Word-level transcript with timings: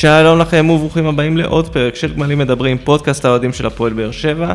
שלום 0.00 0.38
לכם 0.38 0.70
וברוכים 0.70 1.06
הבאים 1.06 1.36
לעוד 1.36 1.68
פרק 1.68 1.94
של 1.94 2.14
גמלים 2.14 2.38
מדברים, 2.38 2.78
פודקאסט 2.84 3.24
האוהדים 3.24 3.52
של 3.52 3.66
הפועל 3.66 3.92
באר 3.92 4.10
שבע. 4.10 4.52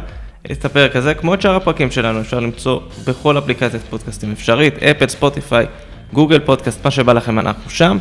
את 0.52 0.66
הפרק 0.66 0.96
הזה, 0.96 1.14
כמו 1.14 1.34
את 1.34 1.42
שאר 1.42 1.56
הפרקים 1.56 1.92
שלנו, 1.92 2.22
אפשר 2.22 2.40
למצוא 2.40 2.80
בכל 3.08 3.38
אפליקציית 3.38 3.82
פודקאסטים 3.90 4.32
אפשרית, 4.32 4.84
אפל, 4.84 5.08
ספוטיפיי, 5.08 5.66
גוגל 6.14 6.40
פודקאסט, 6.40 6.86
מה 6.86 6.92
שבא 6.92 7.14
לכם 7.14 7.40
אנחנו 7.40 7.70
שם, 7.70 7.98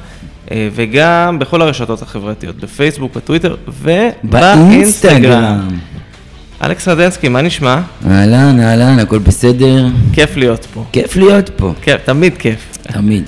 אה, 0.50 0.68
וגם 0.74 1.38
בכל 1.38 1.62
הרשתות 1.62 2.02
החברתיות, 2.02 2.56
בפייסבוק, 2.56 3.16
בטוויטר 3.16 3.56
ובאינסטגרם. 3.68 5.68
אלכס 6.64 6.88
רדנסקי, 6.88 7.28
מה 7.28 7.42
נשמע? 7.42 7.80
אהלן, 8.10 8.60
אהלן, 8.60 8.98
הכל 8.98 9.18
בסדר? 9.18 9.86
כיף 10.12 10.36
להיות 10.36 10.66
פה. 10.74 10.84
כיף 10.92 11.16
להיות 11.16 11.50
פה. 11.56 11.72
כיף, 11.82 12.00
תמיד 12.04 12.38
כיף. 12.38 12.78
תמיד. 12.82 13.24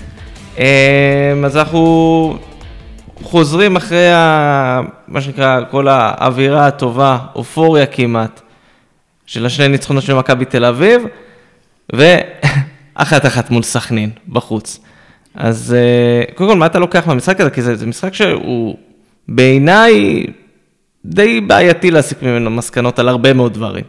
אה, 0.59 1.35
אז 1.45 1.57
אנחנו 1.57 2.39
חוזרים 3.23 3.77
אחרי 3.77 4.13
ה... 4.13 4.81
מה 5.09 5.21
שנקרא, 5.21 5.61
כל 5.71 5.89
האווירה 5.89 6.67
הטובה, 6.67 7.19
אופוריה 7.35 7.87
כמעט, 7.87 8.41
של 9.27 9.47
השני 9.47 9.69
ניצחונות 9.69 10.03
של 10.03 10.15
מכבי 10.15 10.45
תל 10.45 10.65
אביב, 10.65 11.03
ואחת 11.93 13.27
אחת 13.31 13.51
מול 13.51 13.63
סכנין, 13.63 14.11
בחוץ. 14.29 14.81
אז 15.35 15.75
אה, 15.77 16.35
קודם 16.35 16.51
כל, 16.51 16.57
מה 16.57 16.67
אתה 16.67 16.79
לוקח 16.79 17.07
מהמשחק 17.07 17.41
הזה? 17.41 17.51
כי 17.51 17.63
זה, 17.63 17.77
זה 17.77 17.87
משחק 17.87 18.15
שהוא 18.15 18.77
בעיניי 19.29 20.25
די 21.05 21.41
בעייתי 21.41 21.91
להסיק 21.91 22.23
ממנו 22.23 22.51
מסקנות 22.51 22.99
על 22.99 23.09
הרבה 23.09 23.33
מאוד 23.33 23.55
דברים. 23.55 23.85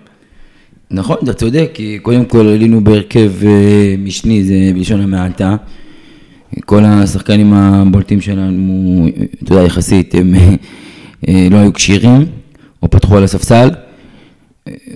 נכון, 0.91 1.17
אתה 1.23 1.33
צודק, 1.33 1.69
כי 1.73 1.99
קודם 2.01 2.25
כל 2.25 2.47
עלינו 2.47 2.83
בהרכב 2.83 3.31
אה, 3.45 3.95
משני, 3.97 4.43
זה 4.43 4.53
בלשון 4.73 5.01
המעטה. 5.01 5.55
כל 6.65 6.85
השחקנים 6.85 7.53
הבולטים 7.53 8.21
שלנו, 8.21 9.07
אתה 9.43 9.53
יודע, 9.53 9.63
יחסית, 9.63 10.15
הם 10.15 10.35
אה, 11.27 11.47
לא 11.51 11.57
היו 11.57 11.73
כשירים, 11.73 12.25
או 12.83 12.89
פתחו 12.89 13.17
על 13.17 13.23
הספסל. 13.23 13.69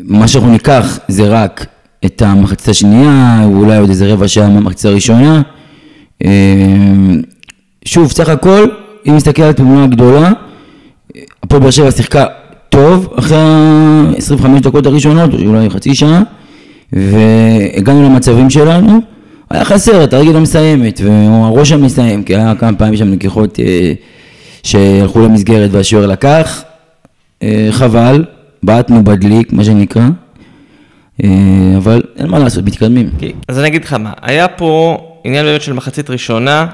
מה 0.04 0.28
שאנחנו 0.28 0.52
ניקח 0.52 1.00
זה 1.08 1.28
רק 1.28 1.66
את 2.06 2.22
המחצית 2.22 2.68
השנייה, 2.68 3.42
אולי 3.46 3.78
עוד 3.78 3.90
איזה 3.90 4.14
רבע 4.14 4.28
שעה 4.28 4.50
מהמחצית 4.50 4.86
הראשונה. 4.86 5.42
אה, 6.26 6.30
שוב, 7.86 8.12
סך 8.12 8.30
הכל, 8.30 8.68
אם 9.08 9.16
נסתכל 9.16 9.42
על 9.42 9.50
התמונה 9.50 9.84
הגדולה, 9.84 10.32
הפועל 11.44 11.62
באר 11.62 11.72
שבע 11.72 11.92
שיחקה 11.92 12.26
טוב 12.70 13.14
אחרי 13.20 13.38
ה-25 13.38 14.60
דקות 14.62 14.86
הראשונות, 14.86 15.34
אולי 15.34 15.70
חצי 15.70 15.96
שעה, 15.96 16.22
והגענו 16.94 18.04
למצבים 18.04 18.50
שלנו. 18.50 19.02
היה 19.50 19.66
חסר 19.66 20.04
את 20.04 20.14
הרגל 20.14 20.36
המסיימת, 20.36 21.02
או 21.28 21.46
הראש 21.46 21.72
המסיים, 21.72 22.24
כי 22.24 22.36
היה 22.36 22.56
כמה 22.56 22.78
פעמים 22.78 22.98
שם 22.98 23.12
נגיחות 23.12 23.60
אה, 23.60 23.94
שהלכו 24.64 25.20
למסגרת 25.20 25.70
והשוער 25.74 26.06
לקח. 26.06 26.64
אה, 27.44 27.68
חבל, 27.72 28.26
בעטנו 28.64 29.04
בדליק, 29.04 29.54
מה 29.54 29.64
שנקרא, 29.64 30.08
אה, 31.24 31.30
אבל 31.78 32.04
אין 32.18 32.28
מה 32.28 32.40
לעשות, 32.40 32.66
מתקדמים. 32.66 33.10
Okay. 33.20 33.34
אז 33.48 33.60
אני 33.60 33.68
אגיד 33.68 33.86
לך 33.86 33.94
מה, 33.94 34.12
היה 34.22 34.48
פה 34.48 34.98
עניין 35.24 35.46
באמת 35.46 35.62
של 35.62 35.74
מחצית 35.74 36.10
ראשונה, 36.10 36.66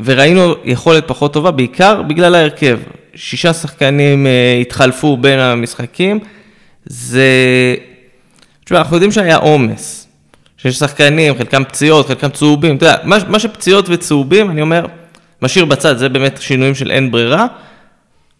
וראינו 0.00 0.54
יכולת 0.64 1.08
פחות 1.08 1.32
טובה, 1.32 1.50
בעיקר 1.50 2.02
בגלל 2.02 2.34
ההרכב. 2.34 2.78
שישה 3.14 3.52
שחקנים 3.52 4.26
אה, 4.26 4.58
התחלפו 4.60 5.16
בין 5.16 5.38
המשחקים, 5.38 6.18
זה... 6.86 7.26
תשמע, 8.64 8.78
אנחנו 8.78 8.96
יודעים 8.96 9.12
שהיה 9.12 9.36
עומס. 9.36 10.01
שיש 10.62 10.78
שחקנים, 10.78 11.38
חלקם 11.38 11.64
פציעות, 11.64 12.06
חלקם 12.06 12.28
צהובים, 12.28 12.76
אתה 12.76 12.86
יודע, 12.86 12.96
מה, 13.04 13.16
מה 13.28 13.38
שפציעות 13.38 13.84
וצהובים, 13.88 14.50
אני 14.50 14.60
אומר, 14.60 14.86
משאיר 15.42 15.64
בצד, 15.64 15.98
זה 15.98 16.08
באמת 16.08 16.40
שינויים 16.42 16.74
של 16.74 16.90
אין 16.90 17.10
ברירה. 17.10 17.46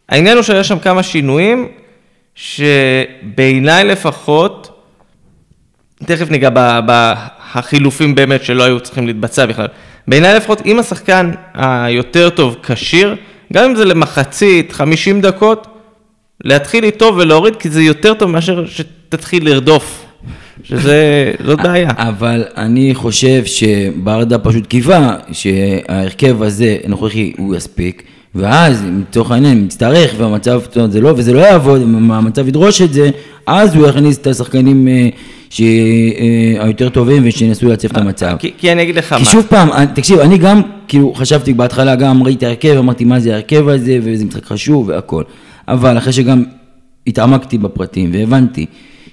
העניין 0.08 0.36
הוא 0.36 0.42
שהיה 0.42 0.64
שם 0.64 0.78
כמה 0.78 1.02
שינויים, 1.02 1.68
שבעיניי 2.34 3.84
לפחות, 3.84 4.80
תכף 6.04 6.30
ניגע 6.30 6.48
בחילופים 6.86 8.14
באמת 8.14 8.44
שלא 8.44 8.62
היו 8.62 8.80
צריכים 8.80 9.06
להתבצע 9.06 9.46
בכלל. 9.46 9.66
בעיניי 10.08 10.34
לפחות, 10.34 10.62
אם 10.66 10.78
השחקן 10.78 11.30
היותר 11.54 12.30
טוב 12.30 12.56
כשיר, 12.62 13.16
גם 13.52 13.64
אם 13.64 13.76
זה 13.76 13.84
למחצית, 13.84 14.72
50 14.72 15.20
דקות, 15.20 15.66
להתחיל 16.44 16.84
איתו 16.84 17.16
ולהוריד, 17.16 17.56
כי 17.56 17.70
זה 17.70 17.82
יותר 17.82 18.14
טוב 18.14 18.30
מאשר 18.30 18.66
שתתחיל 18.66 19.48
לרדוף 19.48 20.11
שזה, 20.62 21.32
זאת 21.46 21.60
בעיה. 21.62 21.90
אבל 21.96 22.44
אני 22.56 22.94
חושב 22.94 23.42
שברדה 23.44 24.38
פשוט 24.38 24.66
קיווה 24.66 25.16
שההרכב 25.32 26.42
הזה, 26.42 26.76
הנוכחי, 26.84 27.32
הוא 27.38 27.56
יספיק, 27.56 28.02
ואז, 28.34 28.84
לצורך 29.00 29.30
העניין, 29.30 29.64
מצטרך, 29.64 30.14
והמצב, 30.18 30.60
זה 30.88 31.00
לא, 31.00 31.12
וזה 31.16 31.32
לא 31.32 31.40
יעבוד, 31.40 31.80
המצב 32.10 32.48
ידרוש 32.48 32.82
את 32.82 32.92
זה, 32.92 33.10
אז 33.46 33.74
הוא 33.74 33.86
יכניס 33.86 34.18
את 34.18 34.26
השחקנים 34.26 34.88
אה, 34.88 35.08
שהיותר 35.50 36.88
טובים 36.88 37.22
ושינסו 37.26 37.68
לעצב 37.68 37.88
את 37.90 37.96
המצב. 37.96 38.36
כי, 38.38 38.52
כי 38.58 38.72
אני 38.72 38.82
אגיד 38.82 38.96
לך 38.96 39.12
מה. 39.12 39.18
כי 39.18 39.24
שוב 39.24 39.46
פעם, 39.48 39.86
תקשיב, 39.94 40.18
אני 40.18 40.38
גם, 40.38 40.62
כאילו, 40.88 41.14
חשבתי 41.14 41.52
בהתחלה, 41.52 41.94
גם 41.94 42.22
ראיתי 42.22 42.46
הרכב, 42.46 42.76
אמרתי 42.78 43.04
מה 43.04 43.20
זה 43.20 43.32
ההרכב 43.32 43.68
הזה, 43.68 43.98
וזה 44.02 44.24
משחק 44.24 44.44
חשוב 44.44 44.88
והכל. 44.88 45.22
אבל 45.68 45.98
אחרי 45.98 46.12
שגם 46.12 46.44
התעמקתי 47.06 47.58
בפרטים 47.58 48.10
והבנתי 48.12 48.66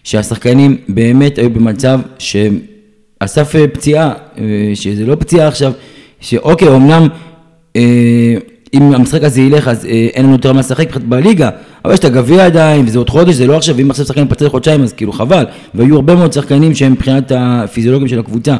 שהשחקנים 0.04 0.78
באמת 0.90 1.38
היו 1.38 1.50
במצב 1.50 2.00
שאסף 2.20 3.56
אה, 3.56 3.68
פציעה, 3.68 4.14
אה, 4.38 4.44
שזה 4.74 5.06
לא 5.06 5.16
פציעה 5.16 5.48
עכשיו, 5.48 5.72
שאוקיי, 6.22 6.76
אמנם 6.76 7.08
אה, 7.76 8.36
אם 8.74 8.94
המשחק 8.94 9.24
הזה 9.24 9.42
ילך 9.42 9.68
אז 9.68 9.86
אין 9.86 10.26
לנו 10.26 10.34
יותר 10.34 10.54
מה 10.54 10.60
לשחק 10.60 10.98
בליגה, 10.98 11.50
אבל 11.86 11.94
יש 11.94 12.00
את 12.00 12.06
הגביע 12.06 12.46
עדיין, 12.46 12.86
וזה 12.86 12.98
עוד 12.98 13.10
חודש, 13.10 13.36
זה 13.36 13.48
לא 13.48 13.58
עכשיו, 13.58 13.80
אם 13.80 13.92
עכשיו 13.92 14.06
שחקן 14.06 14.22
מתפצל 14.22 14.50
חודשיים 14.50 14.84
אז 14.84 14.94
כאילו 14.94 15.12
חבל, 15.12 15.46
והיו 15.74 15.96
הרבה 15.96 16.16
מאוד 16.16 16.34
שחקנים 16.34 16.76
שהם 16.76 16.92
מבחינת 16.92 17.32
הפיזיולוגים 17.36 18.08
של 18.08 18.20
הקבוצה, 18.20 18.56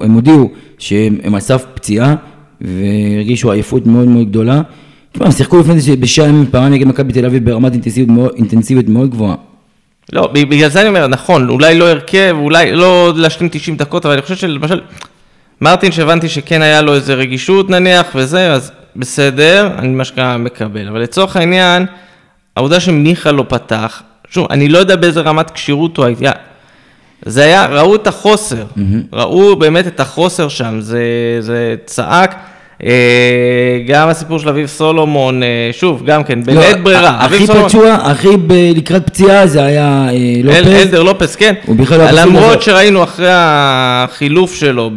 הם 0.00 0.12
הודיעו 0.14 0.50
שהם 0.78 1.34
על 1.34 1.40
סף 1.40 1.64
פציעה, 1.74 2.14
והרגישו 2.60 3.52
עייפות 3.52 3.86
מאוד 3.86 4.08
מאוד 4.08 4.28
גדולה. 4.28 4.62
הם 5.20 5.32
שיחקו 5.32 5.60
לפני 5.60 5.80
זה 5.80 5.96
בשעה 5.96 6.28
ימים 6.28 6.46
פעמיים 6.50 6.72
נגד 6.72 6.86
מכבי 6.86 7.12
תל 7.12 7.26
אביב 7.26 7.44
ברמת 7.44 7.72
אינטנסיביות 7.72 8.08
מאוד, 8.08 8.32
אינטנסיביות 8.36 8.88
מאוד 8.88 9.10
גבוהה. 9.10 9.34
לא, 10.12 10.26
בגלל 10.26 10.68
זה 10.68 10.80
אני 10.80 10.88
אומר, 10.88 11.06
נכון, 11.06 11.48
אולי 11.48 11.78
לא 11.78 11.88
הרכב, 11.88 12.36
אולי 12.38 12.72
לא 12.72 13.12
להשלים 13.16 13.48
90 13.52 13.76
דקות, 13.76 14.06
אבל 14.06 14.14
אני 14.14 14.22
חושב 14.22 14.36
שלמשל, 14.36 14.80
מרטין 15.60 15.92
שהבנתי 15.92 16.28
שכן 16.28 16.62
היה 16.62 16.82
לו 16.82 16.94
איזה 16.94 17.14
רגישות 17.14 17.70
נניח 17.70 18.06
וזה, 18.14 18.52
אז 18.52 18.72
בסדר, 18.96 19.70
אני 19.78 19.88
מה 19.88 20.04
שקרה 20.04 20.36
מקבל. 20.36 20.88
אבל 20.88 21.00
לצורך 21.00 21.36
העניין, 21.36 21.86
העובדה 22.56 22.80
שמיכה 22.80 23.32
לא 23.32 23.44
פתח, 23.48 24.02
שוב, 24.30 24.46
אני 24.50 24.68
לא 24.68 24.78
יודע 24.78 24.96
באיזה 24.96 25.20
רמת 25.20 25.50
כשירות 25.50 25.96
הוא 25.96 26.06
היה. 26.06 26.32
זה 27.24 27.44
היה, 27.44 27.66
ראו 27.66 27.94
את 27.94 28.06
החוסר, 28.06 28.64
mm-hmm. 28.76 28.80
ראו 29.12 29.56
באמת 29.56 29.86
את 29.86 30.00
החוסר 30.00 30.48
שם, 30.48 30.80
זה, 30.80 31.02
זה 31.40 31.74
צעק. 31.84 32.36
אה, 32.84 33.78
גם 33.86 34.08
הסיפור 34.08 34.38
של 34.38 34.48
אביב 34.48 34.66
סולומון, 34.66 35.42
אה, 35.42 35.48
שוב, 35.72 36.02
גם 36.06 36.24
כן, 36.24 36.42
בלית 36.42 36.76
לא, 36.76 36.82
ברירה. 36.82 37.24
הכי 37.24 37.46
פצוע, 37.46 37.94
הכי 37.94 38.28
לקראת 38.76 39.06
פציעה 39.06 39.46
זה 39.46 39.64
היה 39.64 40.08
אה, 40.08 40.42
לופס. 40.42 40.66
אלדר 40.66 41.02
לופס, 41.02 41.36
כן. 41.36 41.54
הוא 41.66 41.76
בכלל 41.76 41.98
לא 41.98 42.22
למרות 42.22 42.62
שראינו 42.62 43.02
אחרי 43.02 43.28
החילוף 43.30 44.54
שלו 44.54 44.90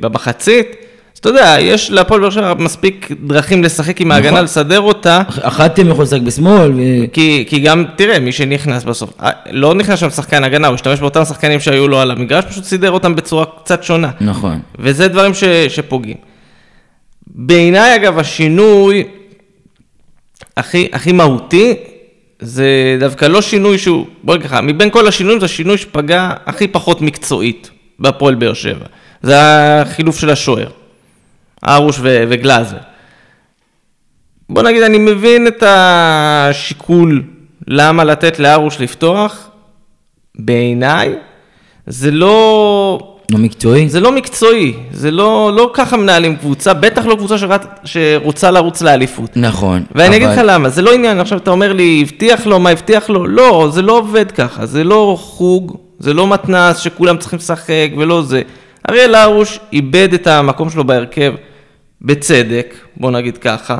במחצית, 0.00 0.66
אז 1.14 1.18
אתה 1.18 1.28
יודע, 1.28 1.56
יש 1.60 1.90
להפועל 1.90 2.20
באר 2.20 2.30
שבע 2.30 2.54
מספיק 2.58 3.08
דרכים 3.26 3.64
לשחק 3.64 4.00
עם 4.00 4.12
ההגנה, 4.12 4.30
נכון. 4.30 4.44
לסדר 4.44 4.80
אותה. 4.80 5.22
אחת 5.42 5.78
הם 5.78 5.88
יכולים 5.88 6.02
לשחק 6.02 6.20
בשמאל. 6.20 6.72
כי 7.46 7.60
גם, 7.64 7.84
תראה, 7.96 8.20
מי 8.20 8.32
שנכנס 8.32 8.84
בסוף, 8.84 9.10
לא 9.50 9.74
נכנס 9.74 9.98
שם 9.98 10.10
שחקן 10.10 10.44
הגנה, 10.44 10.66
הוא 10.68 10.74
השתמש 10.74 11.00
באותם 11.00 11.24
שחקנים 11.24 11.60
שהיו 11.60 11.88
לו 11.88 12.00
על 12.00 12.10
המגרש, 12.10 12.44
פשוט 12.44 12.64
סידר 12.64 12.90
אותם 12.90 13.14
בצורה 13.14 13.44
קצת 13.64 13.84
שונה. 13.84 14.10
נכון. 14.20 14.58
וזה 14.78 15.08
דברים 15.08 15.32
שפוגעים. 15.68 16.31
בעיניי 17.34 17.94
אגב 17.96 18.18
השינוי 18.18 19.04
הכי, 20.56 20.88
הכי 20.92 21.12
מהותי 21.12 21.74
זה 22.40 22.96
דווקא 23.00 23.24
לא 23.24 23.42
שינוי 23.42 23.78
שהוא, 23.78 24.06
בוא 24.22 24.34
נגיד 24.34 24.46
ככה, 24.46 24.60
מבין 24.60 24.90
כל 24.90 25.08
השינויים 25.08 25.40
זה 25.40 25.46
השינוי 25.46 25.78
שפגע 25.78 26.30
הכי 26.46 26.68
פחות 26.68 27.00
מקצועית 27.00 27.70
בהפועל 27.98 28.34
באר 28.34 28.54
שבע. 28.54 28.86
זה 29.22 29.36
החילוף 29.80 30.18
של 30.18 30.30
השוער, 30.30 30.70
ארוש 31.68 31.98
ו- 31.98 32.24
וגלאזר. 32.28 32.78
בוא 34.48 34.62
נגיד, 34.62 34.82
אני 34.82 34.98
מבין 34.98 35.46
את 35.46 35.62
השיקול 35.66 37.22
למה 37.68 38.04
לתת 38.04 38.38
לארוש 38.38 38.80
לפתוח, 38.80 39.48
בעיניי 40.34 41.14
זה 41.86 42.10
לא... 42.10 43.11
לא 43.30 43.38
מקצועי? 43.38 43.88
זה 43.88 44.00
לא 44.00 44.12
מקצועי, 44.12 44.72
זה 44.92 45.10
לא, 45.10 45.52
לא 45.56 45.70
ככה 45.74 45.96
מנהלים 45.96 46.36
קבוצה, 46.36 46.74
בטח 46.74 47.06
לא 47.06 47.14
קבוצה 47.14 47.38
שרצ, 47.38 47.60
שרוצה 47.84 48.50
לרוץ 48.50 48.82
לאליפות. 48.82 49.30
נכון. 49.36 49.82
ואני 49.94 50.06
אבל... 50.08 50.16
אגיד 50.16 50.28
לך 50.28 50.40
למה, 50.44 50.68
זה 50.68 50.82
לא 50.82 50.92
עניין, 50.94 51.20
עכשיו 51.20 51.38
אתה 51.38 51.50
אומר 51.50 51.72
לי, 51.72 52.04
הבטיח 52.06 52.46
לו, 52.46 52.60
מה 52.60 52.70
הבטיח 52.70 53.10
לו? 53.10 53.26
לא, 53.26 53.68
זה 53.72 53.82
לא 53.82 53.98
עובד 53.98 54.30
ככה, 54.30 54.66
זה 54.66 54.84
לא 54.84 55.16
חוג, 55.20 55.76
זה 55.98 56.14
לא 56.14 56.26
מתנ"ס 56.26 56.78
שכולם 56.78 57.16
צריכים 57.16 57.38
לשחק 57.38 57.90
ולא 57.98 58.22
זה. 58.22 58.42
אריאל 58.90 59.14
הרוש 59.14 59.58
איבד 59.72 60.14
את 60.14 60.26
המקום 60.26 60.70
שלו 60.70 60.84
בהרכב 60.84 61.32
בצדק, 62.02 62.74
בוא 62.96 63.10
נגיד 63.10 63.38
ככה. 63.38 63.78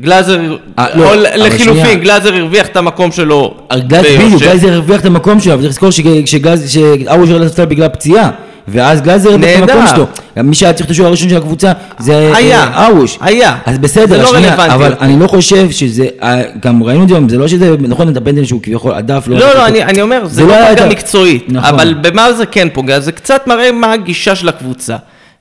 גלאזר, 0.00 0.56
אה, 0.78 0.86
לא, 0.96 1.14
או 1.14 1.20
לחילופין. 1.36 2.00
גלאזר 2.00 2.34
הרוויח 2.34 2.66
את 2.66 2.76
המקום 2.76 3.12
שלו. 3.12 3.54
בדיוק, 3.72 4.02
ביושר. 4.02 4.46
גלאזר 4.46 4.72
הרוויח 4.72 5.00
את 5.00 5.06
המקום 5.06 5.40
שלו, 5.40 5.52
אבל 5.52 5.60
צריך 5.62 5.70
לזכור 5.72 5.90
שג- 5.90 6.24
שגלאזר- 6.26 6.96
ירד 7.28 7.40
לספסל 7.40 7.64
בגלל 7.64 7.88
פציעה, 7.88 8.30
ואז 8.70 9.00
גלאזר 9.00 9.30
הרוויח 9.30 9.58
את 9.58 9.60
נהדר. 9.60 9.72
המקום 9.72 9.86
שלו. 9.96 10.06
מי 10.44 10.54
שהיה 10.54 10.72
צריך 10.72 10.86
את 10.86 10.90
השוער 10.90 11.08
הראשון 11.08 11.28
של 11.28 11.36
הקבוצה 11.36 11.72
זה. 11.98 12.32
אה, 12.34 12.86
ארוש. 12.86 13.18
היה. 13.20 13.56
אז 13.66 13.78
בסדר, 13.78 14.22
לא 14.22 14.28
שנייה, 14.28 14.74
אבל. 14.74 14.94
אני 15.00 15.20
לא 15.20 15.26
חושב 15.26 15.70
שזה, 15.70 16.06
אה, 16.22 16.42
גם 16.62 16.82
ראינו 16.82 17.02
את 17.04 17.08
זה, 17.08 17.14
זה 17.28 17.38
לא 17.38 17.48
שזה, 17.48 17.74
נכון, 17.78 18.08
את 18.08 18.16
הפנדל 18.16 18.44
שהוא 18.44 18.62
כביכול 18.62 18.92
הדף, 18.92 19.24
לא, 19.28 19.38
לא, 19.38 19.52
טוב. 19.52 19.60
אני, 19.60 20.02
אומר, 20.02 20.26
זה, 20.26 20.42
לא 20.42 20.48
לא 20.48 20.74
פגע 20.74 20.86
מקצועית, 20.86 21.44
נכון. 21.48 21.68
אבל 21.68 21.94
במה 21.94 22.32
זה 22.32 22.46
כן 22.46 22.68
פוגע? 22.72 23.00
זה 23.00 23.12
קצת 23.12 23.46
מראה 23.46 23.72
מה 23.72 23.92
הגישה 23.92 24.34
של 24.34 24.48
הקבוצה. 24.48 24.96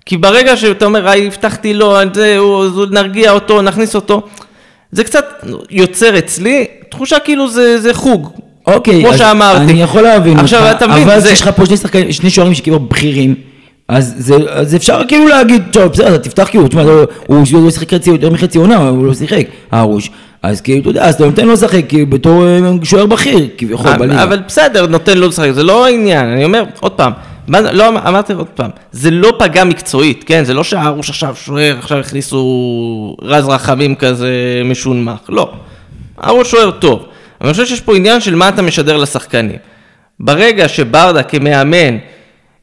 כי 0.06 0.18
ברגע 0.18 0.58
שאתה 0.58 0.86
אומר, 0.86 1.08
"היי, 1.10 1.28
הבטחתי 1.28 1.74
לו, 1.74 1.98
נרגיע 2.92 3.32
אותו, 3.32 3.62
נכניס 3.62 3.96
אותו, 3.96 4.22
זה 4.92 5.04
קצת 5.04 5.26
יוצר 5.70 6.18
אצלי 6.18 6.66
תחושה 6.90 7.20
כאילו 7.20 7.50
זה, 7.50 7.82
זה 7.82 7.94
חוג. 7.94 8.32
אוקיי, 8.68 9.04
כמו 9.04 9.18
שאמרתי. 9.18 9.62
אני 9.64 9.82
יכול 9.82 10.02
להבין 10.02 10.40
עכשיו, 10.40 10.64
אותך, 10.64 10.76
אתה 10.78 10.88
מבין, 10.88 11.04
אבל 11.04 11.20
זה- 11.20 11.32
יש 11.32 11.42
לך 11.42 11.50
פה 11.56 11.66
שני 11.66 11.78
שחקנים, 11.78 12.12
שני 12.12 12.30
שוערים 12.30 12.54
שכאילו 12.54 12.80
בכירים, 12.80 13.36
אז 13.88 14.14
זה, 14.18 14.36
אז 14.50 14.76
אפשר 14.76 15.02
כאילו 15.08 15.28
להגיד, 15.28 15.64
טוב, 15.72 15.84
בסדר, 15.92 16.08
אתה 16.16 16.24
תפתח 16.24 16.48
כאילו, 16.50 16.68
תשמע, 16.68 16.84
לא- 16.84 17.04
הוא 17.28 17.38
הוא 17.54 17.70
שיחק 17.72 17.94
חצי, 17.94 18.10
יותר 18.10 18.30
מחצי 18.30 18.58
עונה, 18.58 18.76
הוא 18.76 19.06
לא 19.06 19.14
שיחק, 19.14 19.46
הרוש. 19.72 20.10
אז 20.44 20.62
כאילו, 20.62 20.82
אתה 20.82 20.90
יודע, 20.90 21.06
אז 21.06 21.16
אתה 21.16 21.26
נותן 21.26 21.46
לו 21.48 21.54
לשחק 21.54 21.82
כאילו 21.90 22.06
בתור 22.10 22.46
אה, 22.46 22.60
שוער 22.84 23.06
בכיר, 23.06 23.48
כביכול, 23.58 23.98
בליגה. 23.98 24.24
אבל 24.24 24.40
בסדר, 24.48 24.88
נותן 24.88 25.18
לו 25.18 25.28
לשחק, 25.28 25.52
זה 25.52 25.64
לא 25.64 25.86
העניין, 25.86 26.26
אני 26.26 26.44
אומר, 26.46 26.64
עוד 26.80 26.92
פעם, 26.92 27.12
לא, 27.50 27.90
אמ- 27.90 27.98
אמרתי 27.98 28.34
עוד 28.34 28.48
פעם, 28.56 28.70
זה 28.92 29.12
לא 29.12 29.34
פגע 29.40 29.64
מקצועית, 29.64 30.24
כן? 30.28 30.44
זה 30.44 30.54
לא 30.54 30.64
שהרוש 30.64 31.10
עכשיו 31.10 31.36
שוער, 31.46 31.76
עכשיו 31.80 31.98
הכניסו 31.98 32.42
רז 33.22 33.46
רחמים 33.48 33.96
כזה 33.96 34.30
משונמך, 34.66 35.20
לא. 35.30 35.50
הרוש 36.18 36.52
שוער 36.52 36.72
טוב, 36.72 37.06
אני 37.42 37.52
חושב 37.52 37.66
שיש 37.66 37.82
פה 37.82 37.96
עניין 37.96 38.22
של 38.22 38.36
מה 38.36 38.50
אתה 38.50 38.62
משדר 38.62 38.98
לשחקנים. 38.98 39.56
ברגע 40.20 40.68
שברדה 40.68 41.24
כמאמן, 41.24 41.98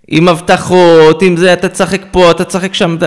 עם 0.08 0.28
הבטחות, 0.28 1.22
עם 1.22 1.36
זה, 1.36 1.52
אתה 1.52 1.68
תשחק 1.68 2.02
פה, 2.10 2.30
אתה 2.30 2.44
תשחק 2.44 2.74
שם, 2.74 2.94
אתה... 2.98 3.06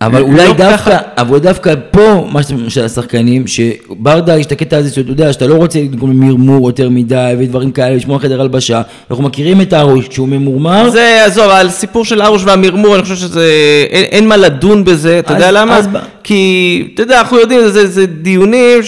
אבל 0.00 0.22
אולי 0.22 0.46
לא 0.46 0.52
דווקא, 0.52 0.76
ככה. 0.76 0.98
אבל 1.18 1.38
דווקא 1.38 1.74
פה, 1.90 2.28
מה 2.32 2.42
ש- 2.42 2.46
של 2.68 2.84
השחקנים, 2.84 3.44
שברדה 3.46 4.38
יש 4.38 4.46
את 4.46 4.52
הקטע 4.52 4.76
הזה 4.76 4.94
שאתה 4.94 5.10
יודע, 5.10 5.32
שאתה 5.32 5.46
לא 5.46 5.54
רוצה 5.54 5.78
לגרום 5.80 6.20
מרמור 6.20 6.68
יותר 6.68 6.88
מדי 6.90 7.34
ודברים 7.38 7.72
כאלה, 7.72 7.96
לשמוע 7.96 8.18
חדר 8.18 8.40
הלבשה, 8.40 8.82
אנחנו 9.10 9.24
מכירים 9.24 9.60
את 9.60 9.72
הרוש, 9.72 10.08
כשהוא 10.08 10.28
ממורמר, 10.28 10.90
זה, 10.90 11.24
עזוב, 11.24 11.48
על 11.50 11.70
סיפור 11.70 12.04
של 12.04 12.22
ארוש 12.22 12.42
והמרמור, 12.44 12.94
אני 12.94 13.02
חושב 13.02 13.16
שזה, 13.16 13.50
אין, 13.90 14.04
אין 14.04 14.28
מה 14.28 14.36
לדון 14.36 14.84
בזה, 14.84 15.18
אתה 15.18 15.34
אז- 15.34 15.40
יודע 15.40 15.50
למה? 15.52 15.76
אז 15.76 15.88
כי, 16.24 16.88
אתה 16.94 17.02
יודע, 17.02 17.20
אנחנו 17.20 17.38
יודעים, 17.38 17.68
זה, 17.68 17.86
זה 17.86 18.06
דיונים 18.06 18.78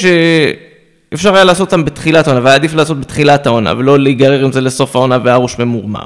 שאפשר 1.10 1.34
היה 1.34 1.44
לעשות 1.44 1.72
אותם 1.72 1.84
בתחילת 1.84 2.26
העונה, 2.26 2.44
והיה 2.44 2.54
עדיף 2.54 2.74
לעשות 2.74 3.00
בתחילת 3.00 3.46
העונה, 3.46 3.72
ולא 3.78 3.98
להיגרר 3.98 4.44
עם 4.44 4.52
זה 4.52 4.60
לסוף 4.60 4.96
העונה 4.96 5.18
וארוש 5.24 5.58
ממורמר. 5.58 6.04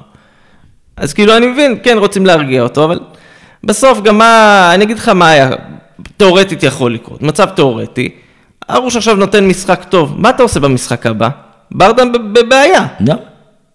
אז 0.97 1.13
כאילו, 1.15 1.37
אני 1.37 1.47
מבין, 1.47 1.79
כן, 1.83 1.99
רוצים 1.99 2.27
להרגיע 2.27 2.63
אותו, 2.63 2.85
אבל 2.85 3.01
בסוף 3.65 4.01
גם 4.01 4.19
מה, 4.19 4.71
אני 4.75 4.85
אגיד 4.85 4.99
לך 4.99 5.09
מה 5.09 5.29
היה, 5.29 5.51
תאורטית 6.17 6.63
יכול 6.63 6.95
לקרות, 6.95 7.23
מצב 7.23 7.47
תאורטי, 7.47 8.09
ארוש 8.71 8.97
עכשיו 8.97 9.15
נותן 9.17 9.47
משחק 9.47 9.85
טוב, 9.89 10.15
מה 10.17 10.31
אתה 10.31 10.43
עושה 10.43 10.61
במשחק 10.61 11.07
הבא? 11.07 11.29
ברדה 11.71 12.05
בב- 12.05 12.39
בבעיה. 12.41 12.87
לא, 13.01 13.15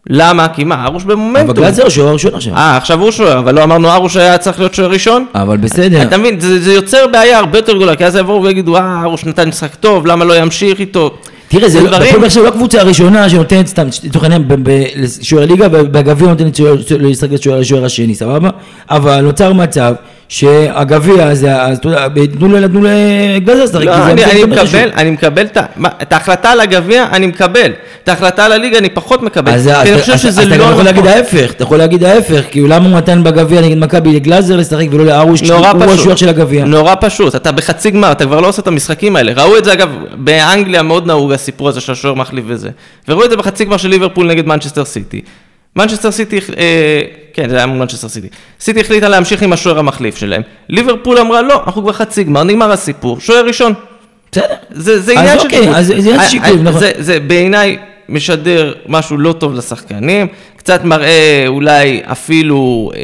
למה? 0.08 0.48
כי 0.48 0.64
מה, 0.64 0.86
ארוש 0.86 1.04
במומנטום. 1.04 1.50
אבל 1.50 1.54
גלאזר 1.60 1.90
שוער 1.90 2.14
ראשון 2.14 2.36
עכשיו, 2.36 2.54
אה, 2.56 2.78
עכשיו 2.78 3.02
הוא 3.02 3.12
שוער, 3.12 3.40
אבל 3.40 3.56
לא 3.56 3.64
אמרנו 3.64 3.90
ארוש 3.92 4.18
היה 4.18 4.38
צריך 4.38 4.60
להיות 4.60 4.74
שוער 4.74 4.90
ראשון? 4.92 5.26
אבל 5.36 5.58
בסדר, 5.58 6.02
אתה 6.02 6.18
מבין, 6.18 6.40
זה, 6.40 6.60
זה 6.60 6.74
יוצר 6.74 7.08
בעיה 7.12 7.40
הרבה 7.40 7.58
יותר 7.58 7.76
גדולה, 7.76 7.96
כי 7.96 8.06
אז 8.06 8.16
יבואו 8.16 8.44
ויגידו, 8.44 8.76
אה, 8.78 9.02
ארוש 9.04 9.26
נתן 9.26 9.48
משחק 9.50 9.76
טוב, 9.76 10.06
למה 10.08 10.26
לא 10.26 10.38
ימשיך 10.38 10.80
איתו? 10.80 11.12
תראה, 11.48 11.70
זה 11.70 11.82
לא, 11.82 11.88
דברים- 11.88 12.02
הפועל 12.04 12.20
באר 12.22 12.30
שבע 12.30 12.44
לא 12.44 12.48
הקבוצה 12.48 12.82
הראשונה 12.82 13.30
שנותנת 13.30 13.68
סתם, 13.68 13.88
לצורך 14.04 14.24
העניין, 14.24 14.46
לשוער 14.96 15.46
ליגה, 15.46 15.68
ובגביע 15.72 16.28
נותנת 16.28 16.60
לשחק 17.00 17.30
לשוער 17.60 17.86
השני, 17.86 18.16
סבבה? 18.16 18.50
אבל 18.90 19.22
נוצר 19.22 19.54
מצב 19.54 19.94
שהגביע 20.30 21.28
הזה, 21.28 21.62
אז 21.62 21.78
אתה 21.78 21.88
יודע, 21.88 22.08
תנו 22.38 22.48
ל- 22.48 22.68
תנו 22.68 22.80
לגלאזר 22.84 23.64
לשחק, 23.64 23.86
לא, 23.86 23.92
כי 23.94 24.12
אני, 24.12 24.24
אני. 24.26 24.44
מקבל, 24.44 24.90
אני 24.98 25.10
מקבל 25.12 25.46
את 26.02 26.14
ההחלטה 26.14 26.52
על 26.52 26.60
הגביע, 26.60 27.06
אני 27.12 27.28
מקבל. 27.28 27.72
את 28.04 28.10
ההחלטה 28.10 28.46
על 28.46 28.52
הליגה 28.52 28.78
אני 28.78 28.90
פחות 28.90 29.22
מקבל. 29.24 29.52
אז 29.52 29.70
כי 29.84 29.92
אני 29.94 30.02
חושב 30.02 30.14
אתה 30.40 30.46
לא 30.46 30.56
גם 30.56 30.62
יכול 30.62 30.72
נכון. 30.72 30.86
להגיד 30.86 31.08
ההפך, 31.08 31.52
אתה 31.52 31.64
יכול 31.64 31.78
להגיד 31.78 32.04
ההפך, 32.04 32.42
כאילו 32.52 32.68
למה 32.68 32.90
הוא 32.90 32.98
נתן 32.98 33.24
בגביע 33.24 33.62
נגד 33.62 33.78
מכבי 33.78 34.12
לגלאזר 34.16 34.56
לשחק 34.58 34.86
ולא 34.92 35.06
לארוש, 35.06 35.42
נורא 35.44 35.70
הוא. 35.72 35.84
השוער 35.84 36.16
של 36.16 36.30
הגביע. 36.30 36.66
נורא 36.66 36.96
פשוט, 37.02 37.36
אתה 37.36 37.52
בחצי 37.52 37.92
גמר, 37.92 38.12
אתה 38.12 38.26
כבר 38.26 38.40
לא 38.42 38.48
עושה 38.48 38.62
את 38.62 38.68
המשחקים 38.68 39.16
האלה. 39.16 39.32
ראו 39.44 39.58
את 39.58 39.64
זה 39.66 39.74
אגב, 39.74 39.90
באנגליה 40.16 40.84
מאוד 40.84 41.08
נהוג 41.08 41.32
הסיפור 41.32 41.70
הזה 41.70 41.82
של 41.82 41.92
השוער 41.92 42.14
מחליף 42.14 42.46
וזה. 42.48 42.70
וראו 43.08 43.26
את 43.26 43.30
זה 43.30 43.38
בחצי 43.38 43.66
גמר 43.66 43.78
של 43.78 43.90
ליברפול 43.90 44.28
נגד 44.28 44.48
מנצ'סטר 44.48 44.86
סיטי. 44.86 45.22
מנצ'סטר 45.76 46.12
סיטי, 46.12 46.38
אה, 46.58 47.02
כן, 47.34 47.50
זה 47.50 47.58
היה 47.58 47.66
מנצ'סטר 47.66 48.08
סיטי. 48.10 48.28
סיטי 48.60 48.80
החליטה 48.80 49.10
להמשיך 49.10 49.44
עם 49.44 49.54
השוער 49.54 49.80
המחליף 49.80 50.18
שלהם. 50.18 50.42
ליברפול 50.70 51.18
אמרה, 51.18 51.42
לא, 51.42 51.64
אנחנו 51.66 51.82
כבר 51.82 51.94
חצי 51.94 52.24
גמר, 52.24 52.44
נגמר 52.44 52.72
הסיפור, 52.72 53.20
שוער 53.20 53.46
ראשון. 53.46 53.74
בסדר. 54.32 54.46
זה, 54.70 55.00
זה 55.02 55.12
עניין 55.20 55.40
של 55.40 55.46
אוקיי, 55.46 55.60
שיקול. 55.60 55.76
אז 55.76 55.88
זה 55.88 55.94
עניין 55.94 56.16
של 56.16 56.20
אה, 56.20 56.30
שיקול, 56.30 56.48
אה, 56.50 56.64
נכון. 56.64 56.80
זה, 56.80 56.92
זה 57.00 57.20
בעיניי 57.20 57.78
משדר 58.10 58.74
משהו 58.88 59.18
לא 59.18 59.34
טוב 59.34 59.54
לשחקנים, 59.56 60.28
קצת 60.58 60.84
מראה 60.84 61.44
אולי 61.48 62.02
אפילו, 62.06 62.92
אה, 62.96 63.02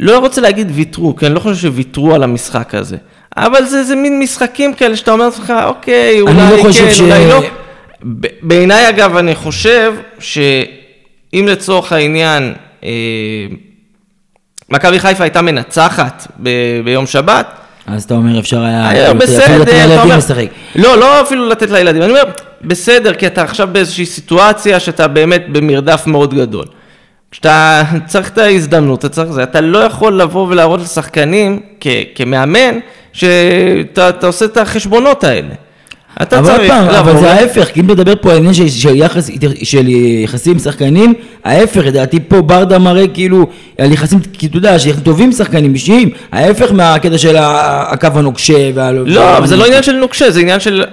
לא 0.00 0.18
רוצה 0.18 0.40
להגיד 0.40 0.70
ויתרו, 0.74 1.16
כי 1.16 1.26
אני 1.26 1.34
לא 1.34 1.40
חושב 1.40 1.60
שוויתרו 1.60 2.14
על 2.14 2.22
המשחק 2.22 2.74
הזה, 2.74 2.96
אבל 3.36 3.64
זה, 3.64 3.84
זה 3.84 3.96
מין 3.96 4.20
משחקים 4.20 4.74
כאלה 4.74 4.96
שאתה 4.96 5.10
אומר 5.12 5.24
לעצמך, 5.24 5.52
אוקיי, 5.64 6.20
אולי 6.20 6.34
לא 6.56 6.62
חושב 6.62 6.84
כן, 6.84 6.94
ש- 6.94 7.00
אולי 7.00 7.28
לא. 7.28 7.42
בעיניי 8.42 8.88
אגב, 8.88 9.16
אני 9.16 9.34
חושב 9.34 9.94
שאם 11.34 11.48
לצורך 11.48 11.92
העניין, 11.92 12.54
אה, 12.84 12.88
מכבי 14.70 14.98
חיפה 14.98 15.24
הייתה 15.24 15.42
מנצחת 15.42 16.26
ב- 16.42 16.80
ביום 16.84 17.06
שבת, 17.06 17.46
אז 17.86 18.04
אתה 18.04 18.14
אומר 18.14 18.38
אפשר 18.38 18.62
היה, 18.62 18.88
היה 18.88 19.06
אפילו 19.06 19.18
בסדר, 19.20 19.58
לתת 19.58 19.68
אתה 19.72 19.86
לילדים 19.86 20.10
לשחק. 20.16 20.46
לא, 20.76 20.98
לא 20.98 21.22
אפילו 21.22 21.48
לתת 21.48 21.70
לילדים, 21.70 22.02
אני 22.02 22.10
אומר, 22.10 22.22
בסדר, 22.62 23.14
כי 23.14 23.26
אתה 23.26 23.42
עכשיו 23.42 23.68
באיזושהי 23.72 24.06
סיטואציה 24.06 24.80
שאתה 24.80 25.08
באמת 25.08 25.44
במרדף 25.52 26.06
מאוד 26.06 26.34
גדול. 26.34 26.64
כשאתה 27.30 27.82
צריך 28.06 28.28
את 28.30 28.38
ההזדמנות, 28.38 28.98
אתה 28.98 29.08
צריך 29.08 29.30
זה, 29.30 29.42
אתה 29.42 29.60
לא 29.60 29.78
יכול 29.78 30.20
לבוא 30.20 30.46
ולהראות 30.48 30.80
לשחקנים 30.80 31.60
כ, 31.80 31.86
כמאמן, 32.14 32.78
שאתה 33.12 34.08
אתה 34.08 34.26
עושה 34.26 34.44
את 34.44 34.56
החשבונות 34.56 35.24
האלה. 35.24 35.54
אתה 36.22 36.38
אבל 36.38 36.46
צריך 36.56 36.70
פעם, 36.70 36.88
אבל 36.88 37.10
לבוא 37.10 37.20
זה 37.20 37.32
ההפך, 37.32 37.64
כי 37.74 37.80
אם 37.80 37.86
מדבר 37.86 38.12
פה 38.20 38.30
על 38.32 38.36
עניין 38.36 38.54
של- 38.54 38.68
של 38.68 38.96
יחס- 38.96 39.30
של 39.62 39.88
יחסים 40.24 40.52
עם 40.52 40.58
שחקנים, 40.58 41.14
ההפך, 41.44 41.80
לדעתי 41.84 42.18
פה 42.28 42.42
ברדה 42.42 42.78
מראה 42.78 43.08
כאילו 43.08 43.46
על 43.78 43.92
יחסים, 43.92 44.18
כי 44.32 44.46
אתה 44.46 44.56
יודע, 44.56 44.78
שיחסים 44.78 45.02
טובים 45.04 45.32
שחקנים 45.32 45.74
אישיים, 45.74 46.08
ההפך 46.32 46.72
מהקטע 46.72 47.18
של 47.18 47.36
הקו 47.38 48.08
הנוקשה. 48.14 48.70
וה- 48.74 48.92
לא, 48.92 49.38
אבל 49.38 49.46
זה 49.46 49.56
לא 49.56 49.66
עניין 49.66 49.82
של 49.82 49.92
נוקשה, 49.92 50.30
זה 50.30 50.40
עניין 50.40 50.60
של 50.60 50.84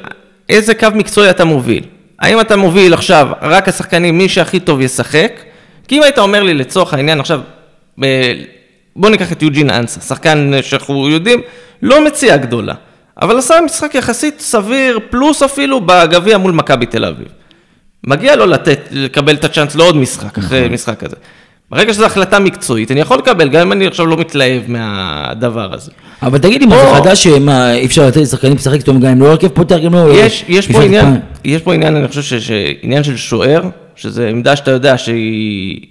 איזה 0.50 0.74
קו 0.74 0.88
מקצועי 0.96 1.30
אתה 1.30 1.46
מוביל. 1.46 1.84
האם 2.20 2.40
אתה 2.42 2.56
מוביל 2.58 2.94
עכשיו 2.94 3.28
רק 3.42 3.68
השחקנים, 3.70 4.18
מי 4.18 4.30
שהכי 4.30 4.60
טוב 4.60 4.82
ישחק? 4.82 5.32
כי 5.88 5.98
אם 5.98 6.04
היית 6.04 6.18
אומר 6.20 6.44
לי 6.44 6.54
לצורך 6.54 6.94
העניין 6.94 7.20
עכשיו, 7.20 7.40
בוא 8.96 9.10
ניקח 9.10 9.32
את 9.32 9.42
יוג'ין 9.44 9.70
אנסה, 9.70 10.01
שחקן 10.01 10.51
שאנחנו 10.62 11.10
יודעים, 11.10 11.42
לא 11.82 12.06
מציאה 12.06 12.38
גדולה, 12.38 12.74
אבל 13.22 13.38
עשה 13.38 13.56
משחק 13.66 13.96
יחסית 13.96 14.40
סביר, 14.40 15.00
פלוס 15.10 15.44
אפילו 15.44 15.82
בגביע 15.86 16.38
מול 16.38 16.51
מכבי 16.51 16.86
תל 16.86 17.06
אביב. 17.06 17.28
מגיע 18.04 18.36
לו 18.36 18.46
לתת, 18.46 18.80
לקבל 18.92 19.36
את 19.36 19.44
הצ'אנס 19.44 19.75
לעוד 19.75 19.96
משחק, 19.96 20.38
אחרי 20.38 20.70
משחק 20.70 21.00
כזה. 21.00 21.16
ברגע 21.72 21.94
שזו 21.94 22.06
החלטה 22.06 22.40
מקצועית, 22.40 22.92
אני 22.92 23.00
יכול 23.00 23.18
לקבל, 23.18 23.50
גם 23.50 23.62
אם 23.62 23.72
אני 23.72 23.88
עכשיו 23.88 24.06
לא 24.06 24.18
מתלהב 24.18 24.62
מהדבר 24.68 25.74
הזה. 25.74 25.92
אבל 26.22 26.38
תגיד 26.38 26.62
לי, 26.62 26.68
מה 26.68 26.78
זה 26.78 26.96
חדש 26.96 27.24
שמה, 27.24 27.74
אי 27.74 27.86
אפשר 27.86 28.08
לתת 28.08 28.18
לשחקנים 28.18 28.56
לשחק 28.56 28.80
פתאום 28.80 29.00
גם 29.00 29.12
אם 29.12 29.22
לא 29.22 29.28
הרכב 29.28 29.48
פותח, 29.48 29.75
גם 29.86 29.94
לא... 29.94 30.13
יש, 30.13 30.46
יש 30.48 30.72
פה 30.72 30.84
עניין. 30.84 31.20
יש 31.46 31.62
פה 31.62 31.74
עניין, 31.74 31.96
אני 31.96 32.08
חושב 32.08 32.40
שעניין 32.40 33.04
של 33.04 33.18
שוער, 33.18 33.62
שזה 33.96 34.30
עמדה 34.30 34.56
שאתה 34.56 34.72
יודע 34.72 34.98
שהיא 34.98 35.86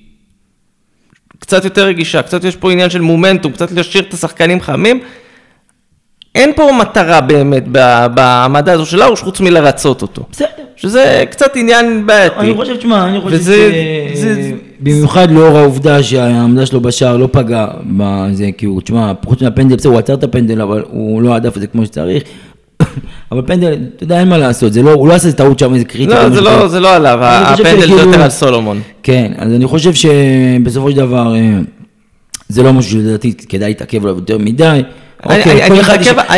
קצת 1.38 1.64
יותר 1.64 1.84
רגישה, 1.86 2.22
קצת 2.22 2.44
יש 2.44 2.56
פה 2.56 2.72
עניין 2.72 2.90
של 2.90 3.00
מומנטום, 3.00 3.52
קצת 3.52 3.72
להשאיר 3.72 4.04
את 4.08 4.14
השחקנים 4.14 4.60
חמים. 4.60 5.00
אין 6.34 6.50
פה 6.56 6.70
מטרה 6.80 7.20
באמת 7.20 7.64
ב- 7.72 8.06
בעמדה 8.14 8.72
הזו 8.72 8.86
של 8.86 9.02
ארוש, 9.02 9.20
חוץ 9.22 9.40
מלרצות 9.40 10.02
אותו. 10.02 10.22
בסדר. 10.32 10.46
שזה 10.76 11.24
קצת 11.30 11.56
עניין 11.56 12.06
בעייתי. 12.06 12.34
אני 12.38 12.54
חושב, 12.54 12.76
תשמע, 12.76 13.08
אני 13.08 13.20
חושב 13.20 13.36
וזה- 13.36 13.72
ש... 14.14 14.18
זה- 14.18 14.50
במיוחד 14.80 15.30
לאור 15.30 15.58
העובדה 15.58 16.02
שהעמדה 16.02 16.66
שלו 16.66 16.80
בשער 16.80 17.16
לא 17.16 17.28
פגע 17.32 17.66
בזה, 17.86 18.46
כי 18.58 18.66
הוא, 18.66 18.80
תשמע, 18.80 19.12
חוץ 19.24 19.42
מהפנדל, 19.42 19.76
בסדר, 19.76 19.90
הוא 19.90 19.98
עצר 19.98 20.14
את 20.14 20.24
הפנדל, 20.24 20.60
אבל 20.62 20.82
הוא 20.90 21.22
לא 21.22 21.34
הדף 21.34 21.56
את 21.56 21.60
זה 21.60 21.66
כמו 21.66 21.84
שצריך. 21.84 22.22
אבל 23.32 23.42
פנדל, 23.46 23.78
אתה 23.96 24.04
יודע, 24.04 24.20
אין 24.20 24.28
מה 24.28 24.38
לעשות, 24.38 24.72
זה 24.72 24.82
לא, 24.82 24.92
הוא 24.92 25.08
לא 25.08 25.14
עשה 25.14 25.32
טעות 25.32 25.58
שם 25.58 25.74
איזה 25.74 25.84
קריטי. 25.84 26.10
לא, 26.12 26.28
זה 26.30 26.40
לא, 26.40 26.68
זה 26.68 26.80
לא 26.80 26.94
עליו, 26.96 27.18
הפנדל 27.22 27.86
זה 27.86 28.02
יותר 28.02 28.22
על 28.22 28.30
סולומון. 28.30 28.80
כן, 29.02 29.32
אז 29.38 29.52
אני 29.52 29.66
חושב 29.66 29.92
שבסופו 29.94 30.90
של 30.90 30.96
דבר 30.96 31.34
אה, 31.36 31.58
זה 32.48 32.62
לא 32.62 32.72
משהו 32.72 32.90
שלדעתי 32.90 33.34
כדאי 33.48 33.68
להתעכב 33.68 34.02
עליו 34.04 34.16
יותר 34.16 34.38
מדי, 34.38 34.82
אני- 35.28 35.38
אוקיי, 35.38 35.52
אני- 35.66 35.80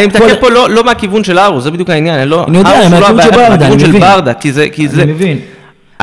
מתעכב- 0.06 0.40
פה 0.40 0.50
לא 0.50 0.70
לא 0.70 0.84
מהכיוון 0.84 1.24
של 1.24 1.38
ארוש, 1.38 1.62
זה 1.64 1.70
בדיוק 1.70 1.90
העניין, 1.90 2.18
אני 2.18 2.30
לא... 2.30 2.44
אני 2.48 2.58
יודע, 2.58 2.70
לא 2.70 3.12
מהכיוון 3.14 3.20
של 3.20 3.30
ברדה, 3.30 3.66
אני 3.66 3.74
מבין. 3.88 4.00
כי 4.40 4.52
זה... 4.52 4.68
כי 4.72 4.88
זה- 4.88 5.02
אני 5.02 5.12
מבין. 5.12 5.38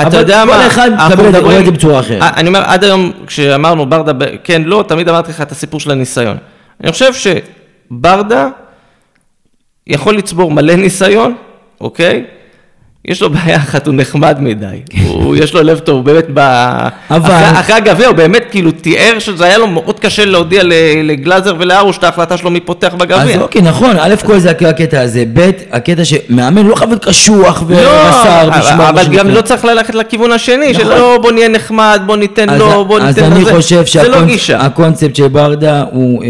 אתה 0.01 0.17
יודע 0.17 0.45
מה, 0.45 0.53
כל 0.61 0.67
אחד 0.67 0.89
רואה 1.39 1.59
את 1.59 1.65
זה 1.65 1.71
בצורה 1.71 1.99
אחרת. 1.99 2.21
אה, 2.21 2.29
אני 2.37 2.47
אומר, 2.47 2.61
עד 2.65 2.83
היום 2.83 3.11
כשאמרנו 3.27 3.85
ברדה, 3.85 4.11
כן, 4.43 4.61
לא, 4.65 4.83
תמיד 4.87 5.09
אמרתי 5.09 5.31
לך 5.31 5.41
את 5.41 5.51
הסיפור 5.51 5.79
של 5.79 5.91
הניסיון. 5.91 6.37
אני 6.83 6.91
חושב 6.91 7.11
שברדה 7.91 8.47
יכול 9.87 10.17
לצבור 10.17 10.51
מלא 10.51 10.75
ניסיון, 10.75 11.35
אוקיי? 11.81 12.23
יש 13.05 13.21
לו 13.21 13.29
בעיה 13.29 13.57
אחת, 13.57 13.87
הוא 13.87 13.95
נחמד 13.95 14.37
מדי. 14.41 14.65
הוא, 15.07 15.35
יש 15.35 15.53
לו 15.53 15.61
לב 15.63 15.79
טוב, 15.79 16.05
באמת, 16.05 16.25
ב... 16.33 16.39
אבל- 16.39 17.31
אחרי, 17.31 17.59
אחרי 17.59 17.75
הגביע, 17.75 18.07
הוא 18.07 18.15
באמת 18.15 18.43
כאילו 18.51 18.71
תיאר 18.71 19.19
שזה 19.19 19.45
היה 19.45 19.57
לו 19.57 19.67
מאוד 19.67 19.99
קשה 19.99 20.25
להודיע 20.25 20.61
לגלאזר 21.03 21.55
ולארוש 21.59 21.97
את 21.97 22.03
ההחלטה 22.03 22.37
שלו 22.37 22.49
מי 22.51 22.59
פותח 22.59 22.87
אז 22.87 22.93
בגביע. 22.99 23.41
אוקיי, 23.41 23.61
נכון, 23.61 23.95
א' 23.99 24.15
כל 24.25 24.39
זה 24.39 24.49
הקטע 24.51 25.01
הזה, 25.01 25.23
ב', 25.33 25.49
הקטע 25.71 26.05
שמאמן 26.05 26.65
לא 26.67 26.75
חייב 26.75 26.89
להיות 26.89 27.05
קשוח 27.05 27.63
לא, 27.69 27.75
ורס"ר, 27.75 28.41
אבל- 28.41 28.59
בשמו, 28.59 28.77
מה 28.77 28.89
אבל 28.89 29.03
גם. 29.17 29.27
לא 29.27 29.41
צריך 29.41 29.65
ללכת 29.65 29.95
לכיוון 29.95 30.31
השני, 30.31 30.71
נכון. 30.71 30.83
שלא 30.85 31.19
בוא 31.21 31.31
נהיה 31.31 31.47
נחמד, 31.47 32.01
בוא 32.05 32.17
ניתן 32.17 32.49
אז- 32.49 32.59
לו, 32.59 32.85
בוא 32.85 32.99
אז 32.99 33.15
ניתן 33.17 33.31
אני 33.31 33.41
לזה. 33.41 33.51
חושב 33.55 33.83
זה 33.93 34.07
לא 34.09 34.25
גישה. 34.25 34.45
שהקונספט 34.59 35.15
של 35.15 35.27
ברדה 35.27 35.83
הוא, 35.91 36.23
אה, 36.23 36.27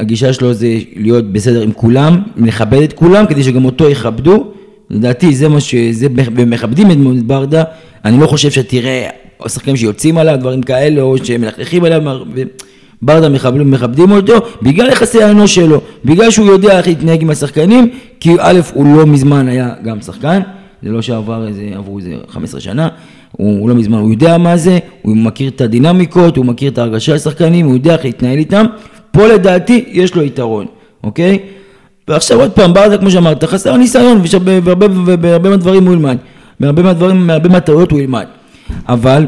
הגישה 0.00 0.32
שלו 0.32 0.52
זה 0.52 0.66
להיות 0.96 1.32
בסדר 1.32 1.60
עם 1.62 1.72
כולם, 1.72 2.18
לכבד 2.36 2.82
את 2.82 2.92
כולם, 2.92 3.26
כדי 3.26 3.42
שגם 3.44 3.64
אותו 3.64 3.90
יכבדו. 3.90 4.46
לדעתי 4.90 5.34
זה 5.34 5.48
מה 5.48 5.60
ש... 5.60 5.74
זה 5.74 6.06
ומכבדים 6.14 6.90
את 6.90 7.22
ברדה, 7.22 7.62
אני 8.04 8.20
לא 8.20 8.26
חושב 8.26 8.50
שתראה 8.50 9.08
שחקנים 9.48 9.76
שיוצאים 9.76 10.18
עליו, 10.18 10.36
דברים 10.40 10.62
כאלה, 10.62 11.02
או 11.02 11.24
שמלכלכים 11.24 11.84
עליו, 11.84 12.02
ו- 12.34 12.42
ברדה 13.02 13.28
מכבדים, 13.28 13.70
מכבדים 13.70 14.10
אותו, 14.10 14.34
בגלל 14.62 14.88
יחסי 14.88 15.22
האנוש 15.22 15.54
שלו, 15.54 15.80
בגלל 16.04 16.30
שהוא 16.30 16.46
יודע 16.46 16.78
איך 16.78 16.86
להתנהג 16.86 17.22
עם 17.22 17.30
השחקנים, 17.30 17.90
כי 18.20 18.30
א', 18.38 18.60
הוא 18.74 18.96
לא 18.96 19.06
מזמן 19.06 19.48
היה 19.48 19.74
גם 19.84 20.00
שחקן, 20.00 20.40
זה 20.82 20.90
לא 20.90 21.02
שעבר 21.02 21.48
איזה, 21.48 21.62
עברו 21.74 21.98
איזה 21.98 22.14
15 22.28 22.60
שנה, 22.60 22.88
הוא, 23.32 23.60
הוא 23.60 23.68
לא 23.68 23.74
מזמן, 23.74 23.98
הוא 23.98 24.10
יודע 24.10 24.38
מה 24.38 24.56
זה, 24.56 24.78
הוא 25.02 25.16
מכיר 25.16 25.48
את 25.48 25.60
הדינמיקות, 25.60 26.36
הוא 26.36 26.46
מכיר 26.46 26.72
את 26.72 26.78
ההרגשה 26.78 27.06
של 27.06 27.14
השחקנים, 27.14 27.66
הוא 27.66 27.74
יודע 27.74 27.92
איך 27.92 28.04
להתנהל 28.04 28.38
איתם, 28.38 28.66
פה 29.10 29.26
לדעתי 29.26 29.84
יש 29.88 30.14
לו 30.14 30.22
יתרון, 30.22 30.66
אוקיי? 31.04 31.38
ועכשיו 32.08 32.40
עוד 32.40 32.50
פעם, 32.52 32.74
ברדה, 32.74 32.98
כמו 32.98 33.10
שאמרת, 33.10 33.44
חסר 33.44 33.76
ניסיון, 33.76 34.22
והרבה 35.22 35.48
מהדברים 35.48 35.86
הוא 35.86 35.92
ילמד, 35.92 36.16
מהרבה 36.60 36.82
מהדברים, 36.82 37.26
מהרבה 37.26 37.48
מהטעויות 37.48 37.90
הוא 37.90 38.00
ילמד, 38.00 38.26
אבל, 38.88 39.26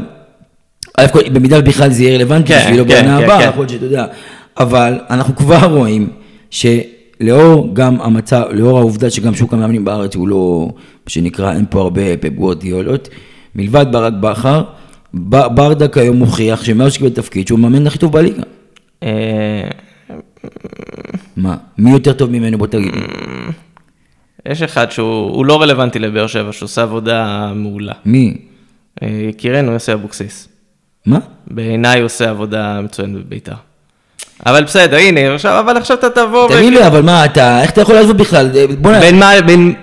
במידה 1.33 1.59
ובכלל 1.59 1.89
זה 1.89 2.03
יהיה 2.03 2.15
רלוונטי 2.15 2.53
כן, 2.53 2.59
בשבילו 2.59 2.83
כן, 2.87 2.89
בעונה 2.89 3.17
כן, 3.17 3.23
הבאה. 3.23 3.43
יכול 3.43 3.59
להיות 3.61 3.69
שאתה 3.69 3.85
יודע, 3.85 4.05
אבל 4.59 4.99
אנחנו 5.09 5.35
כבר 5.35 5.65
רואים 5.65 6.09
שלאור 6.49 7.69
גם 7.73 8.01
המצב, 8.01 8.43
לאור 8.51 8.79
העובדה 8.79 9.09
שגם 9.09 9.35
שוק 9.35 9.53
המאמנים 9.53 9.85
בארץ 9.85 10.15
הוא 10.15 10.27
לא, 10.27 10.67
מה 10.75 11.09
שנקרא, 11.09 11.53
אין 11.53 11.65
פה 11.69 11.81
הרבה 11.81 12.17
פפ 12.17 12.29
גוורדיולות, 12.29 13.09
מלבד 13.55 13.85
ברק 13.91 14.13
בכר, 14.19 14.63
ברדה 15.13 15.87
כיום 15.87 16.17
מוכיח 16.17 16.63
שמאז 16.63 16.93
שקיבל 16.93 17.09
תפקיד 17.09 17.47
שהוא 17.47 17.59
המאמן 17.59 17.87
הכי 17.87 17.97
טוב 17.97 18.11
בליגה. 18.11 18.43
אה, 20.45 20.49
מה, 21.37 21.55
מי 21.77 21.91
יותר 21.91 22.13
טוב 22.13 22.29
ממנו 22.29 22.57
בוא 22.57 22.67
תגיד. 22.67 22.93
יש 24.45 24.61
אחד 24.61 24.91
שהוא 24.91 25.31
הוא 25.35 25.45
לא 25.45 25.61
רלוונטי 25.61 25.99
לבאר 25.99 26.27
שבע, 26.27 26.51
שהוא 26.51 26.65
עושה 26.65 26.81
עבודה 26.81 27.51
מעולה. 27.55 27.93
מי? 28.05 28.37
אה, 29.03 29.07
יקירנו 29.29 29.71
יוסי 29.71 29.93
אבוקסיס. 29.93 30.47
מה? 31.05 31.19
בעיניי 31.47 31.99
הוא 31.99 32.05
עושה 32.05 32.29
עבודה 32.29 32.81
מצוינת 32.81 33.15
בביתר. 33.15 33.53
אבל 34.45 34.63
בסדר, 34.63 34.97
הנה, 34.97 35.33
עכשיו, 35.33 35.59
אבל 35.59 35.77
עכשיו 35.77 35.97
אתה 35.97 36.09
תבוא... 36.09 36.49
תגיד 36.49 36.73
לי, 36.73 36.87
אבל 36.87 37.01
מה, 37.01 37.25
אתה, 37.25 37.61
איך 37.61 37.71
אתה 37.71 37.81
יכול 37.81 37.95
לעזוב 37.95 38.17
בכלל? 38.17 38.49
בוא'נה, 38.81 38.99
בין 38.99 39.19
מה, 39.19 39.31
בין... 39.45 39.73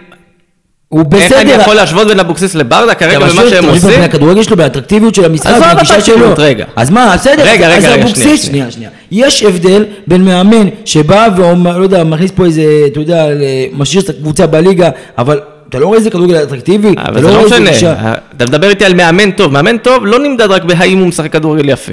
הוא 0.91 1.05
איך 1.15 1.33
אני 1.33 1.45
בסדר. 1.45 1.61
יכול 1.61 1.75
להשוות 1.75 2.09
בין 2.09 2.21
אבוקסיס 2.21 2.55
לברדה 2.55 2.95
כרגע 2.95 3.17
אתה 3.17 3.27
במה 3.27 3.33
שהם 3.33 3.49
אתה 3.49 3.59
משווה 3.61 3.73
עושים? 3.73 3.91
בין 3.91 4.03
הכדורגל 4.03 4.43
שלו, 4.43 4.57
באטרקטיביות 4.57 5.15
של 5.15 5.25
המשחק, 5.25 5.51
עזוב 5.51 6.01
שלו. 6.01 6.35
רגע. 6.39 6.65
אז 6.77 6.91
מה, 6.91 7.13
בסדר, 7.15 7.43
רגע, 7.43 7.69
אז 7.69 7.85
רגע, 7.85 7.93
רגע, 7.95 8.03
אבוקסיס, 8.05 8.45
שנייה, 8.45 8.71
שנייה. 8.71 8.91
יש 9.11 9.43
הבדל 9.43 9.85
בין 10.07 10.25
מאמן 10.25 10.69
שבא 10.85 11.29
ואומר, 11.37 11.79
לא 11.79 11.83
יודע, 11.83 12.05
מכניס 12.05 12.31
פה 12.31 12.45
איזה, 12.45 12.63
אתה 12.87 13.01
יודע, 13.01 13.27
משאיר 13.73 14.03
את 14.03 14.09
הקבוצה 14.09 14.47
בליגה, 14.47 14.91
אבל 15.19 15.41
אתה 15.69 15.79
לא 15.79 15.87
רואה 15.87 15.99
איזה 15.99 16.11
כדורגל 16.11 16.43
אטרקטיבי? 16.43 16.93
אתה 16.93 17.03
אבל 17.09 17.21
זה 17.23 17.29
לא 17.29 17.33
רואה 17.33 17.45
איזה 17.45 17.71
משנה, 17.71 18.15
אתה 18.37 18.45
מדבר 18.45 18.69
איתי 18.69 18.85
על 18.85 18.95
מאמן 18.95 19.31
טוב, 19.31 19.53
מאמן 19.53 19.79
טוב 19.79 20.07
לא 20.07 20.19
נמדד 20.19 20.51
רק 20.51 20.65
בהאם 20.65 20.99
הוא 20.99 21.09
משחק 21.09 21.33
כדורגל 21.33 21.69
יפה. 21.69 21.93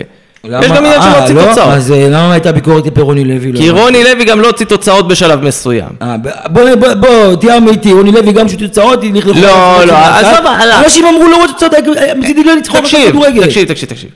יש 0.61 0.71
גם 0.71 0.85
עניין 0.85 1.01
של 1.01 1.07
אה, 1.07 1.17
להוציא 1.17 1.35
לא? 1.35 1.45
תוצאות. 1.49 1.67
אז 1.73 1.91
אה, 1.91 2.07
למה 2.09 2.33
הייתה 2.33 2.51
ביקורת 2.51 2.83
כלפי 2.83 3.01
רוני 3.01 3.23
לוי? 3.25 3.51
לא 3.51 3.57
כי 3.59 3.69
הבנתי. 3.69 3.81
רוני 3.83 4.03
לוי 4.03 4.23
גם 4.25 4.39
לא 4.41 4.47
הוציא 4.47 4.65
תוצאות 4.65 5.07
בשלב 5.07 5.43
מסוים. 5.43 5.89
אה, 6.01 6.15
בוא, 6.49 6.75
בוא, 6.75 6.93
בוא, 6.93 7.35
תהיה 7.35 7.57
אמיתי, 7.57 7.93
רוני 7.93 8.11
לוי 8.11 8.31
גם 8.31 8.49
שהוא 8.49 8.59
תוצאות. 8.59 8.99
לא, 9.25 9.85
לא, 9.85 9.93
עזוב, 9.97 10.45
הלאה. 10.45 10.83
אנשים 10.83 11.05
אמרו 11.05 11.27
לא 11.27 11.37
רוצה 11.41 11.53
תוצאות, 11.69 11.85
מצידי 12.17 12.43
לא 12.43 12.55
ניצחו 12.55 12.77
תקשיב, 12.77 13.07
בכדורגל. 13.07 13.43
תקשיב, 13.45 13.67
תקשיב, 13.67 13.89
תקשיב. 13.89 14.09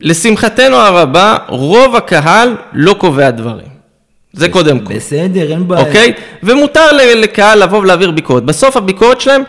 לשמחתנו 0.00 0.76
הרבה, 0.76 1.36
רוב 1.48 1.96
הקהל 1.96 2.56
לא 2.72 2.92
קובע 2.92 3.30
דברים. 3.30 3.74
זה 4.32 4.48
קודם 4.48 4.78
כל. 4.78 4.94
בסדר, 4.94 5.50
אין 5.52 5.68
בעיה. 5.68 5.86
אוקיי? 5.86 6.12
ומותר 6.42 6.92
לקהל 7.16 7.62
לבוא 7.62 7.78
ולהעביר 7.78 8.10
ביקורת. 8.10 8.42
בסוף 8.42 8.76
הביקורת 8.76 9.20
שלהם 9.20 9.42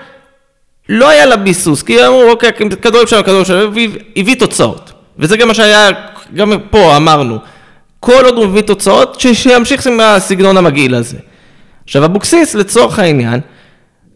לא 0.89 1.09
היה 1.09 1.25
לה 1.25 1.35
ביסוס, 1.35 1.83
כי 1.83 2.05
אמרו, 2.05 2.23
אוקיי, 2.29 2.51
כדורגל 2.81 3.07
שלנו, 3.07 3.23
כדורגל 3.23 3.45
שלנו, 3.45 3.59
והביא- 3.63 3.89
הביא 4.17 4.35
תוצאות. 4.35 4.91
וזה 5.19 5.37
גם 5.37 5.47
מה 5.47 5.53
שהיה, 5.53 5.89
גם 6.35 6.53
פה 6.69 6.97
אמרנו, 6.97 7.37
כל 7.99 8.25
עוד 8.25 8.37
הוא 8.37 8.45
מביא 8.45 8.61
תוצאות, 8.61 9.19
שימשיך 9.33 9.87
עם 9.87 9.99
הסגנון 9.99 10.57
המגעיל 10.57 10.95
הזה. 10.95 11.17
עכשיו, 11.83 12.05
אבוקסיס, 12.05 12.55
לצורך 12.55 12.99
העניין, 12.99 13.39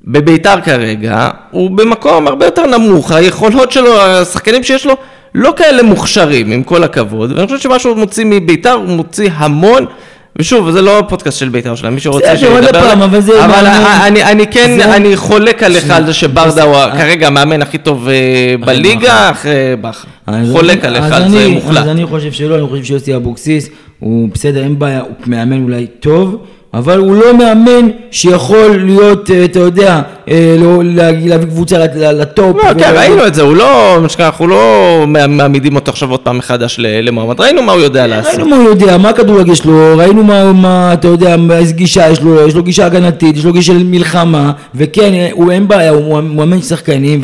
בביתר 0.04 0.62
כרגע, 0.62 1.30
הוא 1.52 1.72
במקום 1.72 2.28
הרבה 2.28 2.46
יותר 2.46 2.66
נמוך, 2.66 3.12
היכולות 3.12 3.72
שלו, 3.72 4.02
השחקנים 4.02 4.64
שיש 4.64 4.86
לו, 4.86 4.94
לא 5.36 5.54
כאלה 5.58 5.84
מוכשרים, 5.84 6.52
עם 6.52 6.64
כל 6.64 6.84
הכבוד, 6.84 7.32
ואני 7.32 7.48
חושב 7.48 7.60
שמה 7.60 7.80
שהוא 7.80 7.98
מוציא 7.98 8.26
מביתר, 8.26 8.72
הוא 8.72 8.88
מוציא 8.90 9.30
המון, 9.34 9.86
ושוב, 10.40 10.72
זה 10.72 10.82
לא 10.82 11.00
הפודקאסט 11.00 11.40
של 11.40 11.50
ביתר 11.50 11.76
שלהם, 11.76 11.94
מי 11.96 12.00
שרוצה 12.00 12.30
עוד 12.30 12.38
שידבר, 12.38 12.72
פעם, 12.82 13.02
אבל 13.02 13.20
זה 13.22 13.46
אבל. 13.46 13.66
אני, 14.08 14.24
אני 14.24 14.48
כן, 14.48 14.76
זה- 14.78 14.96
אני 14.96 15.16
חולק 15.16 15.64
עליך 15.64 15.90
על 15.90 16.06
זה 16.06 16.14
שברדה 16.14 16.64
הוא. 16.64 16.76
כרגע 16.98 17.28
המאמן 17.28 17.62
הכי 17.62 17.78
טוב 17.78 18.08
אה, 18.08 18.16
בליגה, 18.66 19.32
אחרי 19.32 19.52
בכר. 19.82 20.08
חולק 20.52 20.86
אני- 20.86 20.98
עליך 20.98 21.12
על 21.14 21.30
זה 21.30 21.48
מוחלט. 21.50 21.78
אז 21.78 21.88
אני 21.88 22.06
חושב 22.06 22.32
שלא, 22.32 22.56
אני 22.56 22.68
חושב 22.68 22.84
שיוסי 22.84 23.16
אבוקסיס 23.16 23.70
הוא 24.00 24.30
בסדר, 24.34 24.64
אין 24.64 24.80
בעיה, 24.80 25.00
הוא 25.02 25.10
מאמן 25.28 25.64
אולי 25.64 25.88
טוב, 26.00 26.38
אבל 26.74 26.98
הוא 27.00 27.16
לא 27.16 27.38
מאמן 27.38 27.90
שיכול 28.12 28.78
להיות, 28.86 29.32
אה, 29.32 29.46
אתה 29.46 29.60
יודע, 29.60 30.02
אה, 30.30 30.56
לא- 30.60 30.82
להביא 30.86 31.46
קבוצה 31.48 31.78
לט- 31.78 31.96
לטופ. 31.96 32.58
לא, 32.58 32.74
כן, 32.80 32.92
ראינו 32.96 33.28
את 33.28 33.36
זה, 33.36 33.42
הוא 33.42 33.56
לא, 33.56 33.98
מה 34.02 34.10
שנקרא, 34.10 34.26
אנחנו 34.26 34.48
לא 34.48 34.64
מעמידים 35.30 35.76
אותו 35.76 35.92
עכשיו 35.92 36.12
עוד 36.12 36.20
פעם 36.20 36.38
מחדש 36.38 36.76
למועמד, 36.80 37.40
ראינו 37.42 37.62
מה 37.64 37.72
הוא 37.72 37.82
יודע 37.82 38.08
לעשות. 38.08 38.34
ראינו 38.34 38.50
מה 38.50 38.56
הוא 38.56 38.64
יודע, 38.70 38.98
מה 38.98 39.10
הכדורגל 39.10 39.56
שלו, 39.56 39.98
ראינו 39.98 40.24
מה, 40.54 40.94
אתה 40.94 41.08
יודע, 41.08 41.36
איזה 41.52 41.74
גישה 41.74 42.10
יש 42.10 42.22
לו, 42.22 42.48
יש 42.48 42.56
לו 42.56 42.64
גישה 42.64 42.86
הגנתית, 42.86 43.38
יש 43.38 43.46
לו 43.46 43.54
גישה 43.54 43.74
של 43.74 43.84
מלחמה, 43.84 44.52
וכן, 44.76 45.14
אה, 45.14 45.30
הוא 45.32 45.52
אין 45.52 45.68
בעיה, 45.68 45.92
הוא 45.92 46.22
מאמן 46.22 46.62
שחקנים, 46.62 47.22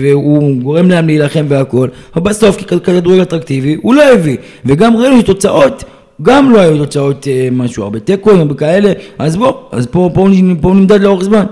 והוא 0.00 0.56
גורם 0.62 0.90
להם 0.90 1.06
להילחם 1.06 1.44
והכל, 1.48 1.88
אבל 2.16 2.30
בסוף 2.30 2.56
ככדורגל 2.64 3.22
אטרקטיבי, 3.22 3.76
הוא 3.82 3.94
לא 3.94 4.02
הביא, 4.12 4.36
וגם 4.64 4.96
ראינו 4.96 5.22
תוצאות. 5.22 5.84
גם 6.22 6.50
לא 6.50 6.60
היו 6.60 6.78
תוצאות 6.78 7.28
אה, 7.28 7.48
משהו, 7.52 7.84
הרבה 7.84 8.00
תיקואים 8.00 8.50
וכאלה, 8.50 8.92
אז 9.18 9.36
בוא, 9.36 9.52
אז 9.72 9.86
פה, 9.86 10.10
פה, 10.14 10.28
פה 10.60 10.74
נמדד 10.74 11.00
לאורך 11.00 11.24
זמן. 11.24 11.44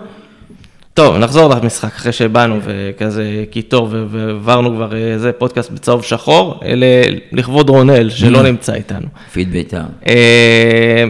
טוב, 0.94 1.16
נחזור 1.16 1.54
למשחק 1.54 1.92
אחרי 1.97 2.12
שבאנו 2.12 2.59
וכזה 2.64 3.44
קיטור 3.50 3.88
ועברנו 4.11 4.76
כבר 4.76 4.97
איזה 4.97 5.33
פודקאסט 5.33 5.71
בצהוב 5.71 6.04
שחור, 6.04 6.61
אלה 6.64 6.87
לכבוד 7.33 7.68
רונל 7.68 8.11
שלא 8.11 8.42
נמצא 8.42 8.75
איתנו. 8.75 9.06
פיד 9.33 9.52
בית"ר. 9.52 9.83
אה, 10.09 11.04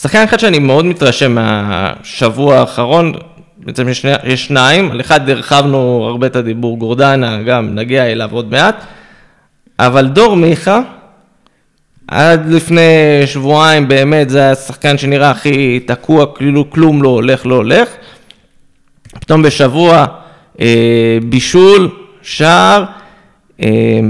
שחקן 0.00 0.22
אחד 0.22 0.38
שאני 0.38 0.58
מאוד 0.58 0.84
מתרשם 0.84 1.34
מהשבוע 1.34 2.56
האחרון, 2.56 3.12
בעצם 3.58 3.88
יש 3.88 4.06
שניים, 4.34 4.90
על 4.90 5.00
אחד 5.00 5.30
הרחבנו 5.30 6.04
הרבה 6.08 6.26
את 6.26 6.36
הדיבור, 6.36 6.78
גורדנה, 6.78 7.42
גם 7.42 7.74
נגיע 7.74 8.06
אליו 8.06 8.28
עוד 8.32 8.50
מעט, 8.50 8.84
אבל 9.78 10.06
דור 10.06 10.36
מיכה, 10.36 10.80
עד 12.08 12.52
לפני 12.52 12.82
שבועיים 13.26 13.88
באמת 13.88 14.30
זה 14.30 14.50
השחקן 14.50 14.98
שנראה 14.98 15.30
הכי 15.30 15.80
תקוע, 15.80 16.26
כאילו 16.34 16.70
כלום 16.70 17.02
לא 17.02 17.08
הולך, 17.08 17.46
לא 17.46 17.54
הולך. 17.54 17.88
פתאום 19.20 19.42
בשבוע 19.42 20.06
אה, 20.60 21.18
בישול, 21.28 21.88
שער, 22.22 22.84
אה, 23.62 24.00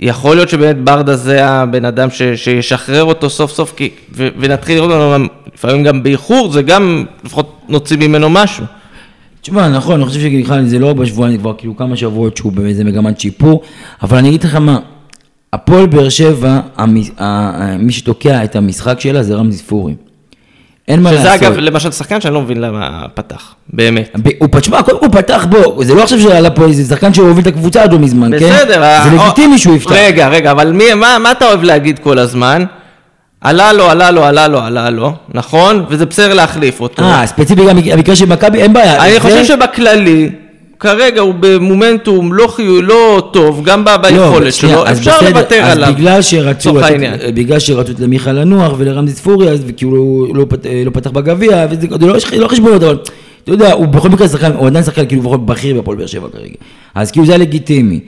יכול 0.00 0.36
להיות 0.36 0.48
שבאמת 0.48 0.84
ברדה 0.84 1.16
זה 1.16 1.46
הבן 1.46 1.84
אדם 1.84 2.10
ש, 2.10 2.22
שישחרר 2.22 3.04
אותו 3.04 3.30
סוף 3.30 3.50
סוף, 3.52 3.72
כי, 3.76 3.90
ו, 4.12 4.28
ונתחיל 4.38 4.76
לראות 4.76 4.90
אותו 4.90 5.24
לפעמים 5.54 5.84
גם 5.84 6.02
באיחור, 6.02 6.52
זה 6.52 6.62
גם 6.62 7.04
לפחות 7.24 7.60
נוציא 7.68 7.96
ממנו 7.96 8.30
משהו. 8.30 8.64
תשמע, 9.40 9.68
נכון, 9.68 10.00
אני 10.00 10.08
חושב 10.08 10.20
שבכלל 10.20 10.64
זה 10.64 10.78
לא 10.78 10.92
בשבועיים, 10.92 11.36
זה 11.36 11.42
כבר 11.42 11.52
כאילו 11.58 11.76
כמה 11.76 11.96
שבועות 11.96 12.36
שהוא 12.36 12.52
באיזה 12.52 12.84
מגמת 12.84 13.20
שיפור, 13.20 13.62
אבל 14.02 14.18
אני 14.18 14.28
אגיד 14.28 14.44
לך 14.44 14.54
מה, 14.54 14.78
הפועל 15.52 15.86
באר 15.86 16.08
שבע, 16.08 16.60
מי 17.78 17.92
שתוקע 17.92 18.44
את 18.44 18.56
המשחק 18.56 19.00
שלה 19.00 19.22
זה 19.22 19.34
רמזי 19.34 19.58
ספורי. 19.58 19.94
אין 20.88 21.02
מה 21.02 21.10
שזה 21.10 21.24
לעשות. 21.24 21.42
אגב, 21.42 21.56
למשל, 21.58 21.90
שחקן 21.92 22.20
שאני 22.20 22.34
לא 22.34 22.40
מבין 22.42 22.60
למה 22.60 23.02
פתח, 23.14 23.54
באמת. 23.72 24.16
הוא 24.38 24.48
פתשמע, 24.50 24.82
קודם 24.82 24.98
כל 25.00 25.06
הוא 25.06 25.12
פתח 25.14 25.46
בו, 25.50 25.84
זה 25.84 25.94
לא 25.94 26.02
עכשיו 26.02 26.20
שעלה 26.20 26.50
פה 26.50 26.64
איזה 26.66 26.94
שחקן 26.94 27.14
שהוביל 27.14 27.42
את 27.42 27.46
הקבוצה 27.46 27.82
עד 27.82 27.92
לא 27.92 27.98
מזמן, 27.98 28.38
כן? 28.38 28.46
בסדר. 28.50 28.82
זה 29.04 29.16
לגיטימי 29.16 29.58
שהוא 29.58 29.76
יפתח. 29.76 29.92
רגע, 29.92 30.28
רגע, 30.28 30.50
אבל 30.50 30.72
מי, 30.72 30.94
מה, 30.94 31.16
מה 31.22 31.30
אתה 31.32 31.46
אוהב 31.46 31.62
להגיד 31.62 31.98
כל 31.98 32.18
הזמן? 32.18 32.64
עלה 33.40 33.72
לו, 33.72 33.90
עלה 33.90 34.10
לו, 34.10 34.24
עלה 34.24 34.48
לו, 34.48 34.58
עלה 34.60 34.90
לו, 34.90 35.12
נכון? 35.34 35.84
וזה 35.88 36.06
בסדר 36.06 36.34
להחליף 36.34 36.80
אותו. 36.80 37.02
אה, 37.02 37.26
ספציפי 37.26 37.64
גם 37.66 37.78
המקרה 37.92 38.16
של 38.16 38.26
מכבי, 38.26 38.58
אין 38.62 38.72
בעיה. 38.72 39.04
אני 39.04 39.12
זה- 39.12 39.20
חושב 39.20 39.44
שבכללי, 39.44 40.30
כרגע 40.80 41.20
הוא 41.20 41.34
במומנטום 41.40 42.32
לא 42.32 42.46
חיובי, 42.48 42.82
לא 42.82 43.28
טוב, 43.32 43.62
גם 43.64 43.84
ב- 43.84 43.88
לא, 43.88 43.96
ביכולת 43.96 44.52
שנייה, 44.52 44.76
שלו, 44.76 44.86
אז 44.86 44.98
אפשר 44.98 45.12
בסדר, 45.16 45.28
לוותר 45.30 45.54
עליו. 45.64 45.88
אז 45.88 45.94
בגלל 45.94 46.22
שרצו, 46.22 46.80
העניין. 46.80 47.14
בגלל 47.34 47.58
שרצו 47.58 47.90
לתת 47.92 48.00
למיכה 48.00 48.32
לנוח 48.32 48.72
ולרמזי 48.78 49.14
ספורי, 49.16 49.48
אז 49.48 49.60
כאילו 49.76 49.96
הוא 49.96 50.36
לא 50.36 50.46
פת- 50.48 50.66
לא 50.84 50.90
פתח 50.90 51.10
בגביע, 51.10 51.66
וזה 51.70 51.80
זה 52.00 52.06
לא 52.06 52.14
לא 52.38 52.48
חשבונות, 52.48 52.82
אבל 52.82 52.98
אתה 53.44 53.52
יודע, 53.52 53.72
הוא 53.72 53.86
בכל 53.86 54.08
מקרה 54.08 54.28
שחקן, 54.28 54.52
הוא 54.52 54.66
עדיין 54.66 54.84
שחקן 54.84 55.06
כאילו 55.06 55.22
לפחות 55.22 55.46
בכיר 55.46 55.76
בהפועל 55.76 55.96
באר 55.96 56.06
שבע 56.06 56.28
כרגע. 56.32 56.54
אז 56.94 57.10
כאילו 57.10 57.26
זה 57.26 57.32
היה 57.32 57.38
לגיטימי. 57.38 58.00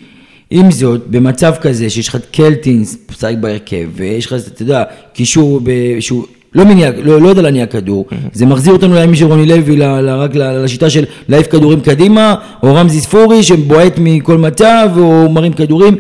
עם 0.51 0.71
זאת, 0.71 1.01
במצב 1.07 1.53
כזה 1.61 1.91
שיש 1.91 2.09
לך 2.09 2.17
את 2.17 2.27
קלטינס, 2.33 2.97
משחק 3.11 3.35
בהרכב, 3.41 3.87
ויש 3.97 4.27
לך, 4.27 4.33
אתה 4.33 4.63
יודע, 4.63 4.83
קישור 5.13 5.61
ב- 5.65 5.71
שהוא 6.01 6.25
לא 6.55 6.65
מניע, 6.65 6.91
לא, 7.03 7.21
לא 7.21 7.29
יודע 7.29 7.43
להניע 7.43 7.67
כדור, 7.67 8.07
זה 8.33 8.47
מחזיר 8.47 8.73
אותנו 8.73 8.95
לימים 8.95 9.15
של 9.15 9.25
רוני 9.27 9.47
לוי, 9.47 9.77
ל- 9.77 10.01
ל- 10.01 10.09
רק 10.11 10.35
ל- 10.35 10.65
לשיטה 10.65 10.91
של 10.91 11.05
להעיף 11.29 11.47
כדורים 11.47 11.81
קדימה, 11.81 12.35
או 12.63 12.75
רמזי 12.75 13.01
ספורי 13.01 13.43
שבועט 13.43 13.95
מכל 13.99 14.39
מצב, 14.39 14.89
או 14.97 15.29
מרים 15.31 15.53
כדורים, 15.53 15.95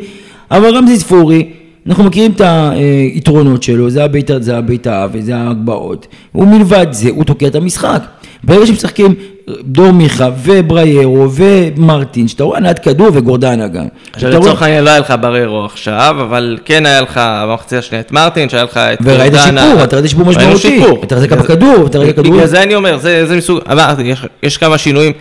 אבל 0.50 0.76
רמזי 0.76 0.98
ספורי, 0.98 1.50
אנחנו 1.86 2.04
מכירים 2.04 2.30
את 2.32 2.40
היתרונות 2.40 3.62
שלו, 3.62 3.90
זה 3.90 4.04
הבעיטה, 4.04 4.40
זה 4.40 4.56
הבעיטה 4.58 5.06
וזה 5.12 5.36
ההגבהות, 5.36 6.06
ומלבד 6.34 6.86
זה, 6.90 7.10
הוא 7.10 7.24
תוקע 7.24 7.46
את 7.46 7.54
המשחק. 7.54 8.02
ברגע 8.44 8.66
שמשחקים 8.66 9.14
דור 9.62 9.90
מיכה 9.90 10.28
ובריירו 10.44 11.28
ומרטין, 11.32 12.28
שאתה 12.28 12.44
רואה 12.44 12.58
הנעת 12.58 12.78
כדור 12.78 13.08
וגורדנה 13.12 13.68
גם. 13.68 13.84
עכשיו 14.12 14.30
לצורך 14.30 14.62
העניין 14.62 14.84
לא 14.84 14.90
היה 14.90 14.98
לך 14.98 15.14
בררו 15.20 15.64
עכשיו, 15.64 16.16
אבל 16.20 16.58
כן 16.64 16.86
היה 16.86 17.00
לך 17.00 17.20
במחצית 17.42 17.78
השנייה 17.78 18.00
את 18.00 18.12
מרטין, 18.12 18.48
שהיה 18.48 18.64
לך 18.64 18.76
את 18.76 18.98
וראית 19.02 19.32
גורדנה. 19.32 19.62
שיפור, 19.70 19.84
אתה 19.84 19.96
ראית 19.96 20.08
שיפור 20.10 20.26
משמעותי. 20.26 20.82
אתה 21.02 21.16
ראית 21.16 21.32
בכדור, 21.32 21.86
אתה 21.86 21.98
ראית 21.98 22.16
כדור. 22.16 22.32
בגלל 22.32 22.46
זה 22.46 22.62
אני 22.62 22.74
אומר, 22.74 22.98
זה 22.98 23.26
זה 23.26 23.36
מסוג, 23.36 23.58
אמרתי, 23.72 24.02
יש- 24.02 24.26
יש 24.42 24.56
כמה 24.56 24.78
שינויים. 24.78 25.12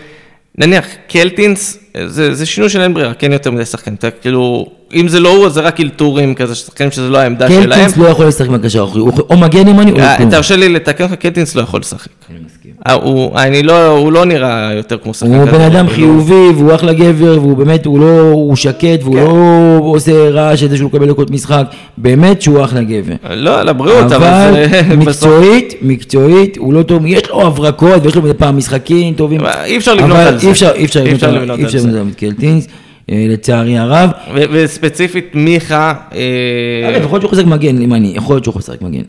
נניח, 0.57 0.85
קלטינס, 1.09 1.77
זה 2.05 2.33
זה 2.33 2.45
שינוי 2.45 2.69
של 2.69 2.81
אין 2.81 2.93
ברירה, 2.93 3.13
כן 3.13 3.31
יותר 3.31 3.51
מדי 3.51 3.65
שחקנים. 3.65 3.95
אתה 3.95 4.11
כאילו, 4.11 4.65
אם 4.93 5.07
זה 5.07 5.19
לא 5.19 5.35
הוא, 5.35 5.45
אז 5.45 5.53
זה 5.53 5.61
רק 5.61 5.81
אלתורים 5.81 6.35
כזה, 6.35 6.55
שחקנים 6.55 6.91
שזה 6.91 7.09
לא 7.09 7.17
העמדה 7.17 7.47
שלהם. 7.49 7.63
קלטינס 7.63 7.97
לא 7.97 8.07
יכול 8.07 8.27
לשחק 8.27 8.49
מהקשר 8.49 8.81
האחורי, 8.81 9.01
הוא 9.01 9.11
או 9.29 9.37
מגן 9.37 9.67
ימני 9.67 9.91
או 9.91 9.99
אה, 9.99 10.17
כלום. 10.17 10.29
תרשה 10.31 10.55
לי 10.55 10.69
לתקן 10.69 11.03
אותך, 11.03 11.13
קלטינס 11.15 11.55
לא 11.55 11.61
יכול 11.61 11.79
לשחק. 11.79 12.07
אני 12.29 12.39
מסכים. 12.45 12.71
אה, 12.87 12.93
הוא, 12.93 13.37
אני 13.37 13.63
לא, 13.63 13.87
הוא 13.87 14.11
לא 14.11 14.25
נראה 14.25 14.73
יותר 14.73 14.97
כמו 15.03 15.13
שחקן 15.13 15.33
הוא. 15.33 15.45
בן 15.45 15.61
אדם 15.61 15.85
הוא 15.85 15.91
לא- 15.91 15.95
חיובי 15.95 16.49
והוא 16.55 16.75
אחלה 16.75 16.93
גבר 16.93 17.39
והוא 17.41 17.57
באמת, 17.57 17.85
הוא 17.85 17.99
לא, 17.99 18.19
הוא 18.21 18.55
שקט 18.55 18.99
והוא 19.03 19.15
כן. 19.15 19.21
לא 19.21 19.79
עושה 19.81 20.29
רעש 20.29 20.63
את 20.63 20.69
זה 20.69 20.77
שהוא 20.77 20.89
מקבל 20.89 21.07
דקות 21.07 21.31
משחק, 21.31 21.63
באמת 21.97 22.41
שהוא 22.41 22.63
אחלה 22.63 22.81
גבר. 22.81 23.13
לא, 23.29 23.63
לבריאות, 23.63 24.11
אבל 24.11 24.27
אבל 24.27 24.95
מקצועית, 24.97 25.73
מקצועית, 25.81 26.57
הוא 26.57 26.73
לא 26.73 26.83
טוב, 26.83 27.05
יש 27.05 27.29
לו 27.29 27.47
הברקות 27.47 28.03
ויש 28.03 28.15
לו 28.15 28.21
מדי 28.21 28.33
פעם 28.33 28.57
משחקים 28.57 29.13
טובים. 29.13 29.41
אי 29.65 29.77
אפשר 29.77 29.93
לבנות 29.93 30.17
אבל 30.17 30.27
על 30.27 30.37
זה. 30.37 30.47
אי 30.47 30.51
אפשר, 30.51 30.71
אי 30.75 30.85
אפשר 30.85 31.05
אי 31.05 31.13
אפשר 31.13 31.31
לבנות 31.31 31.59
על 31.59 31.65
אפשר 31.65 31.77
זה. 31.77 31.88
לבנות 31.89 32.07
על 32.07 32.13
קלטינס, 32.13 32.67
אה, 33.11 33.25
לצערי 33.29 33.77
הרב. 33.77 34.09
וספציפית 34.33 35.35
מיכה, 35.35 35.93
אה, 36.13 36.97
יכול 36.97 37.15
להיות 37.15 37.21
שהוא 37.21 37.29
חוזר 37.29 37.45
מגן 37.45 37.81
ימני, 37.81 38.13
יכול 38.15 38.35
להיות 38.35 38.43
שהוא 38.43 38.53
חוזר 38.53 38.73
מגן. 38.81 39.01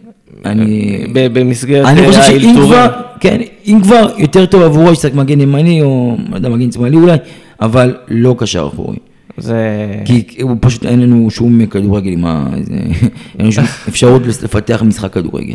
אני... 0.44 1.04
במסגרת 1.12 1.86
אני 1.86 2.06
חושב 2.06 2.18
אה, 2.18 2.24
שאם 2.24 2.34
האלתורים. 2.34 2.66
כבר, 2.66 2.86
כן, 3.20 3.40
אם 3.66 3.78
כבר 3.82 4.10
יותר 4.18 4.46
טוב 4.46 4.62
עבורו 4.62 4.94
שישחק 4.94 5.14
מגן 5.14 5.40
ימני 5.40 5.82
או, 5.82 6.16
יודע, 6.34 6.48
מגן 6.48 6.72
שמאלי 6.72 6.96
אולי, 6.96 7.16
אבל 7.60 7.96
לא 8.08 8.34
קשר 8.38 8.68
אחורי. 8.72 8.96
זה... 9.36 9.56
כי 10.04 10.42
הוא 10.42 10.56
פשוט, 10.60 10.86
אין 10.86 11.00
לנו 11.00 11.30
שום 11.30 11.66
כדורגל 11.66 12.10
עם 12.12 12.24
ה... 12.24 12.46
אין 12.50 13.10
לנו 13.38 13.52
שום 13.52 13.64
אפשרות 13.88 14.26
לפתח 14.26 14.82
משחק 14.86 15.12
כדורגל. 15.12 15.54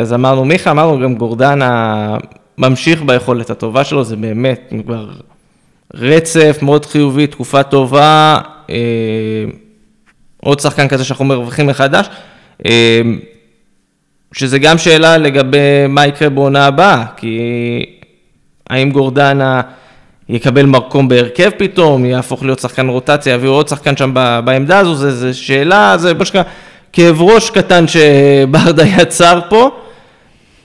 אז 0.00 0.12
אמרנו 0.12 0.44
מיכה, 0.44 0.70
אמרנו 0.70 1.00
גם 1.00 1.14
גורדנה 1.14 2.16
ממשיך 2.58 3.02
ביכולת 3.02 3.50
הטובה 3.50 3.84
שלו, 3.84 4.04
זה 4.04 4.16
באמת 4.16 4.72
כבר 4.86 5.08
רצף 5.94 6.58
מאוד 6.62 6.86
חיובי, 6.86 7.26
תקופה 7.26 7.62
טובה, 7.62 8.38
אה, 8.70 8.76
עוד 10.42 10.60
שחקן 10.60 10.88
כזה 10.88 11.04
שאנחנו 11.04 11.24
מרוויחים 11.24 11.66
מחדש, 11.66 12.06
אה, 12.66 13.00
שזה 14.32 14.58
גם 14.58 14.78
שאלה 14.78 15.18
לגבי 15.18 15.86
מה 15.88 16.06
יקרה 16.06 16.28
בעונה 16.28 16.66
הבאה, 16.66 17.04
כי 17.16 17.38
האם 18.70 18.90
גורדנה 18.90 19.60
יקבל 20.28 20.66
מקום 20.66 21.08
בהרכב 21.08 21.50
פתאום, 21.56 22.04
יהפוך 22.04 22.42
להיות 22.42 22.58
שחקן 22.58 22.88
רוטציה, 22.88 23.34
יביאו 23.34 23.52
עוד 23.52 23.68
שחקן 23.68 23.96
שם 23.96 24.14
בעמדה 24.44 24.78
הזו, 24.78 24.94
זה, 24.94 25.10
זה 25.10 25.34
שאלה, 25.34 25.94
זה 25.98 26.12
שנקרא 26.24 26.42
כאב 26.92 27.22
ראש 27.22 27.50
קטן 27.50 27.84
שברדה 27.88 28.84
יצר 28.98 29.40
פה, 29.48 29.70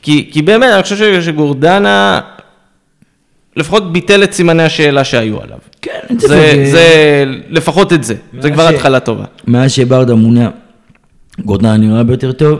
כי, 0.01 0.29
כי 0.33 0.41
באמת, 0.41 0.69
אני 0.73 0.83
חושב 0.83 1.21
שגורדנה 1.21 2.19
לפחות 3.57 3.93
ביטל 3.93 4.23
את 4.23 4.33
סימני 4.33 4.63
השאלה 4.63 5.03
שהיו 5.03 5.41
עליו. 5.41 5.57
כן, 5.81 5.91
אין 6.09 6.19
זה, 6.19 6.27
ספק, 6.27 6.57
זה, 6.71 6.83
לפחות 7.49 7.93
את 7.93 8.03
זה, 8.03 8.15
זה 8.41 8.51
כבר 8.51 8.69
ש- 8.71 8.73
התחלה 8.73 8.99
טובה. 8.99 9.23
מאז 9.47 9.71
שברדה 9.71 10.15
מונה, 10.15 10.49
גורדנה 11.45 11.77
נראה 11.77 11.97
הרבה 11.97 12.13
יותר 12.13 12.31
טוב, 12.31 12.59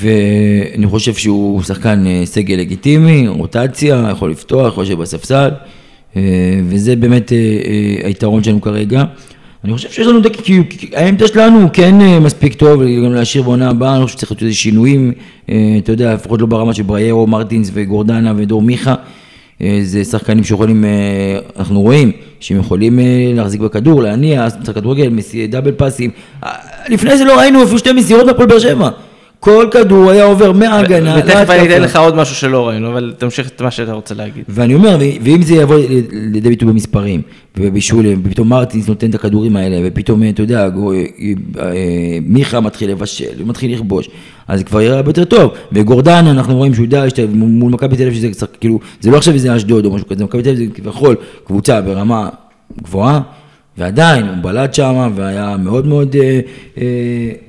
ואני 0.00 0.86
חושב 0.86 1.14
שהוא 1.14 1.62
שחקן 1.62 2.04
אה, 2.06 2.22
סגל 2.24 2.54
לגיטימי, 2.54 3.28
רוטציה, 3.28 4.08
יכול 4.12 4.30
לפתוח, 4.30 4.72
יכול 4.72 4.84
לשבת 4.84 4.98
בספסל, 4.98 5.50
אה, 6.16 6.22
וזה 6.68 6.96
באמת 6.96 7.32
אה, 7.32 7.38
היתרון 8.06 8.42
שלנו 8.44 8.60
כרגע. 8.60 9.04
אני 9.64 9.72
חושב 9.72 9.90
שיש 9.90 10.06
לנו, 10.06 10.20
דק- 10.20 10.40
כי 10.40 10.60
העמדה 10.94 11.26
שלנו 11.28 11.60
הוא 11.60 11.70
כן 11.72 11.94
מספיק 12.20 12.54
טוב, 12.54 12.82
גם 12.82 13.14
להשאיר 13.14 13.42
בעונה 13.44 13.70
הבאה, 13.70 13.96
אני 13.96 14.04
חושב 14.04 14.16
שצריך 14.16 14.32
להיות 14.32 14.42
איזה 14.42 14.54
שינויים, 14.54 15.12
אתה 15.78 15.92
יודע, 15.92 16.14
לפחות 16.14 16.40
לא 16.40 16.46
ברמה 16.46 16.74
של 16.74 16.82
בריירו, 16.82 17.26
מרטינס 17.26 17.70
וגורדנה 17.74 18.32
ודור 18.36 18.62
מיכה. 18.62 18.94
אה, 19.62 19.80
זה 19.82 20.04
שחקנים 20.04 20.44
שיכולים, 20.44 20.84
אה, 20.84 21.38
אנחנו 21.58 21.80
רואים, 21.80 22.12
שהם 22.40 22.58
יכולים 22.58 22.98
אה, 22.98 23.04
להחזיק 23.34 23.60
בכדור, 23.60 24.02
להניע, 24.02 24.48
כדורגל, 24.74 25.10
דאבל 25.48 25.72
פאסים. 25.72 26.10
לפני 26.88 27.18
זה 27.18 27.24
לא 27.24 27.38
ראינו 27.38 27.62
אפילו 27.62 27.78
שתי 27.78 27.92
מסירות 27.92 28.26
מהפועל 28.26 28.48
באר 28.48 28.58
שבע. 28.58 28.90
כל 29.40 29.66
כדור 29.70 30.10
היה 30.10 30.24
עובר 30.24 30.52
מההגנה 30.52 31.16
ותכף 31.18 31.50
אני 31.50 31.58
להתקפה. 31.58 31.76
אתן 31.76 31.82
לך 31.82 31.96
עוד 31.96 32.16
משהו 32.16 32.34
שלא 32.34 32.68
ראינו, 32.68 32.88
אבל 32.88 33.14
תמשיך 33.18 33.48
את 33.48 33.62
מה 33.62 33.70
שאתה 33.70 33.92
רוצה 33.92 34.14
להגיד. 34.14 34.44
ואני 34.48 34.74
אומר, 34.74 34.98
ואם 35.22 35.42
זה 35.42 35.54
יבוא 35.54 35.76
לידי 36.12 36.48
ביטוי 36.48 36.68
במספרים, 36.68 37.22
ובבישולים, 37.56 38.22
ופתאום 38.24 38.48
מרטינס 38.48 38.88
נותן 38.88 39.10
את 39.10 39.14
הכדורים 39.14 39.56
האלה, 39.56 39.78
ופתאום, 39.84 40.22
אתה 40.28 40.42
יודע, 40.42 40.60
אה, 40.60 40.68
אה, 41.58 42.18
מיכה 42.22 42.60
מתחיל 42.60 42.90
לבשל, 42.90 43.24
ומתחיל 43.38 43.74
לכבוש, 43.74 44.08
אז 44.48 44.58
זה 44.58 44.64
כבר 44.64 44.80
יהיה 44.80 44.96
הרבה 44.96 45.10
יותר 45.10 45.24
טוב. 45.24 45.52
וגורדן, 45.72 46.26
אנחנו 46.26 46.56
רואים 46.56 46.74
שהוא 46.74 46.84
יודע, 46.84 47.04
מול 47.28 47.72
מכבי 47.72 47.96
תל 47.96 48.02
אביב, 48.02 48.14
שזה 48.14 48.46
כאילו, 48.60 48.80
זה 49.00 49.10
לא 49.10 49.16
עכשיו 49.16 49.34
איזה 49.34 49.56
אשדוד 49.56 49.84
או 49.84 49.94
משהו 49.94 50.08
כזה, 50.08 50.24
מכבי 50.24 50.42
תל 50.42 50.50
אביב 50.50 50.68
זה 50.68 50.74
כביכול 50.74 51.16
קבוצה 51.44 51.80
ברמה 51.80 52.28
גבוהה, 52.82 53.20
ועדיין, 53.78 54.28
הוא 54.28 54.36
בלט 54.42 54.74
שם, 54.74 55.12
והיה 55.14 55.56
מאוד 55.56 55.86
מאוד, 55.86 56.16
אה, 56.16 56.40
אה, 56.78 57.47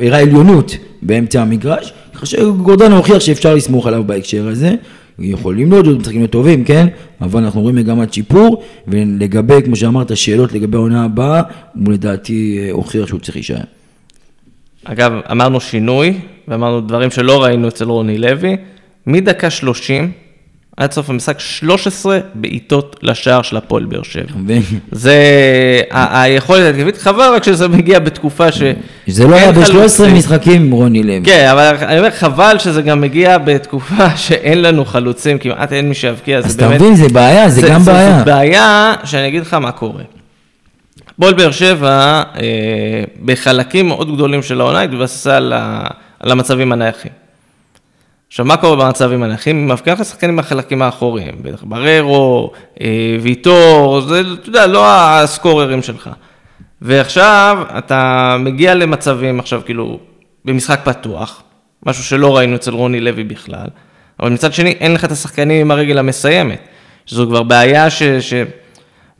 הראה 0.00 0.20
עליונות 0.20 0.76
באמצע 1.02 1.42
המגרש, 1.42 1.92
ככה 2.14 2.26
שגורדן 2.26 2.92
הוכיח 2.92 3.20
שאפשר 3.20 3.54
לסמוך 3.54 3.86
עליו 3.86 4.04
בהקשר 4.04 4.48
הזה. 4.48 4.74
יכולים 5.18 5.72
להיות 5.72 5.86
עוד 5.86 5.98
משחקים 5.98 6.26
טובים, 6.26 6.64
כן? 6.64 6.86
אבל 7.20 7.44
אנחנו 7.44 7.60
רואים 7.60 7.76
מגמת 7.76 8.12
שיפור, 8.12 8.62
ולגבי, 8.88 9.62
כמו 9.64 9.76
שאמרת, 9.76 10.16
שאלות 10.16 10.52
לגבי 10.52 10.76
העונה 10.76 11.04
הבאה, 11.04 11.42
הוא 11.74 11.92
לדעתי 11.92 12.58
אה, 12.60 12.72
הוכיח 12.72 13.06
שהוא 13.06 13.20
צריך 13.20 13.36
להישאר. 13.36 13.60
אגב, 14.84 15.12
אמרנו 15.30 15.60
שינוי, 15.60 16.18
ואמרנו 16.48 16.80
דברים 16.80 17.10
שלא 17.10 17.44
ראינו 17.44 17.68
אצל 17.68 17.84
רוני 17.84 18.18
לוי, 18.18 18.56
מדקה 19.06 19.50
30 19.50 20.12
עד 20.76 20.92
סוף 20.92 21.10
המשחק 21.10 21.40
13 21.40 22.18
בעיטות 22.34 22.96
לשער 23.02 23.42
של 23.42 23.56
הפועל 23.56 23.84
באר 23.84 24.02
שבע. 24.02 24.32
זה 24.92 25.14
היכולת 25.90 26.62
ההתקפית, 26.74 26.96
חבל 26.96 27.34
רק 27.34 27.44
שזה 27.44 27.68
מגיע 27.68 27.98
בתקופה 27.98 28.52
ש... 28.52 28.62
זה 29.06 29.26
לא 29.26 29.34
היה 29.34 29.44
אין 29.46 29.54
ב-13 29.54 29.66
חלוצים. 29.66 30.14
משחקים 30.14 30.72
רוני 30.72 31.02
לוי. 31.02 31.20
כן, 31.24 31.48
אבל 31.52 31.76
אני 31.82 31.98
אומר, 31.98 32.10
חבל 32.10 32.56
שזה 32.58 32.82
גם 32.82 33.00
מגיע 33.00 33.38
בתקופה 33.38 34.16
שאין 34.26 34.62
לנו 34.62 34.84
חלוצים, 34.84 35.38
כמעט 35.38 35.72
אין 35.72 35.88
מי 35.88 35.94
שיבקיע, 35.94 36.38
אז 36.38 36.54
אתה. 36.54 36.68
מבין, 36.68 36.96
זה 36.96 37.08
בעיה, 37.08 37.48
זה 37.48 37.68
גם 37.68 37.82
בעיה. 37.84 38.16
זאת 38.18 38.26
בעיה 38.26 38.94
שאני 39.04 39.28
אגיד 39.28 39.42
לך 39.42 39.54
מה 39.54 39.72
קורה. 39.72 40.02
הפועל 41.10 41.34
באר 41.34 41.50
שבע, 41.50 42.22
אה, 42.36 43.04
בחלקים 43.24 43.88
מאוד 43.88 44.14
גדולים 44.14 44.42
של 44.42 44.60
העונה, 44.60 44.80
התבססה 44.80 45.36
על 45.36 46.30
המצבים 46.30 46.72
הנייחים. 46.72 47.25
עכשיו, 48.28 48.44
מה 48.46 48.56
קורה 48.56 48.76
במצבים? 48.86 49.22
היא 49.22 49.54
מבקיעה 49.54 49.96
לך 49.96 50.04
שחקנים 50.04 50.36
מהחלקים 50.36 50.82
האחוריים, 50.82 51.34
בטח 51.42 51.62
בררו, 51.62 52.52
אה, 52.80 53.16
ויטור, 53.22 54.00
זה, 54.00 54.20
אתה 54.20 54.48
יודע, 54.48 54.66
לא 54.66 54.86
הסקוררים 54.88 55.82
שלך. 55.82 56.10
ועכשיו 56.82 57.58
אתה 57.78 58.36
מגיע 58.40 58.74
למצבים, 58.74 59.40
עכשיו 59.40 59.62
כאילו, 59.64 59.98
במשחק 60.44 60.80
פתוח, 60.84 61.42
משהו 61.86 62.04
שלא 62.04 62.36
ראינו 62.36 62.56
אצל 62.56 62.74
רוני 62.74 63.00
לוי 63.00 63.24
בכלל, 63.24 63.66
אבל 64.20 64.30
מצד 64.30 64.52
שני, 64.52 64.70
אין 64.70 64.94
לך 64.94 65.04
את 65.04 65.12
השחקנים 65.12 65.60
עם 65.60 65.70
הרגל 65.70 65.98
המסיימת, 65.98 66.60
שזו 67.06 67.26
כבר 67.26 67.42
בעיה 67.42 67.90
ש... 67.90 68.02
ש... 68.02 68.34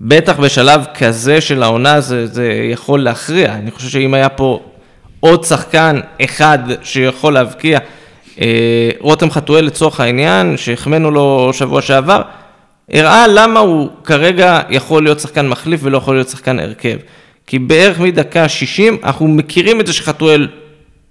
בטח 0.01 0.39
בשלב 0.39 0.85
כזה 0.95 1.41
של 1.41 1.63
העונה 1.63 2.01
זה, 2.01 2.27
זה 2.27 2.53
יכול 2.73 3.03
להכריע. 3.03 3.55
אני 3.55 3.71
חושב 3.71 3.89
שאם 3.89 4.15
היה 4.15 4.29
פה 4.29 4.61
עוד 5.21 5.45
שחקן 5.45 6.01
אחד 6.25 6.59
שיכול 6.83 7.33
להבקיע, 7.33 7.79
רותם 9.01 9.31
חתואל 9.31 9.65
לצורך 9.65 10.01
העניין, 10.01 10.57
שהחמאנו 10.57 11.11
לו 11.11 11.51
שבוע 11.53 11.83
שעבר, 11.83 12.23
הראה 12.93 13.27
למה 13.29 13.61
הוא 13.61 13.89
כרגע 14.05 14.61
יכול 14.71 15.03
להיות 15.03 15.21
שחקן 15.21 15.49
מחליף 15.49 15.81
ולא 15.83 15.99
יכול 15.99 16.15
להיות 16.15 16.29
שחקן 16.29 16.59
הרכב. 16.59 16.97
כי 17.47 17.59
בערך 17.59 18.01
מדקה 18.01 18.49
60, 18.49 18.97
אנחנו 19.05 19.29
מכירים 19.29 19.81
את 19.81 19.87
זה 19.87 19.93
שחתואל 19.93 20.49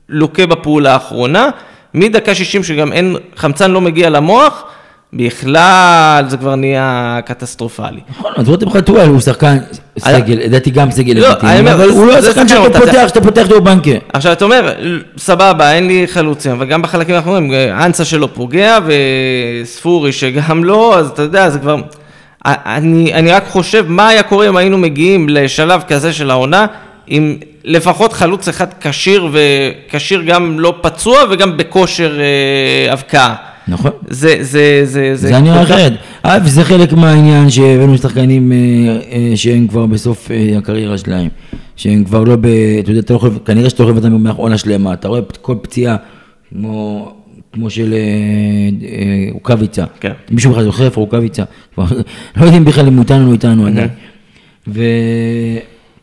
לוקה 0.09 0.45
בפעולה 0.45 0.93
האחרונה, 0.93 1.49
מדקה 1.93 2.35
60 2.35 2.63
שגם 2.63 2.93
אין, 2.93 3.15
חמצן 3.35 3.71
לא 3.71 3.81
מגיע 3.81 4.09
למוח, 4.09 4.63
בכלל 5.15 6.23
זה 6.27 6.37
כבר 6.37 6.55
נהיה 6.55 7.19
קטסטרופלי. 7.25 7.99
נכון, 8.09 8.31
אז 8.37 8.49
רותם 8.49 8.69
חתואל 8.69 9.07
הוא 9.07 9.19
שחקן 9.19 9.57
סגל, 9.99 10.37
לדעתי 10.45 10.69
גם 10.71 10.91
סגל 10.91 11.19
לא, 11.19 11.29
לגיטימי, 11.29 11.73
אבל 11.73 11.89
הוא 11.89 12.07
לא 12.07 12.21
שחקן 12.21 12.47
שאתה. 12.47 12.79
פותח, 12.79 13.03
שאתה 13.07 13.21
פותח 13.21 13.43
אותו 13.43 13.61
בבנקר. 13.61 13.97
עכשיו 14.13 14.31
אתה 14.31 14.45
אומר, 14.45 14.73
סבבה, 15.17 15.73
אין 15.73 15.87
לי 15.87 16.07
חלוצים, 16.07 16.51
אבל 16.51 16.65
גם 16.65 16.81
בחלקים 16.81 17.15
האחרונים, 17.15 17.53
אנסה 17.53 18.05
שלו 18.05 18.33
פוגע, 18.33 18.77
וספורי 18.85 20.11
שגם 20.11 20.63
לא, 20.63 20.97
אז 20.99 21.09
אתה 21.09 21.21
יודע, 21.21 21.49
זה 21.49 21.59
כבר... 21.59 21.75
אני, 22.45 23.13
אני 23.13 23.31
רק 23.31 23.47
חושב 23.47 23.85
מה 23.87 24.07
היה 24.07 24.23
קורה 24.23 24.49
אם 24.49 24.57
היינו 24.57 24.77
מגיעים 24.77 25.29
לשלב 25.29 25.81
כזה 25.87 26.13
של 26.13 26.31
העונה, 26.31 26.65
עם 27.07 27.37
לפחות 27.63 28.13
חלוץ 28.13 28.47
אחד 28.47 28.67
כשיר, 28.81 29.29
וכשיר 29.31 30.21
גם 30.21 30.59
לא 30.59 30.73
פצוע 30.81 31.23
וגם 31.29 31.57
בכושר 31.57 32.19
אה, 32.19 32.93
הבקעה. 32.93 33.35
נכון. 33.67 33.91
זה, 34.09 34.37
זה, 34.41 34.81
זה, 34.83 35.15
זה 35.15 35.27
היה 35.27 35.41
נראה 35.41 35.63
אחרת. 35.63 35.93
אה, 36.25 36.37
וזה 36.45 36.63
חלק 36.63 36.93
מהעניין 36.93 37.49
שהבאנו 37.49 37.97
שחקנים 37.97 38.51
אה, 38.51 38.57
אה, 39.11 39.31
שהם 39.35 39.67
כבר 39.67 39.85
בסוף 39.85 40.31
הקריירה 40.57 40.97
שלהם. 40.97 41.27
שהם 41.75 42.03
כבר 42.03 42.23
לא 42.23 42.35
ב... 42.35 42.45
אתה 42.79 42.91
יודע, 42.91 42.99
אתה 42.99 43.13
לא 43.13 43.17
יכול... 43.17 43.29
כנראה 43.45 43.69
שאתה 43.69 43.83
לא 43.83 43.89
יכול 43.89 44.09
לבטח 44.09 44.35
עונה 44.35 44.57
שלמה. 44.57 44.93
אתה 44.93 45.07
רואה 45.07 45.21
כל 45.41 45.55
פציעה 45.61 45.95
כמו... 46.49 47.11
כמו 47.53 47.69
של 47.69 47.95
רוקאביצה. 49.31 49.83
כן. 49.99 50.11
מישהו 50.31 50.51
בכלל 50.51 50.63
זוכר 50.63 50.85
איפה 50.85 51.01
רוקאביצה? 51.01 51.43
לא 51.77 52.45
יודעים 52.45 52.65
בכלל 52.65 52.87
אם 52.87 52.93
הוא 52.93 53.03
איתנו 53.03 53.23
או 53.23 53.27
לא 53.27 53.33
איתנו 53.33 53.67
עדיין. 53.67 53.87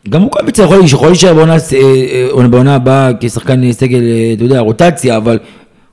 וגם 0.05 0.21
רוקאביצה 0.21 0.63
יכול 0.63 0.77
להישאר 1.07 1.33
בעונה, 1.33 1.55
אה, 1.73 2.67
אה, 2.67 2.75
הבאה 2.75 3.11
כשחקן 3.19 3.71
סגל, 3.71 4.01
אתה 4.33 4.43
יודע, 4.43 4.59
רוטציה, 4.59 5.17
אבל 5.17 5.39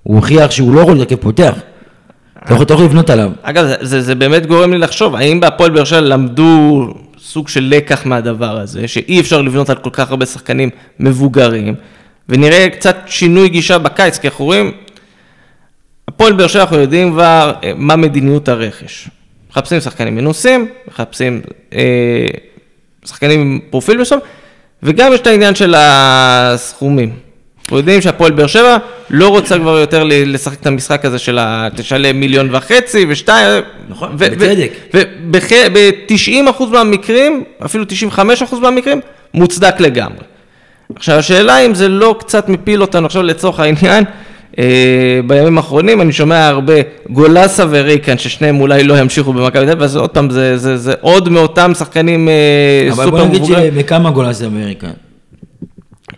הוא 0.03 0.17
הוכיח 0.17 0.51
שהוא 0.51 0.75
לא 0.75 0.81
יכול 0.81 0.97
להרכב 0.97 1.17
פותח. 1.17 1.55
אתה 2.45 2.75
יכול 2.75 2.85
לבנות 2.85 3.11
עליו. 3.11 3.31
אגב, 3.43 3.67
זה, 3.67 3.77
זה, 3.81 4.01
זה 4.01 4.15
באמת 4.15 4.47
גורם 4.47 4.73
לי 4.73 4.79
לחשוב, 4.79 5.15
האם 5.15 5.41
בהפועל 5.41 5.71
באר 5.71 5.85
שבע 5.85 6.01
למדו 6.01 6.87
סוג 7.19 7.49
של 7.49 7.65
לקח 7.71 8.07
מהדבר 8.07 8.59
הזה, 8.59 8.89
שאי 8.89 9.21
אפשר 9.21 9.43
לבנות 9.43 9.71
על 9.71 9.77
כל 9.77 9.91
כך 9.93 10.11
הרבה 10.11 10.27
שחקנים 10.27 10.71
מבוגרים, 11.01 11.75
ונראה 12.29 12.69
קצת 12.71 12.97
שינוי 13.07 13.49
גישה 13.49 13.79
בקיץ, 13.79 14.19
כי 14.19 14.29
אנחנו 14.29 14.45
רואים, 14.45 14.73
הפועל 16.09 16.33
באר 16.33 16.47
שבע 16.47 16.63
אנחנו 16.63 16.79
יודעים 16.79 17.13
כבר 17.13 17.53
אה, 17.65 17.73
מה 17.77 17.97
מדיניות 17.97 18.49
הרכש. 18.49 19.09
מחפשים 19.51 19.81
שחקנים 19.81 20.17
מנוסים, 20.17 20.69
מחפשים 20.89 21.41
אה, 21.75 22.27
שחקנים 23.05 23.41
עם 23.41 23.59
פרופיל 23.71 24.01
מסוים, 24.01 24.21
וגם 24.83 25.13
יש 25.13 25.21
את 25.21 25.27
העניין 25.27 25.55
של 25.55 25.75
הסכומים. 25.77 27.30
יודעים 27.77 28.01
שהפועל 28.01 28.33
באר 28.33 28.47
שבע 28.47 28.77
לא 29.11 29.29
רוצה 29.29 29.59
כבר 29.59 29.79
יותר 29.79 30.05
לשחק 30.07 30.61
את 30.61 30.67
המשחק 30.67 31.05
הזה 31.05 31.19
של 31.19 31.39
ה... 31.39 31.69
תשלם 31.77 32.21
מיליון 32.21 32.49
וחצי 32.55 33.07
ושתיים. 33.09 33.63
נכון, 33.89 34.17
בצדק. 34.17 34.71
וב-90% 34.95 36.65
מהמקרים, 36.73 37.45
אפילו 37.65 37.85
95% 38.19 38.55
מהמקרים, 38.63 39.01
מוצדק 39.35 39.81
לגמרי. 39.81 40.25
עכשיו 40.97 41.17
השאלה 41.17 41.59
אם 41.59 41.75
זה 41.75 41.89
לא 41.89 42.17
קצת 42.19 42.49
מפיל 42.49 42.83
אותנו 42.83 43.07
עכשיו 43.07 43.23
לצורך 43.23 43.61
העניין, 43.61 44.05
אה, 44.59 45.21
בימים 45.27 45.57
האחרונים 45.59 46.01
אני 46.01 46.13
שומע 46.13 46.47
הרבה 46.47 46.75
גולסה 47.11 47.65
ורייקן 47.71 48.19
ששניהם 48.19 48.61
אולי 48.61 48.85
לא 48.85 48.99
ימשיכו 48.99 49.33
במכבי 49.33 49.65
תל 49.65 49.71
אביב, 49.71 49.83
אז 49.83 49.97
עוד 49.97 50.11
פעם 50.11 50.31
זה, 50.31 50.59
זה, 50.59 50.77
זה 50.77 50.95
עוד 51.01 51.29
מאותם 51.29 51.73
שחקנים 51.75 52.29
אה, 52.29 52.89
אבל 52.93 53.05
סופר 53.05 53.11
בוא 53.11 53.27
נגיד 53.27 53.43
מבוגרים. 53.43 53.75
שבכמה 53.75 54.11
גולס 54.11 54.43
אמריקה? 54.43 54.89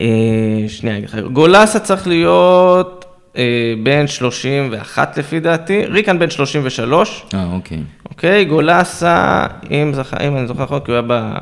אה, 0.03 0.69
שנייה, 0.69 0.97
אני 0.97 1.05
אגיד 1.05 1.19
לך. 1.19 1.33
גולסה 1.33 1.79
צריך 1.79 2.07
להיות 2.07 3.05
אה, 3.37 3.75
בן 3.83 4.07
31 4.07 5.19
לפי 5.19 5.41
דעתי, 5.41 5.85
ריקן 5.85 6.19
בן 6.19 6.31
33, 6.31 7.25
אה, 7.35 7.45
אוקיי. 7.53 7.79
אוקיי? 8.11 8.45
גולסה, 8.45 9.47
אם, 9.71 9.93
זכ... 9.95 10.15
אם 10.27 10.37
אני 10.37 10.47
זוכר 10.47 10.63
נכון, 10.63 10.81
כי 10.81 10.91
הוא 10.91 10.95
היה 10.95 11.03
ב... 11.07 11.33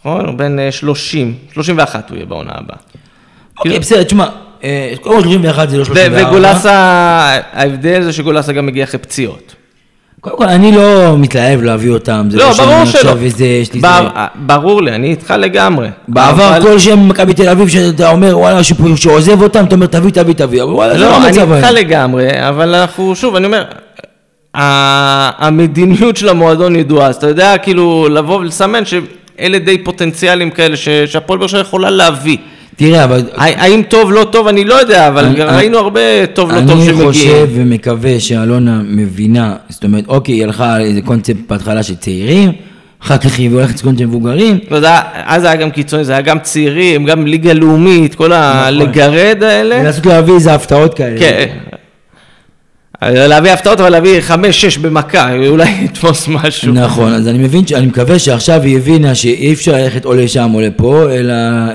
נכון? 0.00 0.26
הוא 0.26 0.34
בן 0.34 0.58
אה, 0.58 0.72
30, 0.72 1.34
31 1.52 2.10
הוא 2.10 2.16
יהיה 2.16 2.26
בעונה 2.26 2.52
הבאה. 2.54 2.76
אוקיי, 3.58 3.78
בסדר, 3.78 4.02
תשמע, 4.02 4.26
אה, 4.64 4.94
קודם 5.00 5.16
כל 5.16 5.28
31 5.28 5.68
זה 5.68 5.76
לא 5.76 5.82
ו- 5.82 5.84
34. 5.84 6.28
וגולסה, 6.28 6.72
ההבדל 7.52 8.02
זה 8.02 8.12
שגולסה 8.12 8.52
גם 8.52 8.66
מגיע 8.66 8.84
אחרי 8.84 8.98
פציעות. 8.98 9.54
קודם 10.20 10.36
כל, 10.36 10.44
אני 10.48 10.72
לא 10.72 11.18
מתלהב 11.18 11.62
להביא 11.62 11.90
אותם. 11.90 12.26
זה 12.30 12.36
לא, 12.38 12.52
שאני 12.52 12.68
ברור 12.68 12.84
שלא. 12.84 12.98
עכשיו 13.00 13.18
איזה, 13.22 13.44
יש 13.46 13.72
לי 13.72 13.80
בר- 13.80 14.08
זה. 14.14 14.20
ברור 14.34 14.82
לי, 14.82 14.94
אני 14.94 15.10
איתך 15.10 15.34
לגמרי. 15.38 15.88
בעבר 16.08 16.48
אבל- 16.56 16.62
כל 16.62 16.78
שם 16.78 17.08
מכבי 17.08 17.34
תל 17.34 17.48
אביב, 17.48 17.68
שאתה 17.68 18.10
אומר, 18.10 18.38
וואלה, 18.38 18.60
שעוזב 18.96 19.42
אותם, 19.42 19.64
אתה 19.64 19.74
אומר, 19.74 19.86
תביא, 19.86 20.10
תביא, 20.10 20.34
תביא. 20.34 20.62
אבל 20.62 20.72
וואלה, 20.72 20.92
זה 20.94 21.00
לא 21.00 21.10
לא, 21.10 21.16
אני 21.16 21.26
המצב 21.26 21.52
איתך 21.52 21.64
היום. 21.66 21.76
לגמרי, 21.76 22.48
אבל 22.48 22.74
אנחנו, 22.74 23.16
שוב, 23.16 23.36
אני 23.36 23.46
אומר, 23.46 23.64
המדיניות 24.54 26.16
של 26.16 26.28
המועדון 26.28 26.76
ידועה, 26.76 27.06
אז 27.08 27.16
אתה 27.16 27.28
יודע, 27.28 27.58
כאילו, 27.58 28.08
לבוא 28.10 28.36
ולסמן 28.38 28.82
שאלה 28.84 29.58
די 29.58 29.84
פוטנציאלים 29.84 30.50
כאלה 30.50 30.76
שהפועל 31.06 31.38
באר 31.38 31.48
שבע 31.48 31.60
יכולה 31.60 31.90
להביא. 31.90 32.36
תראה, 32.76 33.04
אבל... 33.04 33.22
הא- 33.34 33.42
האם 33.56 33.82
טוב, 33.88 34.12
לא 34.12 34.26
טוב, 34.32 34.46
אני 34.48 34.64
לא 34.64 34.74
יודע, 34.74 35.08
אבל 35.08 35.24
אני- 35.24 35.42
אני- 35.42 35.56
ראינו 35.56 35.78
הרבה 35.78 36.00
טוב, 36.34 36.50
לא 36.52 36.60
טוב 36.60 36.70
אני 36.70 36.84
שמגיעים. 36.86 37.08
חושב 37.08 37.48
ומקווה 37.54 38.20
שאלונה 38.20 38.80
מבינה, 38.84 39.54
זאת 39.68 39.84
אומרת, 39.84 40.04
אוקיי, 40.08 40.34
היא 40.34 40.44
הלכה 40.44 40.74
על 40.74 40.80
איזה 40.82 41.00
קונספט 41.00 41.36
בהתחלה 41.48 41.82
של 41.82 41.96
צעירים, 41.96 42.52
אחר 43.02 43.18
כך 43.18 43.38
היא 43.38 43.50
הולכת 43.50 43.78
לקונספט 43.78 43.98
של 43.98 44.06
מבוגרים. 44.06 44.58
לא 44.70 44.76
יודע, 44.76 45.00
אז 45.26 45.44
היה 45.44 45.56
גם 45.56 45.70
קיצוני, 45.70 46.04
זה 46.04 46.12
היה 46.12 46.20
גם 46.20 46.38
צעירים, 46.38 47.04
גם 47.04 47.26
ליגה 47.26 47.52
לאומית, 47.52 48.14
כל 48.14 48.32
הלגרד 48.32 49.42
האלה. 49.42 49.76
ולנסות 49.80 50.06
להביא 50.06 50.34
איזה 50.34 50.54
הפתעות 50.54 50.94
כאלה. 50.94 51.18
כן. 51.20 51.46
להביא 53.02 53.50
הפתעות, 53.50 53.80
אבל 53.80 53.88
להביא 53.90 54.20
חמש, 54.20 54.60
שש 54.60 54.78
במכה, 54.78 55.32
אולי 55.48 55.68
יתפוס 55.84 56.28
משהו. 56.28 56.72
נכון, 56.72 57.12
אז 57.12 57.28
אני 57.28 57.38
מבין, 57.38 57.64
אני 57.74 57.86
מקווה 57.86 58.18
שעכשיו 58.18 58.62
היא 58.62 58.76
הבינה 58.76 59.14
שאי 59.14 59.52
אפשר 59.52 59.72
ללכת 59.72 60.04
או 60.04 60.14
לשם 60.14 60.50
או 60.54 60.60
לפה, 60.60 61.06
אלא 61.12 61.32
אה, 61.32 61.74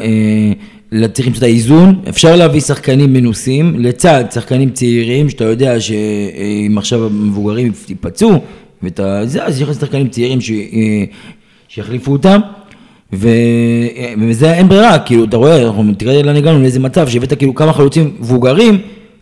צריך 1.13 1.27
למצוא 1.27 1.37
את 1.37 1.43
האיזון. 1.43 2.01
אפשר 2.09 2.35
להביא 2.35 2.61
שחקנים 2.61 3.13
מנוסים 3.13 3.75
לצד 3.79 4.25
שחקנים 4.33 4.69
צעירים, 4.69 5.29
שאתה 5.29 5.43
יודע 5.43 5.79
שאם 5.79 6.77
עכשיו 6.77 7.05
המבוגרים 7.05 7.71
ייפצעו, 7.89 8.31
ואתה, 8.83 9.25
זה, 9.25 9.45
אז 9.45 9.61
יש 9.61 9.67
שחקנים 9.69 10.07
צעירים 10.07 10.41
ש, 10.41 10.51
שיחליפו 11.67 12.11
אותם. 12.11 12.39
ו... 13.13 13.29
וזה 14.29 14.53
אין 14.53 14.69
ברירה, 14.69 14.99
כאילו, 14.99 15.23
אתה 15.23 15.37
רואה, 15.37 15.61
אנחנו 15.61 15.93
תראה 15.97 16.23
לאן 16.23 16.35
הגענו, 16.35 16.61
לאיזה 16.61 16.79
מצב 16.79 17.07
שהבאת 17.07 17.33
כאילו 17.33 17.55
כמה 17.55 17.73
חלוצים 17.73 18.13
מבוגרים, 18.19 18.77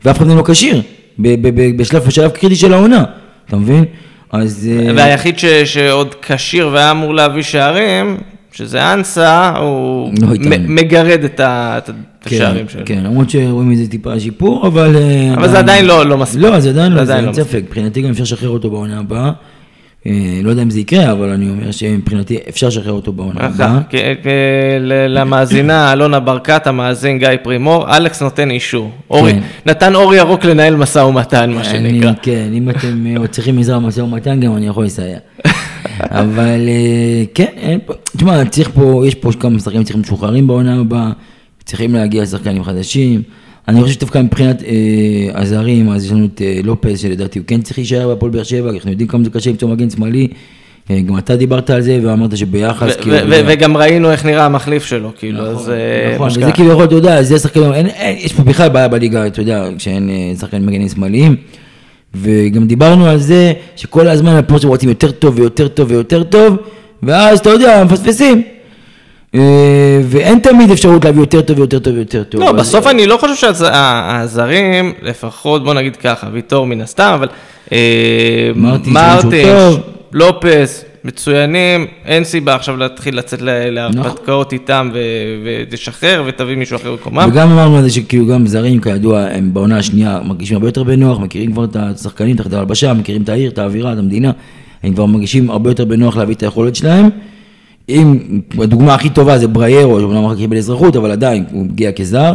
ואף 0.05 0.17
אחד 0.17 0.27
לא 0.27 0.43
כשיר, 0.47 0.82
בשלב, 1.19 2.03
בשלב 2.03 2.32
קריטי 2.32 2.55
של 2.55 2.73
העונה, 2.73 3.03
אתה 3.47 3.55
מבין? 3.55 3.86
אז... 4.32 4.69
אה, 4.71 4.93
והיחיד 4.95 5.39
ש, 5.39 5.45
שעוד 5.45 6.15
כשיר 6.21 6.69
והיה 6.73 6.91
אמור 6.91 7.13
להביא 7.13 7.41
שערים, 7.41 8.17
שזה 8.51 8.93
אנסה, 8.93 9.49
הוא 9.57 10.12
לא. 10.21 10.27
מ- 10.27 10.75
מגרד 10.75 11.23
את 11.23 11.39
ה- 11.39 11.77
את 11.77 11.89
כן, 12.21 12.35
השערים 12.35 12.69
שלו. 12.69 12.81
כן, 12.85 13.01
למרות 13.03 13.29
שרואים 13.29 13.71
איזה 13.71 13.88
טיפה 13.88 14.19
שיפור, 14.19 14.67
אבל... 14.67 14.95
אה, 14.95 15.33
אבל 15.33 15.47
זה 15.49 15.59
עדיין 15.59 15.85
לא- 15.85 16.05
לא 16.05 16.17
מספיק. 16.17 16.41
לא, 16.41 16.59
זה 16.59 16.69
עדיין 16.69 16.91
זה 16.91 16.97
לא, 16.97 17.05
זה 17.05 17.12
עדיין 17.13 17.27
אין 17.29 17.35
לא 17.39 17.43
ספק. 17.43 17.62
מבחינתי 17.67 18.01
גם 18.01 18.09
אפשר 18.09 18.23
לשחרר 18.23 18.49
אותו 18.49 18.69
בעונה 18.69 18.99
הבאה. 18.99 19.31
אה, 20.07 20.12
לא 20.43 20.49
יודע 20.49 20.62
אם 20.63 20.69
זה 20.69 20.79
יקרה, 20.79 21.12
אבל 21.12 21.29
אני 21.29 21.49
אומר 21.49 21.71
שמבחינתי 21.71 22.38
אפשר 22.49 22.67
לשחרר 22.67 22.91
אותו 22.91 23.12
בעונה 23.13 23.39
הבאה. 23.45 23.79
ל- 24.79 25.17
למאזינה 25.19 25.93
אלונה 25.93 26.19
ברקת, 26.19 26.67
המאזין 26.67 27.19
גיא 27.19 27.27
פרימור, 27.43 27.97
אלכס 27.97 28.21
נותן 28.21 28.51
אישור. 28.51 28.91
אורי, 29.09 29.33
כן. 29.33 29.39
נתן 29.65 29.95
אור 29.95 30.13
ירוק 30.15 30.45
לנהל 30.45 30.75
משא 30.75 30.99
ומתן, 30.99 31.51
מה 31.51 31.63
שנקרא. 31.63 32.12
כן, 32.21 32.49
אם 32.53 32.69
אתם 32.69 33.05
אה, 33.07 33.17
עוד 33.17 33.29
צריכים 33.29 33.59
עזרה 33.59 33.79
במשא 33.79 34.01
ומתן, 34.01 34.39
גם 34.39 34.55
אני 34.57 34.67
יכול 34.67 34.85
לסייע. 34.85 35.17
אבל 35.99 36.67
אה, 36.67 37.23
כן, 37.33 37.45
אין 37.55 37.79
פה, 37.85 37.93
תשמע, 38.17 38.45
צריך 38.45 38.69
פה, 38.73 39.03
יש 39.07 39.15
פה 39.15 39.31
כמה 39.39 39.59
שחקנים 39.59 39.83
צריכים 39.83 40.01
משוחררים 40.01 40.47
בעונה 40.47 40.79
הבאה, 40.79 41.11
צריכים 41.65 41.93
להגיע 41.93 42.25
שחקנים 42.25 42.63
חדשים. 42.63 43.21
אני 43.67 43.81
חושב 43.81 43.93
שדווקא 43.93 44.21
מבחינת 44.21 44.63
אה, 44.63 45.41
הזרים, 45.41 45.89
אז 45.89 46.05
יש 46.05 46.11
לנו 46.11 46.25
את 46.25 46.41
אה, 46.41 46.59
לופז, 46.63 46.99
שלדעתי 46.99 47.39
הוא 47.39 47.45
כן 47.47 47.61
צריך 47.61 47.77
להישאר 47.77 48.07
בהפועל 48.07 48.31
באר 48.31 48.43
שבע, 48.43 48.69
אנחנו 48.69 48.91
יודעים 48.91 49.07
כמה 49.07 49.23
זה 49.23 49.29
קשה 49.29 49.49
למצוא 49.49 49.69
מגן 49.69 49.89
שמאלי, 49.89 50.27
גם 51.05 51.17
אתה 51.17 51.35
דיברת 51.35 51.69
על 51.69 51.81
זה 51.81 51.99
ואמרת 52.03 52.37
שביחס, 52.37 52.95
כאילו, 52.95 53.15
ו- 53.29 53.41
וגם 53.47 53.77
ראינו 53.77 54.11
איך 54.11 54.25
נראה 54.25 54.45
המחליף 54.45 54.85
שלו, 54.85 55.11
כאילו, 55.19 55.41
אז... 55.41 55.69
אה, 55.69 56.11
נכון, 56.15 56.27
וזה 56.27 56.39
שקרה. 56.39 56.51
כביכול, 56.51 56.83
אתה 56.83 56.95
יודע, 56.95 57.23
זה 57.23 57.39
שחקנים, 57.39 57.65
יש 58.17 58.33
פה 58.33 58.43
בכלל 58.43 58.69
בעיה 58.69 58.87
בליגה, 58.87 59.27
אתה 59.27 59.41
יודע, 59.41 59.67
כשאין 59.77 60.09
שחקנים 60.39 60.65
מגנים 60.65 60.89
שמאליים, 60.89 61.35
וגם 62.15 62.67
דיברנו 62.67 63.06
על 63.08 63.17
זה 63.17 63.54
שכל 63.76 64.08
הזמן 64.08 64.39
שלהם 64.58 64.69
רוצים 64.72 64.89
יותר 64.89 65.12
טוב 65.12 65.39
ויותר 65.39 65.67
טוב 65.67 65.91
ויותר 65.91 66.24
טוב, 66.24 66.56
ואז 67.04 67.39
אתה 67.39 67.50
יודע, 67.50 67.84
מפספסים. 67.84 68.41
אה, 69.36 69.39
ואין 70.04 70.39
תמיד 70.39 70.72
אפשרות 70.72 71.06
להביא 71.06 71.19
יותר 71.22 71.41
טוב 71.41 71.58
ויותר 71.60 71.80
טוב 71.80 71.93
ויותר 71.95 72.24
טוב. 72.24 72.41
לא, 72.41 72.50
אז- 72.50 72.56
בסוף 72.56 72.88
אני 72.88 73.06
לא 73.08 73.17
חושב 73.17 73.36
שהזרים, 73.36 74.93
לפחות 75.02 75.63
בוא 75.63 75.74
נגיד 75.74 75.95
ככה, 75.95 76.28
ויטור 76.34 76.67
מן 76.67 76.82
הסתם, 76.82 77.12
אבל 77.15 77.28
אה, 77.72 77.78
שהוא 78.54 78.62
מרטינס, 78.63 79.22
טוב. 79.45 79.80
לופס, 80.13 80.86
מצוינים, 81.10 81.86
אין 82.06 82.24
סיבה 82.24 82.56
עכשיו 82.56 82.78
להתחיל 82.78 83.17
לצאת 83.17 83.41
ל- 83.41 83.69
להרפתקאות 83.69 84.54
איתם 84.54 84.91
ותשחרר 85.43 86.24
ותביא 86.28 86.56
מישהו 86.56 86.76
אחר 86.76 86.91
במקומם. 86.91 87.30
וגם 87.32 87.52
אמרנו 87.52 87.78
על 87.78 87.84
זה 87.84 87.89
שכאילו 87.89 88.28
גם 88.28 88.48
זרים, 88.48 88.82
כידוע, 88.82 89.19
הם 89.19 89.54
בעונה 89.54 89.78
השנייה 89.78 90.19
מרגישים 90.26 90.56
הרבה 90.56 90.67
יותר 90.67 90.84
בנוח, 90.84 91.19
מכירים 91.19 91.52
כבר 91.52 91.63
את 91.63 91.76
השחקנים, 91.76 92.36
את 92.36 92.39
החדר 92.39 92.60
הלבשה, 92.60 92.93
מכירים 92.93 93.22
את 93.22 93.30
העיר, 93.30 93.52
את 93.52 93.58
האווירה, 93.58 93.93
את 93.93 93.98
המדינה, 93.98 94.32
הם 94.84 94.93
כבר 94.93 95.06
מרגישים 95.06 95.50
הרבה 95.50 95.69
יותר 95.69 95.86
בנוח 95.86 96.17
להביא 96.17 96.36
את 96.36 96.43
היכולת 96.43 96.76
שלהם. 96.76 97.10
אם, 97.89 98.19
הדוגמה 98.60 98.95
הכי 98.95 99.10
טובה 99.10 99.38
זה 99.38 99.48
בריירו, 99.48 100.00
שאומנם 100.00 100.26
רק 100.26 100.38
קיבל 100.38 100.58
אזרחות, 100.58 100.95
אבל 100.95 101.12
עדיין, 101.12 101.45
הוא 101.52 101.65
הגיע 101.65 101.91
כזר, 101.91 102.34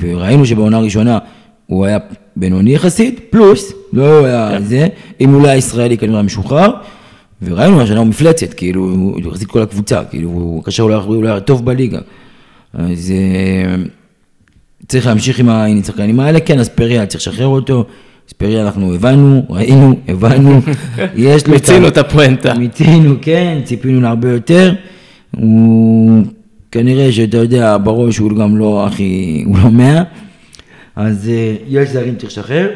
וראינו 0.00 0.46
שבעונה 0.46 0.76
הראשונה 0.76 1.18
הוא 1.66 1.86
היה 1.86 1.98
בינוני 2.36 2.74
יחסית, 2.74 3.20
פלוס, 3.30 3.72
לא 3.92 4.24
היה 4.24 4.60
זה, 4.60 4.88
אם 5.20 5.32
הוא 5.32 5.42
לא 5.42 5.46
היה 5.48 5.56
ישראלי 5.56 5.98
כנראה 5.98 6.22
משוחרר, 6.22 6.70
וראינו 7.42 7.80
השנה 7.80 7.98
הוא 7.98 8.06
מפלצת, 8.06 8.54
כאילו, 8.54 8.80
הוא 8.82 9.20
יחסית 9.20 9.48
כל 9.48 9.62
הקבוצה, 9.62 10.04
כאילו, 10.10 10.30
הוא 10.30 10.64
כאשר 10.64 10.82
הוא 10.82 10.90
לא 10.90 10.94
היה- 10.94 11.04
הוא 11.04 11.22
לא 11.24 11.28
היה 11.28 11.40
טוב 11.40 11.64
בליגה. 11.64 11.98
אז 12.74 13.10
אה, 13.16 13.74
צריך 14.88 15.06
להמשיך 15.06 15.40
עם 15.40 15.48
השחקנים 15.82 16.20
האלה, 16.20 16.40
כן, 16.40 16.58
אספריה 16.58 17.06
צריך 17.06 17.20
לשחרר 17.28 17.46
אותו, 17.46 17.84
אספריה 18.28 18.62
אנחנו 18.62 18.94
הבנו, 18.94 19.42
ראינו, 19.50 19.94
הבנו, 20.08 20.60
יש 21.16 21.46
לו... 21.46 21.52
מיצינו 21.54 21.88
את 21.88 21.98
הפואנטה. 21.98 22.54
מיצינו, 22.54 23.14
כן, 23.22 23.58
ציפינו 23.64 24.00
להרבה 24.00 24.28
יותר. 24.30 24.74
הוא 25.36 26.22
כנראה 26.72 27.12
שאתה 27.12 27.36
יודע, 27.36 27.76
בראש 27.84 28.18
הוא 28.18 28.36
גם 28.36 28.56
לא 28.56 28.86
הכי, 28.86 29.42
הוא 29.46 29.56
לא 29.58 29.70
מאה, 29.70 30.02
אז 30.96 31.28
אה, 31.28 31.54
יש 31.68 31.88
זרים 31.88 32.16
צריך 32.16 32.32
לשחרר, 32.32 32.68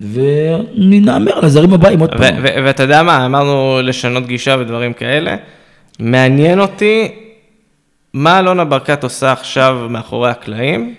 ונהמר 0.00 1.32
על 1.32 1.44
הזרים 1.44 1.72
הבאים 1.72 2.00
עוד 2.00 2.10
פעם. 2.10 2.34
ואתה 2.42 2.82
יודע 2.82 3.02
מה, 3.02 3.26
אמרנו 3.26 3.80
לשנות 3.82 4.26
גישה 4.26 4.56
ודברים 4.60 4.92
כאלה. 4.92 5.36
מעניין 5.98 6.60
אותי 6.60 7.08
מה 8.14 8.38
אלונה 8.38 8.64
ברקת 8.64 9.04
עושה 9.04 9.32
עכשיו 9.32 9.86
מאחורי 9.90 10.30
הקלעים, 10.30 10.94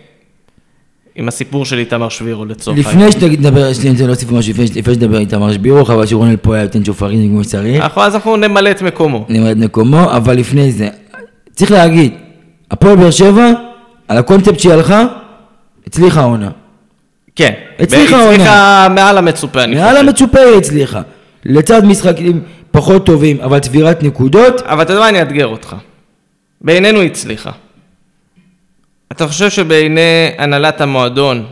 עם 1.16 1.28
הסיפור 1.28 1.66
של 1.66 1.78
איתמר 1.78 2.10
שבירו 2.10 2.46
לצורך 2.46 2.78
לפני 2.78 3.12
שנדבר, 3.12 3.74
שנייה, 3.74 3.92
אני 3.92 3.92
רוצה 3.92 4.08
להוסיף 4.08 4.32
משהו, 4.32 4.54
לפני 4.76 4.94
שנדבר 4.94 5.18
איתמר 5.18 5.54
שבירו, 5.54 5.86
חבל 5.86 6.06
שרונל 6.06 6.36
פה 6.36 6.56
היה 6.56 6.64
נותן 6.64 6.86
שופרים 6.86 7.30
כמו 7.30 7.44
שצריך. 7.44 7.98
אז 7.98 8.16
אנחנו 8.16 8.38
נמלא 8.38 8.72
את 8.72 8.82
מקומו. 8.82 9.26
למד 9.30 9.50
את 9.50 9.58
מקומו, 9.58 10.12
אבל 10.12 10.38
לפני 10.38 10.72
זה, 10.72 10.90
צריך 11.54 11.72
להגיד, 11.72 12.14
הפועל 12.72 12.96
באר 12.96 13.12
שבע, 13.12 13.52
על 14.08 14.18
הקונספט 14.18 14.60
שהיא 14.60 14.74
הלכה, 14.74 15.06
הצליחה 15.88 16.22
העונה. 16.22 16.50
כן. 17.36 17.54
הצליחה 17.80 18.30
הצליחה 18.30 18.88
מעל 18.90 19.18
המצופה, 19.18 19.64
אני 19.64 19.76
מעל 19.76 19.90
חושב. 19.90 20.00
המצופה 20.08 20.40
היא 20.40 20.58
הצליחה. 20.58 21.02
לצד 21.46 21.86
משחקים 21.86 22.42
פחות 22.72 23.06
טובים, 23.06 23.42
אבל 23.42 23.60
צבירת 23.60 24.04
נקודות, 24.04 24.62
אבל 24.62 24.82
אתה 24.82 24.94
יודע 24.94 25.02
מה, 25.02 25.10
אני 25.10 25.20
אאתגר 25.20 25.48
אותך. 25.48 25.76
בעינינו 26.62 27.00
היא 27.00 27.10
הצליחה. 27.10 27.52
אתה 29.12 29.28
חושב 29.28 29.50
שבעיני 29.50 30.32
הנהלת 30.38 30.82
המועדון 30.82 31.46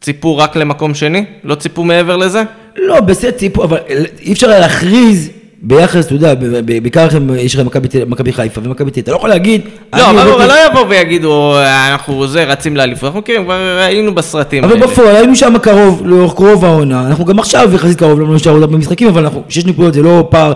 ציפו 0.00 0.36
רק 0.36 0.56
למקום 0.56 0.94
שני? 0.94 1.24
לא 1.44 1.54
ציפו 1.54 1.84
מעבר 1.84 2.16
לזה? 2.16 2.42
לא, 2.76 3.00
בסדר, 3.00 3.30
ציפו, 3.30 3.64
אבל 3.64 3.78
אי 4.20 4.32
אפשר 4.32 4.50
היה 4.50 4.60
להכריז 4.60 5.30
ביחס, 5.62 6.06
אתה 6.06 6.14
יודע, 6.14 6.34
בעיקר 6.64 7.06
לכם, 7.06 7.34
יש 7.34 7.54
לכם 7.54 7.66
מכבי 8.06 8.32
חיפה 8.32 8.60
ומכבי 8.64 8.90
תל, 8.90 9.00
אתה 9.00 9.10
לא 9.10 9.16
יכול 9.16 9.30
להגיד... 9.30 9.60
לא, 9.96 10.10
אני 10.10 10.22
אבל 10.22 10.30
אבל 10.32 10.46
לא 10.46 10.54
יבואו 10.70 10.88
ויגידו, 10.88 11.54
אנחנו 11.90 12.26
זה, 12.26 12.44
רצים 12.44 12.76
לאליפות. 12.76 13.04
אנחנו 13.04 13.20
מכירים, 13.20 13.44
כבר 13.44 13.78
היינו 13.80 14.14
בסרטים 14.14 14.64
אבל 14.64 14.72
האלה. 14.72 14.86
בפועל 14.86 15.16
היינו 15.16 15.36
שם 15.36 15.58
קרוב, 15.62 16.02
לאורך 16.06 16.34
קרוב 16.34 16.64
העונה, 16.64 17.06
אנחנו 17.06 17.24
גם 17.24 17.38
עכשיו 17.38 17.70
יחסית 17.74 17.98
קרוב, 17.98 18.20
לא 18.20 18.34
נשאר 18.34 18.52
עוד 18.52 18.62
הרבה 18.62 18.76
משחקים, 18.76 19.08
אבל 19.08 19.22
אנחנו, 19.22 19.42
שש 19.48 19.64
נקודות 19.64 19.94
זה 19.94 20.02
לא 20.02 20.26
פער, 20.30 20.52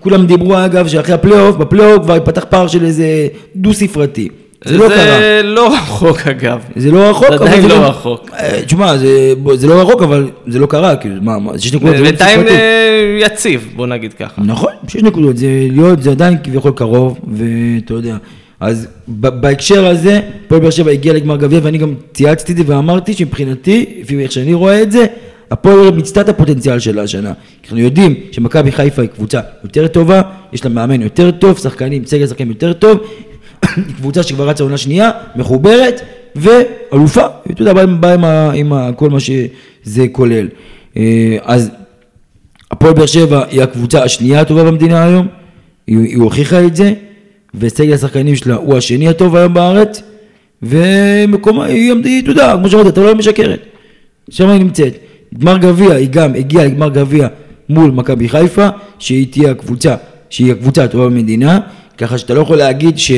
כולם 0.00 0.26
דיברו 0.26 0.64
אגב 0.64 0.88
שאחרי 0.88 1.14
הפלייאוף, 1.14 1.56
בפלייאוף 1.56 2.02
כבר 2.02 2.14
ייפתח 2.14 2.44
פער 2.48 2.66
של 2.66 2.84
איזה 2.84 3.06
דו 3.56 3.72
ספרתי, 3.72 4.28
זה 4.64 4.76
לא 4.78 4.88
קרה, 4.88 5.18
זה 5.20 5.40
לא 5.44 5.74
רחוק 5.74 6.18
אגב. 6.26 6.60
זה 6.76 6.90
לא 6.90 7.10
רחוק, 7.10 7.28
זה 7.30 7.34
אבל 7.36 7.46
עדיין 7.46 7.62
זה 7.62 7.68
לא 7.68 7.74
גם- 7.76 7.82
רחוק. 7.82 8.30
אה, 8.38 8.62
תשמע, 8.66 8.96
זה 9.54 9.66
לא 9.66 9.80
רחוק, 9.82 10.02
אבל 10.02 10.30
זה 10.46 10.58
לא 10.58 10.66
קרה, 10.66 10.96
כאילו, 10.96 11.14
מה, 11.22 11.38
מה, 11.38 11.58
שש 11.58 11.74
נקודות 11.74 11.96
זה 11.96 12.02
לא 12.02 12.08
בינתיים 12.08 12.40
אה, 12.48 13.18
יציב, 13.20 13.68
בוא 13.76 13.86
נגיד 13.86 14.12
ככה. 14.12 14.42
נכון, 14.44 14.72
שש 14.88 14.96
נקודות, 15.02 15.36
זה 15.36 15.46
להיות, 15.70 16.02
זה 16.02 16.10
עדיין 16.10 16.36
כביכול 16.44 16.72
קרוב, 16.76 17.18
ואתה 17.32 17.94
יודע, 17.94 18.16
אז 18.60 18.88
בהקשר 19.08 19.86
הזה, 19.86 20.20
הפועל 20.46 20.60
באר 20.60 20.70
שבע 20.70 20.90
הגיע 20.90 21.12
לגמר 21.12 21.36
גביע, 21.36 21.60
ואני 21.62 21.78
גם 21.78 21.94
צייצתי 22.14 22.52
את 22.52 22.56
זה 22.56 22.62
ואמרתי 22.66 23.12
שמבחינתי, 23.14 23.84
לפי 24.00 24.22
איך 24.22 24.32
שאני 24.32 24.54
רואה 24.54 24.82
את 24.82 24.92
זה, 24.92 25.06
הפועל 25.50 25.90
מיצתה 25.90 26.20
את 26.20 26.28
הפוטנציאל 26.28 26.78
שלה 26.78 27.02
השנה. 27.02 27.32
אנחנו 27.64 27.78
יודעים 27.78 28.14
שמכבי 28.32 28.72
חיפה 28.72 29.02
היא 29.02 29.10
קבוצה 29.10 29.40
יותר 29.64 29.86
טובה, 29.86 30.22
יש 30.52 30.64
לה 30.64 30.70
מאמן 30.70 31.02
יותר 31.02 31.30
טוב, 31.30 31.58
שחקנים, 31.58 32.04
סגל 32.04 32.26
שחקנים 32.26 32.48
יותר 32.48 32.72
טוב, 32.72 32.98
היא 33.76 33.94
קבוצה 33.96 34.22
שכבר 34.22 34.48
רצה 34.48 34.62
עונה 34.64 34.76
שנייה, 34.76 35.10
מחוברת, 35.36 36.00
ואלופה, 36.36 37.22
אתה 37.50 37.62
יודע, 37.62 37.72
באה 37.86 38.14
עם- 38.14 38.24
ה- 38.24 38.50
עם 38.54 38.72
ה- 38.72 38.90
כל 38.96 39.10
מה 39.10 39.20
שזה 39.20 40.06
כולל. 40.12 40.48
אה, 40.96 41.02
אז 41.42 41.70
הפועל 42.70 42.92
באר 42.94 43.06
שבע 43.06 43.44
היא 43.50 43.62
הקבוצה 43.62 44.02
השנייה 44.04 44.40
הטובה 44.40 44.64
במדינה 44.64 45.04
היום, 45.04 45.26
היא, 45.86 45.98
היא 45.98 46.16
הוכיחה 46.18 46.64
את 46.64 46.76
זה, 46.76 46.92
וסגל 47.54 47.94
השחקנים 47.94 48.36
שלה 48.36 48.54
הוא 48.54 48.76
השני 48.76 49.08
הטוב 49.08 49.36
היום 49.36 49.54
בארץ, 49.54 50.02
ומקומה 50.62 51.64
היא, 51.64 51.92
אתה 52.22 52.30
יודע, 52.30 52.54
כמו 52.58 52.68
שאמרת, 52.68 52.86
אתה 52.86 53.00
לא 53.00 53.14
משקרת, 53.14 53.60
שם 54.30 54.48
היא 54.48 54.58
נמצאת. 54.60 54.94
גמר 55.38 55.58
גביע, 55.58 55.92
היא 55.94 56.08
גם 56.10 56.34
הגיעה 56.34 56.64
לגמר 56.64 56.88
גביע 56.88 57.28
מול 57.68 57.90
מכבי 57.90 58.28
חיפה, 58.28 58.68
שהיא 58.98 59.26
תהיה 59.30 59.50
הקבוצה, 59.50 59.94
שהיא 60.30 60.52
הקבוצה 60.52 60.84
הטובה 60.84 61.04
במדינה, 61.04 61.58
ככה 61.98 62.18
שאתה 62.18 62.34
לא 62.34 62.40
יכול 62.40 62.56
להגיד 62.56 62.98
ש... 62.98 63.12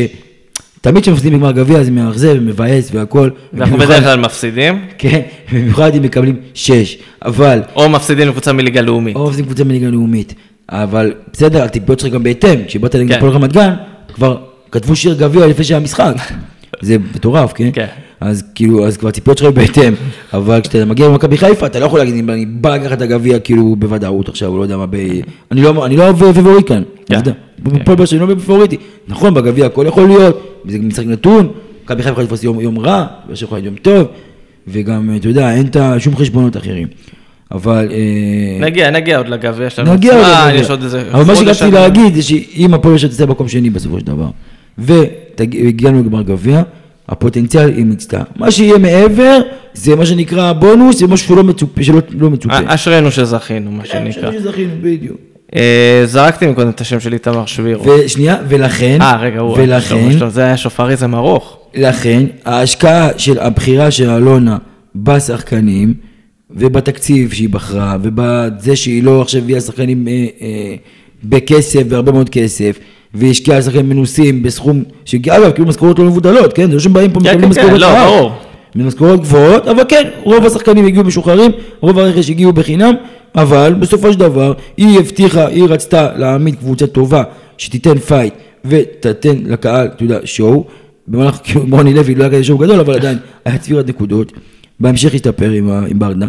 תמיד 0.86 1.02
כשמפסידים 1.02 1.32
בגמר 1.32 1.52
גביע 1.52 1.82
זה 1.82 1.90
מאכזב 1.90 2.34
ומבאס 2.38 2.90
והכל. 2.94 3.30
ואנחנו 3.52 3.78
בדרך 3.78 4.04
כלל 4.04 4.18
מפסידים, 4.20 4.84
כן, 4.98 5.20
במיוחד 5.52 5.94
אם 5.94 6.02
מקבלים 6.02 6.36
שש, 6.54 6.98
אבל 7.24 7.62
או 7.76 7.88
מפסידים 7.88 8.28
לקבוצה 8.28 8.52
מליגה 8.52 8.80
לאומית. 8.80 9.16
או 9.16 9.32
זה 9.32 9.42
קבוצה 9.42 9.64
מליגה 9.64 9.88
לאומית. 9.88 10.34
אבל 10.68 11.14
בסדר, 11.32 11.62
הטיפיות 11.62 12.00
שלך 12.00 12.12
גם 12.12 12.22
בהתאם. 12.22 12.60
כשבאת 12.66 12.94
נגד 12.96 13.08
כן. 13.08 13.16
הפועל 13.16 13.32
רמת 13.32 13.52
גן, 13.52 13.74
כבר 14.14 14.36
כתבו 14.72 14.96
שיר 14.96 15.14
גביע 15.14 15.46
לפני 15.46 15.64
שהיה 15.64 15.80
משחק. 15.80 16.14
זה 16.80 16.96
מטורף, 17.14 17.52
כן? 17.52 17.70
כן. 17.72 17.86
אז 18.20 18.44
כאילו, 18.54 18.86
אז 18.86 18.96
כבר 18.96 19.08
הציפיות 19.08 19.38
שלך 19.38 19.54
בהתאם. 19.54 19.94
אבל 20.34 20.60
כשאתה 20.60 20.84
מגיע 20.84 21.08
למכבי 21.08 21.38
חיפה, 21.38 21.66
אתה 21.66 21.80
לא 21.80 21.84
יכול 21.84 21.98
להגיד, 21.98 22.30
אני 22.30 22.46
בא 22.46 22.76
לקחת 22.76 22.92
את 22.92 23.02
הגביע 23.02 23.38
כאילו 23.38 23.76
בוודאות 23.76 24.28
עכשיו, 24.28 24.56
לא 24.56 24.62
יודע 24.62 24.76
מה, 24.76 24.86
ב... 24.86 24.96
אני 25.50 25.62
לא 25.62 25.86
אני 25.86 25.96
לא 25.96 26.12
פבוריט 26.12 26.68
כאן. 26.68 26.82
כן. 27.06 27.14
עובדה. 27.14 27.32
כן. 27.64 27.80
הפועל 27.80 27.96
באר 27.96 28.06
שבע 28.06 28.20
אני 28.20 28.28
לא 28.28 28.34
בפבוריטי. 28.34 28.76
נכון, 29.08 29.34
בגביע 29.34 29.66
הכל 29.66 29.84
יכול 29.88 30.06
להיות, 30.06 30.62
זה 30.68 30.78
משחק 30.78 31.06
נתון, 31.06 31.48
מכבי 31.84 32.02
חיפה 32.02 32.10
יכולה 32.10 32.24
לתפוס 32.24 32.44
יום 32.44 32.78
רע, 32.78 33.06
באר 33.26 33.34
שבע 33.34 33.46
יכולה 33.46 33.60
להיות 33.60 33.72
יום 33.72 33.76
טוב, 33.82 34.06
וגם, 34.68 35.10
אתה 35.16 35.28
יודע, 35.28 35.54
אין 35.54 35.66
שום 35.98 36.16
חשבונות 36.16 36.56
אחרים. 36.56 36.88
אבל... 37.52 37.88
אה, 37.92 38.66
נגיע, 38.66 38.90
נגיע 38.90 39.18
עוד 39.18 39.28
לגביע 39.28 39.70
שלנו. 39.70 39.94
נגיע 39.94 40.14
עוד 40.14 40.24
אה, 40.24 40.46
לגביע. 40.46 40.60
יש 40.60 40.70
עוד 40.70 40.82
איזה... 40.82 41.02
אבל 41.12 41.24
מה 41.24 41.36
שרציתי 41.36 41.70
להגיד 41.70 42.14
זה 42.14 42.22
שאם 42.22 42.74
הפועל 42.74 42.98
שבע 42.98 43.10
תצא 43.10 43.26
במקום 43.26 43.48
שני 43.48 43.70
בסופו 43.70 44.00
של 44.00 44.06
דבר, 44.06 44.28
והגענו 44.78 46.00
לגמר 46.00 46.22
גביע, 46.22 46.62
הפוטנציאל 47.08 47.68
היא 47.68 47.84
מיצתה. 47.84 48.22
מה 48.36 48.50
שיהיה 48.50 48.78
מעבר, 48.78 49.38
זה 49.74 49.96
מה 49.96 50.06
שנקרא 50.06 50.52
בונוס, 50.52 50.98
זה 50.98 51.06
משהו 51.06 51.28
שלא 51.28 51.44
מצופה, 51.44 51.82
שלא 51.82 52.00
לא 52.18 52.30
מצופה. 52.30 52.54
אה, 52.54 52.74
אשרינו 52.74 53.10
שזכינו, 53.10 53.70
מה 53.70 53.84
שנקרא. 53.84 54.10
שאני 54.12 54.40
זכינו, 54.40 54.72
בדיוק. 54.82 55.16
אה, 55.56 56.02
זרקתי 56.04 56.46
מקודם 56.46 56.68
את 56.68 56.80
השם 56.80 57.00
של 57.00 57.12
איתמר 57.12 57.46
שבירו. 57.46 57.84
ושנייה, 57.84 58.36
ולכן, 58.48 59.02
אה, 59.02 59.16
רגע, 59.16 59.40
הוא... 59.40 59.56
ולכן, 59.58 60.28
זה 60.28 60.44
היה 60.44 60.56
שופריזם 60.56 61.14
ארוך. 61.14 61.58
לכן, 61.74 62.22
ההשקעה 62.44 63.08
של 63.16 63.38
הבחירה 63.38 63.90
של 63.90 64.10
אלונה 64.10 64.58
בשחקנים, 64.94 65.94
ובתקציב 66.50 67.32
שהיא 67.32 67.48
בחרה, 67.48 67.96
ובזה 68.02 68.76
שהיא 68.76 69.02
לא 69.02 69.22
עכשיו 69.22 69.42
הביאה 69.42 69.60
שחקנים 69.60 70.08
אה, 70.08 70.26
אה, 70.40 70.74
בכסף, 71.24 71.82
בהרבה 71.82 72.12
מאוד 72.12 72.28
כסף, 72.28 72.78
והשקיעה 73.18 73.62
שחקנים 73.62 73.88
מנוסים 73.88 74.42
בסכום, 74.42 74.82
שאגב, 75.04 75.50
כאילו 75.50 75.68
משכורות 75.68 75.98
לא 75.98 76.04
מבוטלות, 76.04 76.52
כן? 76.52 76.66
זה 76.68 76.74
לא 76.74 76.80
שהם 76.80 76.92
באים 76.92 77.10
פה 77.12 77.20
כן, 77.20 77.26
מקבלים 77.26 77.42
כן, 77.42 77.48
משכורות 77.48 77.70
כן, 77.82 78.04
לא. 78.06 78.32
במשכורות 78.74 79.20
גבוהות, 79.20 79.68
אבל 79.68 79.82
כן, 79.88 80.02
רוב 80.22 80.46
השחקנים 80.46 80.86
הגיעו 80.86 81.04
משוחררים, 81.04 81.50
רוב 81.80 81.98
הרכש 81.98 82.30
הגיעו 82.30 82.52
בחינם, 82.52 82.94
אבל 83.34 83.74
בסופו 83.80 84.12
של 84.12 84.18
דבר, 84.18 84.52
היא 84.76 84.98
הבטיחה, 84.98 85.46
היא 85.46 85.64
רצתה 85.68 86.08
להעמיד 86.16 86.54
קבוצה 86.54 86.86
טובה, 86.86 87.22
שתיתן 87.58 87.98
fight 87.98 88.34
ותתן 88.64 89.36
לקהל, 89.44 89.86
אתה 89.86 90.04
יודע, 90.04 90.18
show. 90.24 90.64
במהלך, 91.08 91.38
כאילו, 91.44 91.62
רוני 91.70 91.94
לוי 91.94 92.14
לא 92.14 92.24
היה 92.24 92.32
כזה 92.32 92.44
show 92.44 92.58
גדול, 92.58 92.80
אבל 92.80 92.94
עדיין 92.94 93.18
היה 93.44 93.58
צבירת 93.58 93.88
נקודות. 93.88 94.32
בהמשך 94.80 95.14
השתפר 95.14 95.50
עם, 95.50 95.70
עם 95.70 95.98
ברדה. 95.98 96.26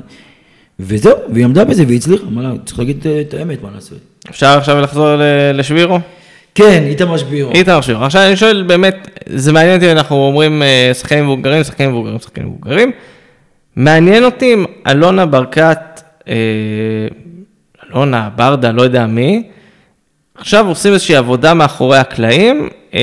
וזהו, 0.79 1.13
והיא 1.33 1.45
עמדה 1.45 1.65
בזה 1.65 1.83
והיא 1.87 1.97
הצליחה, 1.97 2.25
מה, 2.29 2.53
צריך 2.65 2.79
להגיד 2.79 3.07
את- 3.21 3.33
האמת, 3.33 3.63
מה 3.63 3.69
לעשות. 3.75 3.97
אפשר 4.29 4.47
עכשיו 4.57 4.81
לחזור 4.81 5.07
לשבירו? 5.53 5.99
כן, 6.57 6.83
איתמר 6.87 7.17
שבירו. 7.17 7.51
איתמר 7.51 7.81
שבירו. 7.81 8.03
עכשיו 8.03 8.21
אני 8.27 8.35
שואל 8.35 8.63
באמת, 8.67 9.07
זה 9.35 9.53
מעניין 9.53 9.75
אותי, 9.75 9.91
אנחנו 9.91 10.15
אומרים 10.15 10.63
אה, 10.63 10.91
שחקנים 10.93 11.23
מבוגרים, 11.23 11.63
שחקנים 11.63 11.89
מבוגרים, 11.89 12.19
שחקנים 12.19 12.47
מבוגרים. 12.47 12.91
מעניין 13.75 14.23
אותי 14.23 14.53
אם 14.53 14.65
אלונה 14.87 15.25
ברקת, 15.25 15.79
אה, 16.27 16.33
אלונה, 17.91 18.29
ברדה, 18.35 18.71
לא 18.71 18.81
יודע 18.81 19.05
מי, 19.05 19.43
עכשיו 20.37 20.67
עושים 20.67 20.93
איזושהי 20.93 21.15
עבודה 21.15 21.53
מאחורי 21.53 21.97
הקלעים. 21.97 22.69
אה, 22.93 22.99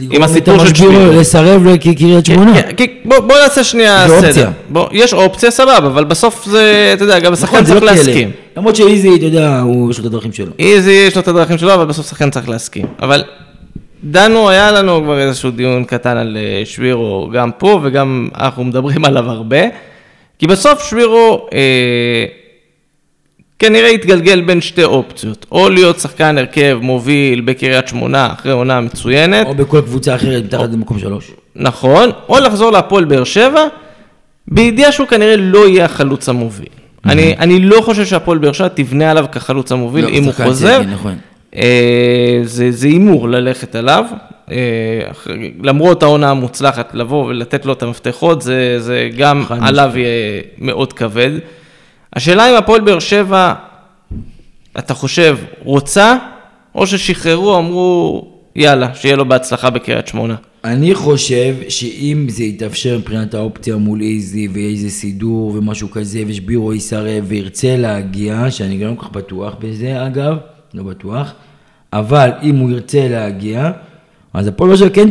לגרום 0.00 0.22
הסיפור 0.22 0.58
של 0.66 0.74
שבירו. 0.74 1.12
לסרב 1.20 1.66
לקריית 1.66 2.26
שמונה. 2.26 2.62
כן, 2.62 2.72
כי- 2.76 2.98
בוא 3.04 3.18
בוא 3.18 3.36
נעשה 3.42 3.64
שנייה 3.64 4.06
סדר. 4.20 4.48
בוא, 4.68 4.88
יש 4.92 5.12
אופציה, 5.14 5.50
סבבה, 5.50 5.76
אבל 5.78 6.04
בסוף 6.04 6.46
זה, 6.46 6.90
אתה 6.96 7.04
יודע, 7.04 7.18
גם 7.18 7.32
השחקן 7.32 7.52
נכון, 7.52 7.64
זה 7.64 7.72
צריך 7.72 7.84
לא. 7.84 7.90
להסכים. 7.92 8.30
למרות 8.56 8.76
שאיזי, 8.76 9.16
אתה 9.16 9.24
יודע, 9.24 9.60
הוא 9.60 9.90
יש 9.90 9.98
לו 9.98 10.02
את 10.02 10.06
הדרכים 10.06 10.32
שלו. 10.32 10.52
איזי 10.58 10.92
יש 10.92 11.14
לו 11.14 11.22
את 11.22 11.28
הדרכים 11.28 11.58
שלו, 11.58 11.74
אבל 11.74 11.84
בסוף 11.84 12.08
שחקן 12.08 12.30
צריך 12.30 12.48
להסכים. 12.48 12.86
אבל 13.02 13.24
דנו, 14.04 14.50
היה 14.50 14.72
לנו 14.72 15.02
כבר 15.02 15.18
איזשהו 15.20 15.50
דיון 15.50 15.84
קטן 15.84 16.16
על 16.16 16.36
אה, 16.40 16.62
שבירו, 16.64 17.30
גם 17.32 17.50
פה 17.58 17.80
וגם 17.82 18.28
אנחנו 18.34 18.64
מדברים 18.64 19.04
עליו 19.08 19.30
הרבה. 19.30 19.58
כי 20.38 20.46
בסוף 20.46 20.90
שבירו 20.90 21.46
אה, 21.52 22.24
כנראה 23.58 23.88
התגלגל 23.88 24.40
בין 24.40 24.60
שתי 24.60 24.84
אופציות. 24.84 25.46
או 25.52 25.68
להיות 25.68 25.98
שחקן 25.98 26.38
הרכב 26.38 26.78
מוביל 26.82 27.40
בקריית 27.40 27.88
שמונה 27.88 28.32
אחרי 28.32 28.52
עונה 28.52 28.80
מצוינת, 28.80 29.46
או 29.46 29.54
בכל 29.54 29.80
קבוצה 29.80 30.14
אחרת, 30.14 30.44
מתחת 30.44 30.68
למקום 30.72 30.98
שלוש. 30.98 31.30
נכון, 31.56 32.10
או 32.28 32.38
לחזור 32.38 32.70
להפועל 32.70 33.04
באר 33.04 33.24
שבע, 33.24 33.66
בידיעה 34.48 34.92
שהוא 34.92 35.06
כנראה 35.06 35.36
לא 35.36 35.68
יהיה 35.68 35.84
החלוץ 35.84 36.28
המוביל. 36.28 36.85
אני, 37.08 37.34
אני 37.38 37.60
לא 37.60 37.80
חושב 37.80 38.04
שהפועל 38.04 38.38
באר 38.38 38.52
שבע 38.52 38.68
תבנה 38.68 39.10
עליו 39.10 39.26
כחלוץ 39.32 39.72
המוביל 39.72 40.04
לא, 40.04 40.10
אם 40.10 40.24
הוא 40.24 40.32
חוזר. 40.32 40.82
נכון. 40.82 41.14
אה, 41.56 42.40
זה 42.44 42.70
זה 42.70 42.86
הימור 42.86 43.28
ללכת 43.28 43.74
עליו, 43.74 44.04
אה, 44.50 44.56
למרות 45.62 46.02
העונה 46.02 46.30
המוצלחת, 46.30 46.94
לבוא 46.94 47.26
ולתת 47.26 47.66
לו 47.66 47.72
את 47.72 47.82
המפתחות, 47.82 48.42
זה, 48.42 48.76
זה 48.80 49.08
גם 49.16 49.44
עליו 49.48 49.92
יהיה 49.94 50.42
מאוד 50.58 50.92
כבד. 50.92 51.30
השאלה 52.12 52.50
אם 52.50 52.54
הפועל 52.54 52.80
באר 52.80 52.98
שבע, 52.98 53.54
אתה 54.78 54.94
חושב, 54.94 55.38
רוצה, 55.64 56.16
או 56.74 56.86
ששחררו, 56.86 57.58
אמרו, 57.58 58.24
יאללה, 58.56 58.94
שיהיה 58.94 59.16
לו 59.16 59.24
בהצלחה 59.24 59.70
בקריית 59.70 60.08
שמונה. 60.08 60.34
אני 60.66 60.94
חושב 60.94 61.54
שאם 61.68 62.26
זה 62.28 62.44
יתאפשר 62.44 62.98
מבחינת 62.98 63.34
האופציה 63.34 63.76
מול 63.76 64.00
איזי 64.00 64.48
ואיזה 64.52 64.90
סידור 64.90 65.54
ומשהו 65.54 65.90
כזה 65.90 66.22
ושבירו 66.26 66.74
יסרב 66.74 67.24
וירצה 67.28 67.76
להגיע, 67.76 68.50
שאני 68.50 68.78
גם 68.78 68.90
לא 68.90 68.94
כל 68.94 69.02
כך 69.02 69.10
בטוח 69.12 69.54
בזה 69.60 70.06
אגב, 70.06 70.36
לא 70.74 70.82
בטוח, 70.82 71.32
אבל 71.92 72.30
אם 72.42 72.56
הוא 72.56 72.70
ירצה 72.70 73.08
להגיע, 73.08 73.70
אז 74.34 74.46
הפועל 74.46 74.70
באר 74.70 74.76
שבע 74.76 74.88
כן 74.88 75.08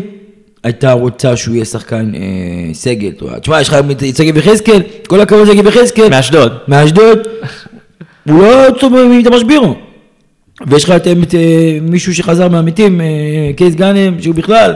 הייתה 0.64 0.92
רוצה 0.92 1.38
שהוא 1.38 1.56
יהיה 1.56 1.66
שחקן 1.66 2.12
אה, 2.16 2.74
סגל. 2.74 3.12
תשמע, 3.42 3.62
יש 3.62 3.68
לך 3.70 3.76
את 4.10 4.16
שגיב 4.16 4.38
יחזקאל, 4.38 4.82
כל 5.08 5.22
הכבוד 5.22 5.48
שגיב 5.48 5.68
יחזקאל. 5.68 6.10
מאשדוד. 6.10 6.54
מאשדוד, 6.68 7.20
הוא 8.30 8.42
לא 8.42 8.72
טוב 8.80 8.94
מאיתמר 9.08 9.40
שבירו. 9.40 9.76
ויש 10.68 10.84
לך 10.84 10.92
את 10.92 11.08
את, 11.24 11.36
אה, 11.36 11.78
מישהו 11.82 12.16
שחזר 12.16 12.50
מהמתים, 12.50 13.02
אה, 13.02 13.06
קייס 13.56 13.76
גאנם, 13.76 14.22
שהוא 14.22 14.36
בכלל, 14.36 14.74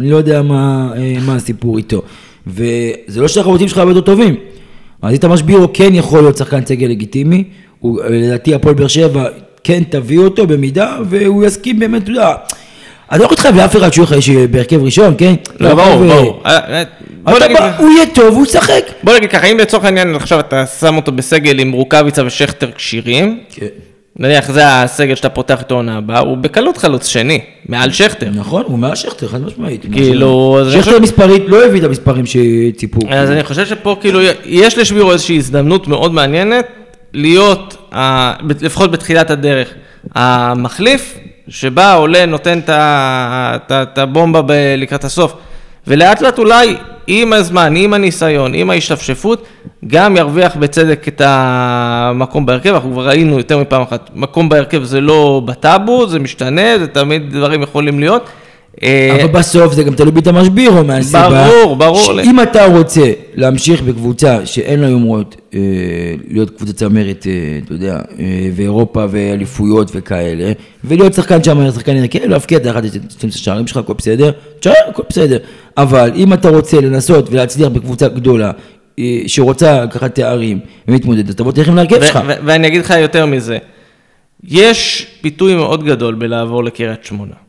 אני 0.00 0.10
לא 0.10 0.16
יודע 0.16 0.42
מה, 0.42 0.92
אה, 0.96 1.14
מה 1.26 1.34
הסיפור 1.34 1.78
איתו. 1.78 2.02
וזה 2.46 3.20
לא 3.20 3.28
שהחבוטים 3.28 3.68
שלך 3.68 3.78
הרבה 3.78 3.90
יותר 3.90 4.00
טובים. 4.00 4.36
אז 5.02 5.12
איתמר 5.12 5.36
שבירו 5.36 5.72
כן 5.72 5.94
יכול 5.94 6.20
להיות 6.20 6.36
שחקן 6.36 6.66
סגל 6.66 6.86
לגיטימי, 6.86 7.44
הוא, 7.80 8.02
אה, 8.02 8.08
לדעתי 8.08 8.54
הפועל 8.54 8.74
באר 8.74 8.88
שבע 8.88 9.28
כן 9.64 9.82
תביא 9.90 10.18
אותו 10.18 10.46
במידה, 10.46 10.96
והוא 11.08 11.44
יסכים 11.44 11.78
באמת, 11.78 12.02
אתה 12.02 12.10
יודע, 12.10 12.34
אני 13.12 13.18
לא 13.18 13.24
יכול 13.24 13.34
להתחייב 13.34 13.56
לאף 13.56 13.76
אחד 13.76 13.90
שהוא 13.90 14.06
יהיה 14.28 14.46
בהרכב 14.46 14.82
ראשון, 14.82 15.14
כן? 15.18 15.34
לא, 15.60 15.74
ברור, 15.74 16.06
ברור. 16.06 16.42
אה. 16.46 16.82
הוא 17.78 17.90
יהיה 17.90 18.06
טוב, 18.14 18.34
הוא 18.34 18.46
ישחק. 18.46 18.90
בוא 19.02 19.14
נגיד 19.16 19.30
ככה, 19.30 19.46
אם 19.46 19.58
לצורך 19.58 19.84
העניין 19.84 20.14
עכשיו 20.14 20.40
אתה 20.40 20.66
שם 20.66 20.96
אותו 20.96 21.12
בסגל 21.12 21.58
עם 21.58 21.72
רוקאביצה 21.72 22.26
ושכטר 22.26 22.70
כשירים, 22.76 23.40
כן. 23.50 23.66
נניח 24.18 24.50
זה 24.50 24.82
הסגל 24.82 25.14
שאתה 25.14 25.28
פותח 25.28 25.58
איתו 25.58 25.74
עונה 25.74 25.98
הבאה, 25.98 26.18
הוא 26.18 26.36
בקלות 26.36 26.76
חלוץ 26.76 27.06
שני, 27.06 27.40
מעל 27.68 27.90
שכטר. 27.90 28.28
נכון, 28.34 28.62
הוא 28.66 28.78
מעל 28.78 28.94
שכטר, 28.94 29.28
חד 29.28 29.42
משמעית. 29.42 29.86
כאילו, 29.92 30.58
שכטר 30.72 31.00
מספרית 31.00 31.42
לא 31.46 31.64
הביא 31.64 31.80
את 31.80 31.84
המספרים 31.84 32.24
שציפו. 32.26 33.00
אז 33.08 33.30
אני 33.30 33.44
חושב 33.44 33.66
שפה 33.66 33.96
כאילו, 34.00 34.20
יש 34.44 34.78
לשבירו 34.78 35.12
איזושהי 35.12 35.36
הזדמנות 35.36 35.88
מאוד 35.88 36.12
מעניינת 36.12 36.66
להיות, 37.12 37.92
לפחות 38.60 38.90
בתחילת 38.90 39.30
הדרך, 39.30 39.68
המחליף, 40.14 41.18
שבא, 41.48 41.96
עולה, 41.96 42.26
נותן 42.26 42.58
את 42.58 42.70
את 42.70 43.72
את 43.72 43.98
הבומבה 43.98 44.76
לקראת 44.76 45.04
הסוף, 45.04 45.32
ולאט 45.86 46.20
לאט 46.20 46.38
אולי, 46.38 46.76
עם 47.10 47.32
הזמן, 47.32 47.76
עם 47.76 47.94
הניסיון, 47.94 48.54
עם 48.54 48.70
ההשתפשפות, 48.70 49.46
גם 49.86 50.16
ירוויח 50.16 50.56
בצדק 50.56 51.08
את 51.08 51.22
המקום 51.24 52.46
בהרכב, 52.46 52.74
אנחנו 52.74 52.92
כבר 52.92 53.08
ראינו 53.08 53.38
יותר 53.38 53.58
מפעם 53.58 53.82
אחת, 53.82 54.10
מקום 54.14 54.48
בהרכב 54.48 54.82
זה 54.82 55.00
לא 55.00 55.42
בטאבו, 55.44 56.06
זה 56.06 56.18
משתנה, 56.18 56.78
זה 56.78 56.86
תמיד 56.86 57.30
דברים 57.30 57.62
יכולים 57.62 58.00
להיות. 58.00 58.28
אה, 58.82 59.16
אבל 59.22 59.32
בסוף 59.32 59.72
זה 59.72 59.82
גם 59.82 59.94
תלוי 59.94 60.12
באיתמר 60.12 60.44
שבירו 60.44 60.84
מהסיבה. 60.84 61.48
ברור, 61.48 61.76
ברור. 61.76 62.22
שאם 62.22 62.40
אתה 62.40 62.66
רוצה 62.66 63.12
להמשיך 63.34 63.82
בקבוצה 63.82 64.46
שאין 64.46 64.80
לה 64.80 64.88
יומרות 64.88 65.36
אה, 65.54 65.60
להיות 66.28 66.50
קבוצה 66.50 66.72
צמרת, 66.72 67.26
אה, 67.26 67.58
אתה 67.64 67.72
יודע, 67.74 67.98
אה, 68.18 68.50
ואירופה 68.54 69.04
ואליפויות 69.10 69.90
וכאלה, 69.94 70.52
ולהיות 70.84 71.14
שחקן 71.14 71.44
שם, 71.44 71.70
שחקן 71.70 71.96
הרכב, 71.96 72.18
להבקיע 72.24 72.58
את 72.58 72.66
האחד, 72.66 72.84
את 72.84 73.24
השערים 73.24 73.66
שלך, 73.66 73.76
הכל 73.76 73.92
בסדר, 73.98 74.30
תשאר, 74.60 74.72
הכל 74.88 75.02
בסדר. 75.08 75.38
אבל 75.76 76.10
אם 76.14 76.32
אתה 76.32 76.48
רוצה 76.48 76.80
לנסות 76.80 77.28
ולהצליח 77.30 77.68
בקבוצה 77.68 78.08
גדולה, 78.08 78.50
אה, 78.98 79.20
שרוצה 79.26 79.84
לקחת 79.84 80.14
תארים 80.14 80.60
ומתמודד, 80.88 81.28
אז 81.28 81.34
תבוא 81.34 81.52
תלך 81.52 81.68
עם 81.68 81.76
להרכב 81.76 82.04
שלך. 82.04 82.18
ואני 82.44 82.66
אגיד 82.66 82.80
לך 82.80 82.94
יותר 83.00 83.26
מזה, 83.26 83.58
יש 84.44 85.06
פיתוי 85.20 85.54
מאוד 85.54 85.84
גדול 85.84 86.14
בלעבור 86.14 86.64
לקריית 86.64 87.04
שמונה. 87.04 87.47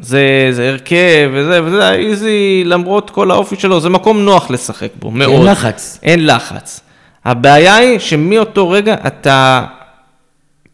זה, 0.00 0.48
זה 0.50 0.68
הרכב 0.68 1.30
וזה, 1.32 1.64
וזה, 1.64 1.92
איזי, 1.92 2.62
למרות 2.66 3.10
כל 3.10 3.30
האופי 3.30 3.56
שלו, 3.58 3.80
זה 3.80 3.88
מקום 3.88 4.18
נוח 4.18 4.50
לשחק 4.50 4.88
בו, 4.98 5.10
מאוד. 5.10 5.48
לחץ. 5.48 5.98
אין 6.02 6.26
לחץ. 6.26 6.80
הבעיה 7.24 7.76
היא 7.76 7.98
שמאותו 7.98 8.70
רגע 8.70 8.94
אתה 9.06 9.64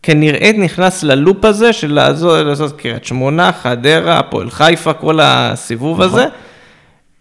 כנראה 0.02 0.50
נכנס 0.58 1.02
ללופ 1.02 1.44
הזה 1.44 1.72
של 1.72 1.92
לעזור, 1.92 2.36
לעשות 2.36 2.72
קריית 2.80 3.04
שמונה, 3.04 3.50
חדרה, 3.52 4.18
הפועל 4.18 4.50
חיפה, 4.50 4.92
כל 4.92 5.18
הסיבוב 5.22 6.02
נכון. 6.02 6.20
הזה. 6.20 6.28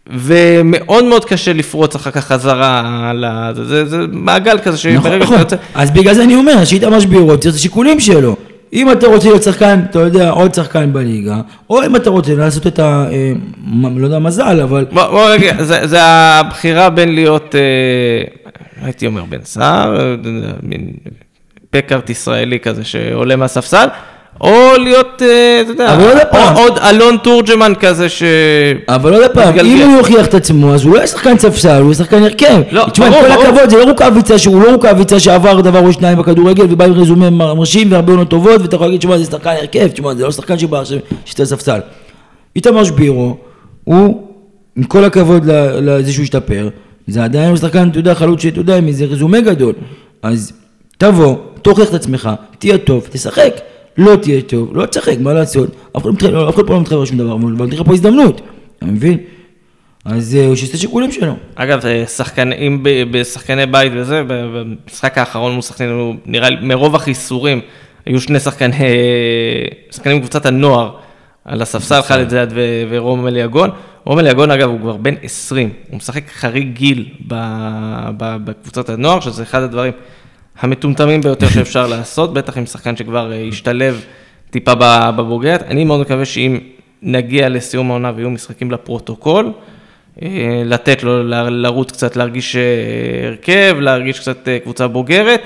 ומאוד 0.08 1.04
מאוד 1.04 1.26
קשה 1.26 1.54
לפרוץ 1.54 1.96
אחר 1.96 2.12
כך 2.12 2.28
חזרה 2.28 3.12
לזה, 3.16 3.66
זה, 3.66 3.86
זה 3.86 3.98
מעגל 4.12 4.58
כזה 4.58 4.90
נכון, 4.90 5.02
שברגע 5.02 5.24
נכון. 5.24 5.38
שאתה 5.38 5.56
יוצא, 5.56 5.66
אז 5.76 5.92
בגלל 5.92 6.14
זה 6.14 6.24
אני 6.24 6.36
אומר, 6.36 6.66
שאיתמר 6.66 7.00
שבירו 7.00 7.38
צריך 7.38 7.56
את 7.56 7.60
השיקולים 7.60 8.00
שלו. 8.00 8.36
אם 8.74 8.92
אתה 8.92 9.08
רוצה 9.08 9.30
להיות 9.30 9.44
שחקן, 9.44 9.80
אתה 9.90 10.00
יודע, 10.00 10.30
עוד 10.30 10.54
שחקן 10.54 10.94
בליגה, 10.94 11.42
או 11.70 11.86
אם 11.86 11.96
אתה 11.96 12.10
רוצה 12.10 12.36
לעשות 12.36 12.68
את 12.68 12.80
ה... 12.80 13.06
אה, 13.12 13.32
לא 13.96 14.06
יודע, 14.06 14.20
מזל, 14.20 14.60
אבל... 14.62 14.86
בוא, 14.92 15.08
בוא 15.08 15.36
נגיד, 15.36 15.62
זה, 15.62 15.88
זה 15.88 16.04
הבחירה 16.04 16.90
בין 16.90 17.16
להיות, 17.16 17.56
אה, 17.56 17.62
הייתי 18.86 19.08
אומר 19.08 19.24
בן 19.26 19.42
סער, 19.44 20.00
אה, 20.00 20.16
מין 20.64 20.94
פקארט 21.70 22.10
ישראלי 22.10 22.60
כזה 22.60 22.84
שעולה 22.84 23.36
מהספסל, 23.36 23.88
או 24.42 24.78
להיות, 24.78 25.22
אה, 25.22 25.62
אתה 25.62 25.72
יודע, 25.72 25.94
אבל 25.94 26.18
עוד 26.56 26.78
אלון 26.78 27.18
תורג'מן 27.18 27.74
כזה 27.80 28.10
ש... 28.10 28.24
אבל 28.88 29.14
עוד 29.14 29.32
פעם. 29.34 29.60
אם 29.60 29.88
הוא 29.90 29.98
יוכיח 29.98 30.26
את 30.26 30.34
עצמו, 30.34 30.74
אז 30.74 30.84
הוא 30.84 30.92
לא 30.92 30.98
יהיה 30.98 31.08
שחקן 31.08 31.38
ספסל, 31.38 31.82
הוא 31.82 31.86
יהיה 31.86 31.94
שחקן 31.94 32.24
הרכב. 32.24 32.62
לא, 32.72 32.86
תשמע, 32.92 33.10
ברור, 33.10 33.22
כל. 33.22 33.32
הכבוד, 33.32 33.70
זה 33.70 33.78
לא 33.78 33.84
רוקאביצה, 33.84 34.38
שהוא 34.38 34.62
לא 34.62 34.72
רוקאביצה 34.72 35.20
שעבר 35.20 35.62
דבר 35.62 35.86
או 35.86 35.94
שניים 35.94 36.18
בכדורגל, 36.18 36.66
ובא 36.70 36.86
עם 36.86 36.94
רזומה 36.94 37.30
מרשים 37.30 37.92
והרבה 37.92 38.12
עונות 38.12 38.30
טובות, 38.30 38.62
ואתה 38.62 38.76
יכול 38.76 38.88
להגיד, 38.88 39.00
תשמע, 39.00 39.18
זה 39.18 39.26
שחקן 39.26 39.50
הרכב, 39.50 39.88
תשמע, 39.88 40.14
זה 40.14 40.24
לא 40.24 40.32
שחקן 40.32 40.60
שבא 40.60 40.80
עכשיו, 40.80 40.98
שאתה 41.26 41.46
ספסל. 41.46 41.80
איתמר 42.56 42.84
שבירו, 42.84 43.38
הוא, 43.84 44.28
עם 44.76 44.84
כל 44.84 45.04
הכבוד 45.04 45.46
לזה 45.82 46.14
שהוא 46.14 46.24
השתפר, 46.24 46.70
זה 47.08 47.24
עדיין 47.24 47.52
לא 47.52 47.58
שחקן, 47.58 47.90
אתה 47.90 48.00
יודע, 48.00 48.14
חלוץ 48.14 48.42
שאתה 48.42 48.60
יודע, 48.60 48.78
עם 48.78 48.88
איזה 48.88 49.06
רזומה 49.06 49.42
גדול. 49.42 49.74
אז 50.24 50.54
תבוא, 50.98 51.36
תוכיח 51.62 51.90
את 51.90 51.94
עצמך, 51.94 52.30
תהיה 52.60 52.78
טוב, 52.78 53.08
תשחק. 53.12 53.71
לא 53.98 54.16
תהיה 54.16 54.42
טוב, 54.42 54.78
לא 54.78 54.86
תשחק, 54.86 55.16
מה 55.20 55.34
לעשות? 55.34 55.70
אף 55.98 56.02
אחד 56.02 56.32
לא 56.32 56.52
פה 56.52 56.74
לא 56.74 56.82
מתחייב 56.82 57.00
על 57.00 57.06
שום 57.06 57.18
דבר, 57.18 57.34
אבל 57.34 57.52
נותן 57.52 57.76
לך 57.76 57.82
פה 57.86 57.94
הזדמנות, 57.94 58.42
אתה 58.78 58.86
מבין? 58.86 59.18
אז 60.06 60.36
אה, 60.36 60.48
הוא 60.48 60.56
שיעשה 60.56 60.78
שיקולים 60.78 61.12
שלו. 61.12 61.36
אגב, 61.56 61.86
אה, 61.86 62.06
שחקן, 62.08 62.54
אם 62.54 62.80
ב- 62.84 63.04
בשחקני 63.12 63.66
בית 63.66 63.92
וזה, 63.96 64.24
במשחק 64.28 65.18
האחרון 65.18 65.52
מול 65.52 65.62
סכנין, 65.62 66.18
נראה 66.26 66.50
לי, 66.50 66.56
מרוב 66.62 66.96
החיסורים, 66.96 67.62
היו 68.06 68.22
שני 68.22 68.40
שחקני, 68.40 68.74
שחקנים 69.92 70.18
מקבוצת 70.18 70.46
הנוער 70.46 70.92
על 71.46 71.62
הספסל, 71.62 72.02
חאלד 72.02 72.30
זיאד 72.30 72.54
ורום 72.90 73.28
אליגון. 73.28 73.70
רום 74.04 74.20
אליגון, 74.20 74.52
אגב, 74.52 74.70
הוא 74.70 74.80
כבר 74.80 74.98
בן 74.98 75.14
20, 75.24 75.70
הוא 75.90 75.98
משחק 75.98 76.24
חריג 76.30 76.74
גיל 76.74 77.06
בקבוצת 78.18 78.90
הנוער, 78.90 79.20
שזה 79.20 79.44
אחד 79.44 79.62
הדברים 79.62 79.94
המטומטמים 80.60 81.22
ביותר 81.22 81.50
שאפשר 81.50 81.88
לעשות, 81.88 82.34
בטח 82.34 82.58
עם 82.58 82.66
שחקן 82.66 82.96
שכבר 82.96 83.32
אה, 83.32 83.42
השתלב 83.42 84.06
טיפה 84.50 84.74
בבוגרת. 85.12 85.64
אני 85.64 85.84
מאוד 85.84 86.00
מקווה 86.02 86.26
שאם 86.26 86.60
נגיע 87.02 87.50
לסיום 87.50 87.90
העונה 87.90 88.12
ויהיו 88.16 88.30
משחקים 88.30 88.72
לפרוטוקול, 88.72 89.52
אה, 90.22 90.62
לתת 90.66 91.04
לו 91.04 91.24
לרוץ 91.50 91.92
קצת, 91.92 92.16
להרגיש 92.16 92.56
אה, 92.56 92.62
הרכב, 93.28 93.78
להרגיש 93.80 94.20
קצת 94.20 94.48
קבוצה 94.64 94.88
בוגרת, 94.88 95.42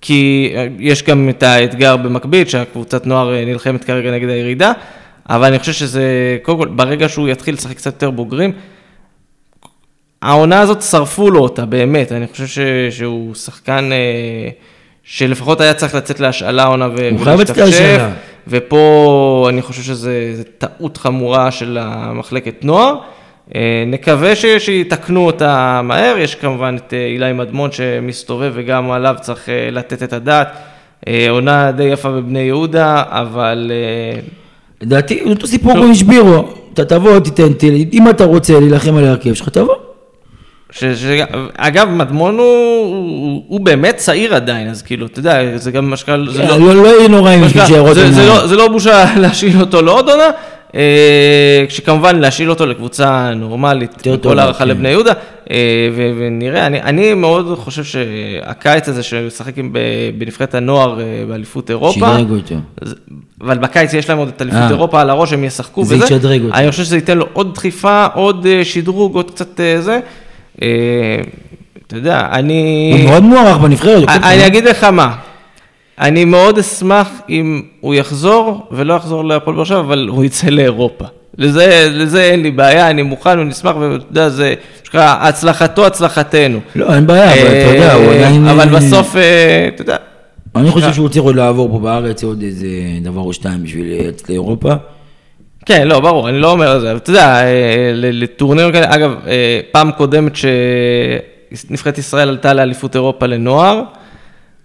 כי 0.00 0.52
יש 0.78 1.02
גם 1.02 1.28
את 1.28 1.42
האתגר 1.42 1.96
במקביל, 1.96 2.48
שהקבוצת 2.48 3.06
נוער 3.06 3.44
נלחמת 3.46 3.84
כרגע 3.84 4.12
נגד 4.12 4.28
הירידה, 4.28 4.72
אבל 5.28 5.48
אני 5.48 5.58
חושב 5.58 5.72
שזה, 5.72 6.38
קודם 6.42 6.58
כל, 6.58 6.68
ברגע 6.68 7.08
שהוא 7.08 7.28
יתחיל 7.28 7.54
לשחק 7.54 7.76
קצת 7.76 7.92
יותר 7.92 8.10
בוגרים, 8.10 8.52
העונה 10.24 10.60
הזאת 10.60 10.82
שרפו 10.82 11.30
לו 11.30 11.40
אותה, 11.40 11.64
באמת, 11.66 12.12
אני 12.12 12.26
חושב 12.32 12.46
ש, 12.46 12.58
שהוא 12.90 13.34
שחקן 13.34 13.90
אה, 13.92 14.48
שלפחות 15.04 15.60
היה 15.60 15.74
צריך 15.74 15.94
לצאת 15.94 16.20
להשאלה 16.20 16.62
העונה 16.62 16.88
ו- 16.88 17.08
הוא 17.10 17.24
חייב 17.24 17.40
לצאת 17.40 17.56
להשאלה. 17.56 18.10
ופה 18.48 19.46
אני 19.48 19.62
חושב 19.62 19.82
שזו 19.82 20.10
טעות 20.58 20.96
חמורה 20.96 21.50
של 21.50 21.78
המחלקת 21.80 22.64
נוער. 22.64 22.94
אה, 23.54 23.60
נקווה 23.86 24.36
ש, 24.36 24.46
שיתקנו 24.58 25.26
אותה 25.26 25.80
מהר, 25.84 26.16
יש 26.18 26.34
כמובן 26.34 26.76
את 26.86 26.94
אה, 26.94 27.06
אילי 27.06 27.32
מדמון 27.32 27.72
שמסתובב 27.72 28.52
וגם 28.54 28.90
עליו 28.90 29.14
צריך 29.20 29.48
אה, 29.48 29.68
לתת 29.72 30.02
את 30.02 30.12
הדעת. 30.12 30.48
אה, 31.08 31.26
עונה 31.30 31.72
די 31.72 31.84
יפה 31.84 32.10
בבני 32.10 32.40
יהודה, 32.40 33.02
אבל 33.08 33.70
אה, 33.74 34.20
לדעתי, 34.82 35.22
אותו 35.30 35.46
סיפור 35.46 35.72
כמו 35.72 35.84
עם 35.84 35.94
שבירו. 35.94 36.44
אתה 36.72 36.84
תבוא, 36.84 37.18
תיתן, 37.18 37.52
ת- 37.52 37.64
אם 37.92 38.10
אתה 38.10 38.24
רוצה 38.24 38.60
להילחם 38.60 38.96
על 38.96 39.04
ההרכב 39.04 39.34
שלך, 39.34 39.48
תבוא. 39.48 39.74
ש, 40.74 40.84
ש, 40.84 41.04
אגב, 41.56 41.88
מדמון 41.88 42.38
הוא, 42.38 42.44
הוא, 42.86 43.42
הוא 43.48 43.60
באמת 43.60 43.96
צעיר 43.96 44.34
עדיין, 44.34 44.68
אז 44.70 44.82
כאילו, 44.82 45.06
אתה 45.06 45.18
יודע, 45.18 45.56
זה 45.56 45.70
גם 45.70 45.90
מה 45.90 45.96
שקרה, 45.96 46.16
זה 46.32 46.44
לא... 46.44 46.58
לא 46.58 46.74
לא 46.82 46.98
יהיה 46.98 47.08
נורא 47.08 47.34
אם 47.34 47.48
שנקרא, 47.48 47.66
שיערות 47.66 47.94
זה, 47.94 48.12
זה. 48.12 48.26
לא, 48.26 48.46
זה 48.46 48.56
לא 48.56 48.68
בושה 48.68 49.04
להשאיל 49.20 49.60
אותו 49.60 49.82
לעוד 49.82 50.08
עונה, 50.10 50.30
אה, 50.74 51.64
כשכמובן 51.68 52.16
להשאיל 52.18 52.50
אותו 52.50 52.66
לקבוצה 52.66 53.32
נורמלית, 53.36 53.90
כל 54.22 54.38
הערכה 54.38 54.58
כן. 54.64 54.68
לבני 54.68 54.88
יהודה, 54.88 55.12
אה, 55.50 55.56
ו- 55.96 56.10
ונראה, 56.18 56.66
אני, 56.66 56.82
אני 56.82 57.14
מאוד 57.14 57.54
חושב 57.58 57.84
שהקיץ 57.84 58.88
הזה 58.88 59.02
ב- 59.72 59.78
בנבחרת 60.18 60.54
הנוער 60.54 61.00
אה, 61.00 61.04
באליפות 61.28 61.70
אירופה, 61.70 61.98
שדרג 62.16 62.30
אותו. 62.30 62.54
זה- 62.84 62.94
אבל 63.40 63.58
בקיץ 63.58 63.94
יש 63.94 64.08
להם 64.08 64.18
עוד 64.18 64.28
את 64.28 64.42
אליפות 64.42 64.60
אה. 64.60 64.68
אירופה 64.68 65.00
על 65.00 65.10
הראש, 65.10 65.32
הם 65.32 65.44
ישחקו 65.44 65.84
זה 65.84 65.94
וזה. 65.94 66.04
ישדרג 66.04 66.42
אותו. 66.44 66.54
אני 66.54 66.70
חושב 66.70 66.84
שזה 66.84 66.96
ייתן 66.96 67.18
לו 67.18 67.26
עוד 67.32 67.54
דחיפה, 67.54 68.06
עוד 68.14 68.46
שדרוג, 68.62 69.14
עוד 69.14 69.30
קצת 69.30 69.60
זה. 69.80 70.00
אה, 70.62 70.68
אתה 71.86 71.96
יודע, 71.96 72.26
אני... 72.32 72.90
הוא 72.92 73.10
מאוד 73.10 73.22
מוערך 73.22 73.56
בנבחרת. 73.56 74.08
אני 74.08 74.18
קפטן. 74.18 74.22
אני 74.22 74.46
אגיד 74.46 74.64
לך 74.64 74.84
מה, 74.84 75.14
אני 76.00 76.24
מאוד 76.24 76.58
אשמח 76.58 77.08
אם 77.28 77.62
הוא 77.80 77.94
יחזור, 77.94 78.66
ולא 78.70 78.94
יחזור 78.94 79.24
להפועל 79.24 79.56
באר 79.56 79.64
שבע, 79.64 79.80
אבל 79.80 80.06
הוא 80.08 80.24
יצא 80.24 80.46
לאירופה. 80.46 81.04
לזה, 81.38 81.88
לזה 81.92 82.22
אין 82.22 82.42
לי 82.42 82.50
בעיה, 82.50 82.90
אני 82.90 83.02
מוכן 83.02 83.38
ונשמח, 83.38 83.76
ואתה 83.76 84.04
יודע, 84.10 84.28
זה, 84.28 84.54
שנקרא, 84.84 85.16
הצלחתו, 85.20 85.86
הצלחתנו. 85.86 86.58
לא, 86.76 86.94
אין 86.94 87.06
בעיה, 87.06 87.32
אבל 87.32 87.46
אתה 87.46 87.74
יודע, 87.74 87.92
הוא 87.92 88.04
אה, 88.04 88.16
עדיין... 88.16 88.46
אבל 88.46 88.68
בסוף, 88.68 89.16
אה, 89.16 89.68
אתה 89.74 89.82
יודע, 89.82 89.96
אני 90.56 90.70
חושב 90.70 90.92
שהוא 90.92 91.08
צריך 91.08 91.24
עוד 91.24 91.36
לעבור 91.36 91.68
פה 91.72 91.78
בארץ 91.78 92.24
עוד 92.24 92.42
איזה 92.42 92.66
דבר 93.02 93.20
או 93.20 93.32
שתיים 93.32 93.62
בשביל 93.62 94.08
לצאת 94.08 94.28
לאירופה. 94.28 94.72
כן, 95.66 95.88
לא, 95.88 96.00
ברור, 96.00 96.28
אני 96.28 96.38
לא 96.40 96.50
אומר 96.52 96.76
את 96.76 96.80
זה, 96.80 96.90
אבל 96.90 96.96
אתה 96.96 97.10
יודע, 97.10 97.44
אה, 97.44 97.90
לטורנירים 97.94 98.72
כאלה, 98.72 98.94
אגב, 98.94 99.14
אה, 99.26 99.60
פעם 99.72 99.90
קודמת 99.92 100.32
שנבחרת 100.36 101.98
ישראל 101.98 102.28
עלתה 102.28 102.52
לאליפות 102.54 102.94
אירופה 102.94 103.26
לנוער, 103.26 103.82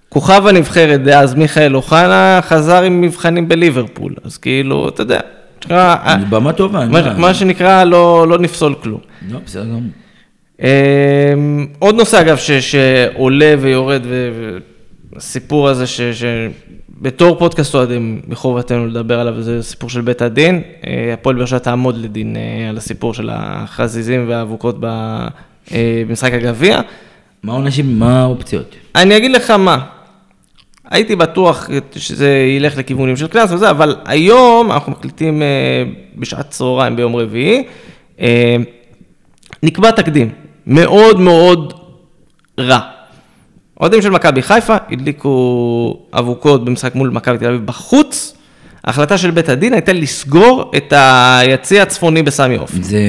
כוכב 0.10 0.48
הנבחרת 0.48 1.04
דאז, 1.04 1.34
מיכאל 1.36 1.76
אוחנה, 1.76 2.40
חזר 2.44 2.82
עם 2.84 3.02
מבחנים 3.02 3.48
בליברפול, 3.48 4.14
אז 4.24 4.38
כאילו, 4.38 4.90
אתה 4.90 5.02
יודע, 5.02 5.20
שנקרא, 5.62 5.96
אה, 6.06 6.16
במה 6.30 6.54
טובה. 6.54 6.86
מה- 6.86 7.02
בעיה. 7.02 7.14
מה 7.18 7.34
שנקרא, 7.34 7.84
לא 7.84 8.26
לא 8.30 8.38
נפסול 8.40 8.76
כלום. 8.84 9.00
לא, 9.32 9.40
בסדר 9.46 9.64
גמור. 9.64 9.82
אה, 10.62 11.34
עוד 11.80 11.96
נושא, 11.96 12.22
אגב, 12.22 12.38
ש- 12.38 12.52
שעולה 12.52 13.56
ויורד, 13.60 14.02
והסיפור 15.14 15.70
הזה, 15.70 15.88
ש- 15.88 16.02
שבתור 17.00 17.40
פודקאסט 17.40 17.76
אוהדים, 17.76 18.22
מחובתנו 18.28 18.88
לדבר 18.88 19.20
עליו, 19.20 19.42
זה 19.42 19.64
סיפור 19.64 19.90
של 19.90 20.02
בית 20.02 20.22
הדין. 20.22 20.62
אה, 20.88 21.14
הפועל 21.14 21.36
באר 21.36 21.46
שבע 21.46 21.60
תעמוד 21.60 21.98
לדין 21.98 22.36
אה, 22.36 22.70
על 22.70 22.78
הסיפור 22.78 23.14
של 23.14 23.30
החזיזים 23.34 24.30
והאבוקות 24.30 24.84
אה, 24.84 25.28
במשחק 26.08 26.34
הגביע. 26.34 26.82
מה 27.44 27.54
העונשים, 27.54 28.00
מה 28.00 28.22
האופציות? 28.22 28.76
אני 28.96 29.18
אגיד 29.18 29.32
לך 29.32 29.52
מה, 29.52 29.80
הייתי 30.90 31.16
בטוח 31.16 31.70
שזה 31.96 32.30
ילך 32.58 32.78
לכיוונים 32.78 33.18
של 33.18 33.28
קנס 33.28 33.52
וזה, 33.52 33.70
אבל 33.70 33.96
היום 34.06 34.72
אנחנו 34.72 34.92
מקליטים 34.92 35.44
בשעת 36.16 36.50
צהריים 36.50 36.96
ביום 36.96 37.16
רביעי, 37.16 37.64
נקבע 39.64 39.92
תקדים 39.92 40.30
מאוד 40.68 41.20
מאוד 41.20 41.74
רע. 42.60 42.99
אוהדים 43.80 44.02
של 44.02 44.10
מכבי 44.10 44.42
חיפה 44.42 44.76
הדליקו 44.92 46.00
אבוקות 46.14 46.66
במשחק 46.66 46.96
מול 46.96 47.10
מכבי 47.10 47.38
תל 47.38 47.46
אביב 47.46 47.66
בחוץ. 47.66 48.36
ההחלטה 48.84 49.18
של 49.18 49.32
בית 49.32 49.50
הדין 49.50 49.74
הייתה 49.74 49.94
לסגור 49.94 50.72
את 50.78 50.94
היציע 50.98 51.84
הצפוני 51.84 52.24
בסמי 52.24 52.56
עופר. 52.56 52.78
זה... 52.82 53.00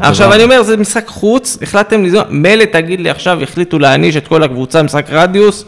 עכשיו 0.00 0.26
דבר- 0.26 0.34
אני 0.36 0.44
אומר, 0.44 0.62
זה 0.62 0.76
משחק 0.76 1.06
חוץ, 1.08 1.58
החלטתם 1.62 2.04
לזמן, 2.04 2.20
מילא 2.30 2.64
תגיד 2.64 3.00
לי 3.00 3.10
עכשיו, 3.10 3.42
החליטו 3.42 3.78
להעניש 3.78 4.16
את 4.16 4.28
כל 4.28 4.42
הקבוצה 4.42 4.82
משחק 4.82 5.06
רדיוס, 5.10 5.64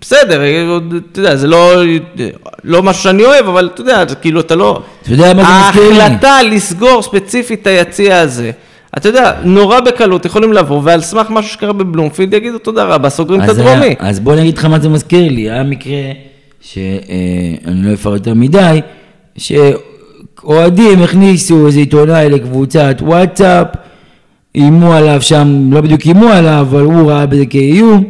בסדר, 0.00 0.40
עוד, 0.68 0.94
אתה 1.12 1.20
יודע, 1.20 1.36
זה 1.36 1.46
לא, 1.46 1.72
לא 2.64 2.82
משהו 2.82 3.02
שאני 3.02 3.24
אוהב, 3.24 3.48
אבל 3.48 3.70
אתה 3.74 3.80
יודע, 3.80 4.04
כאילו, 4.20 4.40
אתה 4.40 4.54
לא... 4.56 4.82
אתה 5.02 5.12
יודע 5.12 5.34
מה 5.34 5.42
זה 5.44 5.68
מזכיר 5.68 5.92
לי? 5.92 6.02
ההחלטה 6.02 6.42
לסגור 6.42 7.02
ספציפית 7.02 7.62
את 7.62 7.66
היציע 7.66 8.18
הזה, 8.18 8.50
אתה 8.96 9.08
יודע, 9.08 9.32
נורא 9.44 9.80
בקלות 9.80 10.24
יכולים 10.24 10.52
לבוא, 10.52 10.80
ועל 10.84 11.00
סמך 11.00 11.30
משהו 11.30 11.50
שקרה 11.52 11.72
בבלומפילד 11.72 12.34
יגידו 12.34 12.58
תודה 12.58 12.84
רבה, 12.84 13.08
סוגרים 13.10 13.42
את 13.42 13.48
אז 13.48 13.58
היה- 13.58 13.72
הדרומי. 13.72 13.94
אז 13.98 14.20
בוא 14.20 14.32
אני 14.32 14.42
אגיד 14.42 14.58
לך 14.58 14.64
מה 14.64 14.78
זה 14.80 14.88
מזכיר 14.88 15.32
לי, 15.32 15.50
היה 15.50 15.62
מקרה 15.62 15.92
שאני 16.60 17.16
לא 17.82 17.94
אפרט 17.94 18.14
יותר 18.14 18.34
מדי, 18.34 18.80
שאוהדים 19.36 21.02
הכניסו 21.02 21.66
איזה 21.66 21.78
עיתונאי 21.78 22.30
לקבוצת 22.30 22.96
וואטסאפ, 23.00 23.66
איימו 24.54 24.92
עליו 24.92 25.22
שם, 25.22 25.72
לא 25.72 25.80
בדיוק 25.80 26.00
איימו 26.06 26.28
עליו, 26.28 26.66
אבל 26.70 26.80
הוא 26.80 27.10
ראה 27.10 27.26
בזה 27.26 27.46
כאיום, 27.46 28.04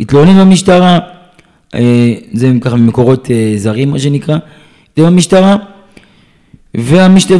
התלונן 0.00 0.38
במשטרה, 0.40 0.98
אה, 1.74 1.80
זה 2.32 2.52
ככה 2.60 2.76
ממקורות 2.76 3.30
אה, 3.30 3.52
זרים 3.56 3.90
מה 3.90 3.98
שנקרא, 3.98 4.36
זה 4.96 5.02
במשטרה. 5.04 5.56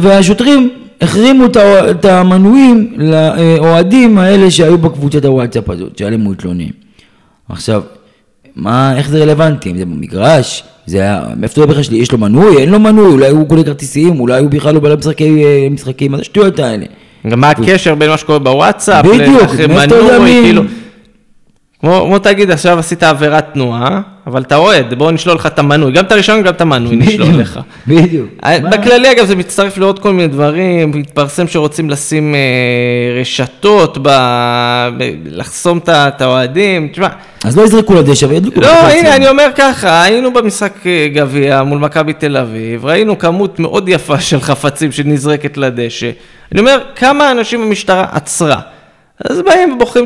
והשוטרים 0.01 0.69
החרימו 1.01 1.45
את 1.91 2.05
המנויים 2.05 2.93
לאוהדים 2.97 4.17
האלה 4.17 4.51
שהיו 4.51 4.77
בקבוצת 4.77 5.25
הוואטסאפ 5.25 5.69
הזאת, 5.69 5.97
שעליהם 5.97 6.21
הוא 6.21 6.33
התלונן. 6.33 6.63
עכשיו, 7.49 7.81
מה, 8.55 8.97
איך 8.97 9.09
זה 9.09 9.23
רלוונטי? 9.23 9.71
אם 9.71 9.77
זה 9.77 9.85
במגרש? 9.85 10.63
זה 10.85 10.97
היה, 10.97 11.21
מאיפה 11.37 11.53
אתה 11.53 11.61
יודע 11.61 11.71
בכלל 11.71 11.83
שיש 11.83 12.11
לו 12.11 12.17
מנוי? 12.17 12.57
אין 12.57 12.69
לו 12.69 12.79
מנוי, 12.79 13.05
אולי 13.11 13.29
הוא 13.29 13.47
קונה 13.47 13.63
כרטיסים, 13.63 14.19
אולי 14.19 14.41
הוא 14.41 14.49
בכלל 14.49 14.73
לא 14.73 14.79
בא 14.79 14.89
למשחקי 14.89 15.43
אה, 15.45 15.67
משחקים, 15.71 16.11
מה 16.11 16.17
זה 16.17 16.21
השטויות 16.21 16.59
האלה? 16.59 16.85
גם 17.27 17.39
מה 17.39 17.49
הקשר 17.49 17.95
בין 17.95 18.09
מה 18.09 18.17
שקורה 18.17 18.39
בוואטסאפ, 18.39 19.05
בדיוק, 19.05 19.41
מאיפה 19.69 19.83
אתה 19.83 19.95
יודע 19.95 20.19
מי- 20.19 20.39
כאילו, 20.43 20.61
כמו 21.83 22.19
תגיד, 22.19 22.51
עכשיו 22.51 22.79
עשית 22.79 23.03
עבירת 23.03 23.53
תנועה, 23.53 24.01
אבל 24.27 24.41
אתה 24.41 24.55
אוהד, 24.55 24.93
בוא 24.93 25.11
נשלול 25.11 25.35
לך 25.35 25.45
את 25.45 25.59
המנוי, 25.59 25.91
גם 25.91 26.05
את 26.05 26.11
הרישיון, 26.11 26.41
גם 26.41 26.53
את 26.53 26.61
המנוי 26.61 26.95
נשלול 26.95 27.35
לך. 27.41 27.59
בדיוק. 27.87 28.27
אה? 28.45 28.59
בכללי, 28.59 29.11
אגב, 29.11 29.25
זה 29.25 29.35
מצטרף 29.35 29.77
לעוד 29.77 29.99
כל 29.99 30.13
מיני 30.13 30.27
דברים, 30.27 30.93
התפרסם 30.99 31.47
שרוצים 31.47 31.89
לשים 31.89 32.35
אה, 32.35 33.19
רשתות. 33.21 33.97
לחסום 35.25 35.79
את 35.87 36.21
האוהדים, 36.21 36.87
תשמע, 36.91 37.07
אז 37.43 37.57
לא 37.57 37.63
יזרקו 37.63 37.93
לדשא 37.93 38.25
וידליקו. 38.25 38.61
לא. 38.61 38.67
הנה, 38.67 39.15
אני 39.15 39.29
אומר 39.29 39.47
ככה, 39.55 40.03
היינו 40.03 40.33
במשחק 40.33 40.87
אה, 40.87 41.07
גביע 41.13 41.63
מול 41.63 41.79
מכבי 41.79 42.13
תל 42.13 42.37
אביב, 42.37 42.85
ראינו 42.85 43.19
כמות 43.19 43.59
מאוד 43.59 43.89
יפה 43.89 44.19
של 44.19 44.41
חפצים 44.41 44.91
שנזרקת 44.91 45.57
לדשא. 45.57 46.09
אני 46.51 46.59
אומר, 46.59 46.79
כמה 46.95 47.31
אנשים 47.31 47.61
המשטרה 47.61 48.05
עצרה? 48.11 48.59
אז 49.29 49.41
באים 49.41 49.73
ובוחרים 49.73 50.05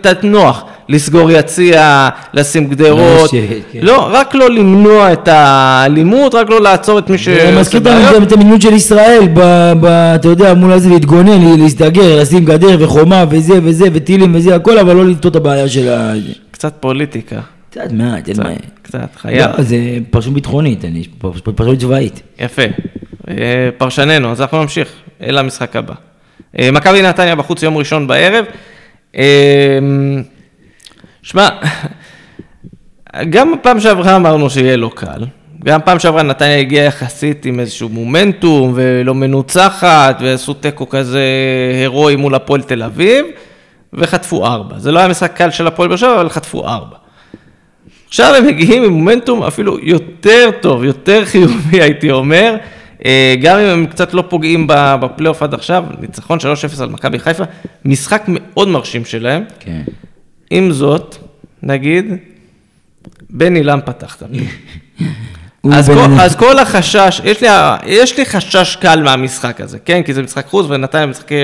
את 0.00 0.24
הנוח. 0.24 0.64
לסגור 0.90 1.30
יציע, 1.30 2.08
לשים 2.34 2.66
גדרות, 2.68 3.30
כן. 3.72 3.78
לא, 3.82 4.08
רק 4.12 4.34
לא 4.34 4.50
למנוע 4.50 5.12
את 5.12 5.28
האלימות, 5.28 6.34
רק 6.34 6.50
לא 6.50 6.60
לעצור 6.60 6.98
את 6.98 7.10
מי 7.10 7.18
ש... 7.18 7.28
זה 7.28 7.56
מזכיר 7.60 7.80
גם 8.14 8.22
את 8.22 8.32
המדיניות 8.32 8.62
של 8.62 8.72
ישראל, 8.72 9.22
אתה 10.14 10.28
יודע, 10.28 10.54
מול 10.54 10.72
הזה 10.72 10.88
להתגונן, 10.88 11.58
להסתגר, 11.60 12.20
לשים 12.20 12.44
גדר 12.44 12.76
וחומה 12.84 13.24
וזה 13.30 13.54
וזה 13.62 13.88
וטילים 13.92 14.34
וזה 14.34 14.54
הכל, 14.56 14.78
אבל 14.78 14.96
לא 14.96 15.06
לפתור 15.06 15.30
את 15.30 15.36
הבעיה 15.36 15.68
של 15.68 15.88
ה... 15.92 16.12
קצת 16.50 16.72
פוליטיקה, 16.80 17.40
קצת 17.70 17.92
מעט, 17.92 18.28
אין 18.28 18.36
מה... 18.42 18.48
קצת, 18.82 18.98
חייב. 19.16 19.50
לא, 19.58 19.62
זה 19.64 19.76
פרשנות 20.10 20.34
ביטחונית, 20.34 20.84
אני 20.84 21.02
פרש- 21.18 21.40
פרשנות 21.54 21.78
צבאית. 21.78 22.22
יפה. 22.40 22.62
אה, 23.28 23.34
פרשננו, 23.78 24.30
אז 24.32 24.40
אנחנו 24.40 24.62
נמשיך 24.62 24.88
אל 25.22 25.38
המשחק 25.38 25.76
הבא. 25.76 25.94
אה, 26.58 26.70
מכבי 26.72 27.02
נתניה 27.02 27.34
בחוץ 27.36 27.62
יום 27.62 27.76
ראשון 27.76 28.06
בערב. 28.06 28.44
שמע, 31.22 31.48
גם 33.30 33.52
בפעם 33.52 33.80
שעברה 33.80 34.16
אמרנו 34.16 34.50
שיהיה 34.50 34.76
לא 34.76 34.90
קל. 34.94 35.24
גם 35.64 35.80
פעם 35.84 35.98
שעברה 35.98 36.22
נתניה 36.22 36.58
הגיעה 36.58 36.86
יחסית 36.86 37.44
עם 37.44 37.60
איזשהו 37.60 37.88
מומנטום 37.88 38.72
ולא 38.74 39.14
מנוצחת, 39.14 40.18
ועשו 40.20 40.54
תיקו 40.54 40.88
כזה 40.88 41.22
הירואי 41.78 42.16
מול 42.16 42.34
הפועל 42.34 42.62
תל 42.62 42.82
אביב, 42.82 43.26
וחטפו 43.92 44.46
ארבע. 44.46 44.78
זה 44.78 44.92
לא 44.92 44.98
היה 44.98 45.08
משחק 45.08 45.36
קל 45.36 45.50
של 45.50 45.66
הפועל 45.66 45.88
באר 45.88 45.96
שבע, 45.96 46.14
אבל 46.14 46.28
חטפו 46.28 46.66
ארבע. 46.68 46.96
עכשיו 48.08 48.34
הם 48.34 48.46
מגיעים 48.46 48.82
עם 48.82 48.92
מומנטום 48.92 49.42
אפילו 49.42 49.78
יותר 49.82 50.50
טוב, 50.60 50.84
יותר 50.84 51.24
חיובי 51.24 51.82
הייתי 51.82 52.10
אומר, 52.10 52.56
אה, 53.04 53.34
גם 53.42 53.58
אם 53.58 53.66
הם 53.66 53.86
קצת 53.86 54.14
לא 54.14 54.24
פוגעים 54.28 54.66
בפלייאוף 54.70 55.42
עד 55.42 55.54
עכשיו, 55.54 55.84
ניצחון 56.00 56.38
3-0 56.38 56.82
על 56.82 56.88
מכבי 56.88 57.18
חיפה, 57.18 57.44
משחק 57.84 58.22
מאוד 58.26 58.68
מרשים 58.68 59.04
שלהם. 59.04 59.44
כן. 59.60 59.82
עם 60.50 60.72
זאת, 60.72 61.16
נגיד, 61.62 62.04
בני 63.30 63.62
לם 63.62 63.80
פתח 63.84 64.16
את 64.16 64.22
אז 65.72 65.88
כל. 65.88 66.20
אז 66.20 66.36
כל 66.36 66.58
החשש, 66.58 67.20
יש 67.24 67.42
לי, 67.42 67.48
יש 67.86 68.18
לי 68.18 68.26
חשש 68.26 68.76
קל 68.76 69.02
מהמשחק 69.02 69.60
הזה, 69.60 69.78
כן? 69.78 70.02
כי 70.02 70.14
זה 70.14 70.22
משחק 70.22 70.46
חוץ 70.46 70.66
ונתניה 70.68 71.06
משחקי 71.06 71.34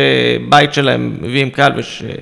בית 0.48 0.74
שלהם 0.74 1.16
מביאים 1.22 1.50
קל 1.50 1.72
ויש 1.76 2.04
אה, 2.08 2.14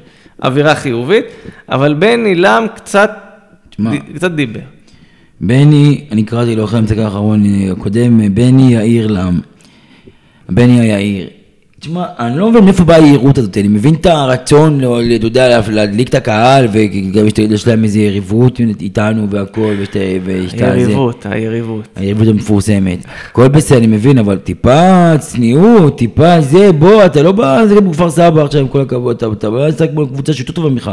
אווירה 0.45 0.74
חיובית, 0.74 1.24
אבל 1.68 1.95
בני 1.95 2.35
לם 2.35 2.66
קצת. 2.74 3.11
קצת 4.14 4.30
דיבר. 4.30 4.61
בני, 5.41 6.05
אני 6.12 6.22
קראתי 6.22 6.57
לו 6.57 6.64
אחרי 6.64 6.78
המשחק 6.78 6.99
האחרון 6.99 7.45
אה, 7.47 7.72
הקודם, 7.72 8.35
בני 8.35 8.74
יאיר 8.74 9.07
לם. 9.07 9.41
בני 10.49 10.80
היאיר. 10.80 11.28
תשמע, 11.85 12.05
אני 12.18 12.39
לא 12.39 12.51
מבין 12.51 12.64
מאיפה 12.64 12.85
באה 12.85 12.97
היהירות 12.97 13.39
הזאת, 13.39 13.57
אני 13.59 13.68
מבין 13.68 13.95
את 13.95 14.07
הרצון, 14.07 14.80
אתה 15.16 15.26
יודע, 15.26 15.49
לה- 15.49 15.61
להדליק 15.70 16.09
את 16.09 16.14
הקהל, 16.14 16.66
וגם 16.72 17.26
יש- 17.53 17.66
להם 17.66 17.85
איזו 17.85 17.99
יריבות 17.99 18.61
איתנו 18.80 19.30
והכל, 19.30 19.61
ויש 19.78 19.89
את 19.89 19.97
ה- 19.97 19.99
ויש 20.24 20.55
את 20.55 20.62
הזה. 20.62 20.72
היריבות, 20.72 21.26
היריבות. 21.30 21.85
היריבות 21.97 22.28
המפורסמת. 22.28 22.99
הכל 23.30 23.49
בסדר, 23.49 23.78
אני 23.78 23.87
מבין, 23.87 24.18
אבל 24.18 24.37
טיפה 24.37 25.12
צניעות, 25.18 25.99
טיפה 25.99 26.41
זה, 26.41 26.72
בוא, 26.72 27.05
אתה 27.07 27.22
לא 27.22 27.32
בא, 27.32 27.66
זה 27.66 27.74
גם 27.74 27.91
בכפר 27.91 28.11
סבא 28.11 28.43
עכשיו, 28.45 28.61
עם 28.61 28.68
כל 28.68 28.80
הכבוד, 28.80 29.16
אתה- 29.16 29.51
בא 29.51 29.66
לשחק 29.68 29.89
מול 29.95 30.07
קבוצה 30.07 30.32
שיותר 30.32 30.53
טובה 30.53 30.68
ממך. 30.70 30.91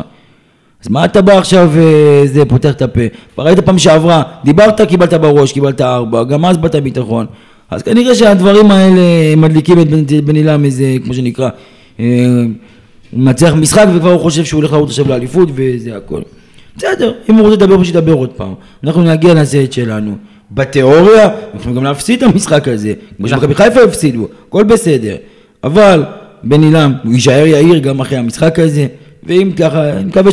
אז 0.84 0.90
מה 0.90 1.06
אתה 1.06 1.22
בא 1.22 1.38
עכשיו, 1.38 1.70
אה, 1.78 2.22
זה, 2.26 2.46
פותח 2.46 2.72
את 2.72 2.82
הפה? 2.82 3.02
ראית 3.38 3.60
פעם 3.60 3.78
שעברה, 3.78 4.24
דיברת, 4.44 4.82
קיבלת 4.82 5.14
בראש, 5.14 5.52
קיבלת 5.54 5.82
ארבע, 5.82 6.24
גם 6.24 6.46
אז 6.46 6.58
באת 6.58 6.76
ביטחון. 6.76 7.26
אז 7.72 7.82
כנראה 7.84 8.16
שהדברים 8.16 8.72
האלה 8.72 9.02
מדליקים 9.38 9.80
את 9.80 9.88
בן- 9.90 10.26
בן 10.26 10.36
אילם 10.36 10.66
איזה, 10.66 10.96
כמו 11.04 11.14
שנקרא, 11.14 11.50
אה, 12.00 12.06
הוא 13.12 13.20
מנצח 13.20 13.54
משחק 13.54 13.86
וכבר 13.96 14.12
הוא 14.12 14.20
חושב 14.22 14.44
שהוא 14.46 14.60
הולך 14.60 14.74
לרוץ 14.74 14.90
עכשיו 14.90 15.10
לאליפות 15.10 15.50
וזה 15.56 15.98
הכל. 15.98 16.22
בסדר, 16.78 17.14
אם 17.30 17.36
הוא 17.36 17.42
רוצה 17.50 17.56
לדבר, 17.66 17.84
שידבר 17.84 18.14
עוד 18.14 18.30
פעם. 18.30 18.54
אנחנו 18.84 19.04
נגיע 19.04 19.34
נעשה 19.34 19.64
את 19.64 19.74
שלנו. 19.74 20.16
בתיאוריה, 20.52 21.30
אנחנו 21.54 21.74
גם 21.76 21.84
להפסיד 21.84 22.24
את 22.24 22.34
המשחק 22.34 22.68
הזה, 22.68 22.94
כמו 23.18 23.28
שמכבי 23.28 23.56
חיפה 23.56 23.84
הפסידו, 23.84 24.28
הכל 24.48 24.64
בסדר. 24.64 25.16
אבל 25.64 26.04
בן 26.44 26.64
אילם, 26.64 26.94
הוא 27.04 27.14
יישאר 27.14 27.46
יאיר 27.48 27.80
גם 27.80 28.00
אחרי 28.00 28.18
המשחק 28.18 28.60
הזה, 28.60 28.88
ואם 29.24 29.52
ככה, 29.60 29.90
אני 29.90 30.04
מקווה 30.06 30.32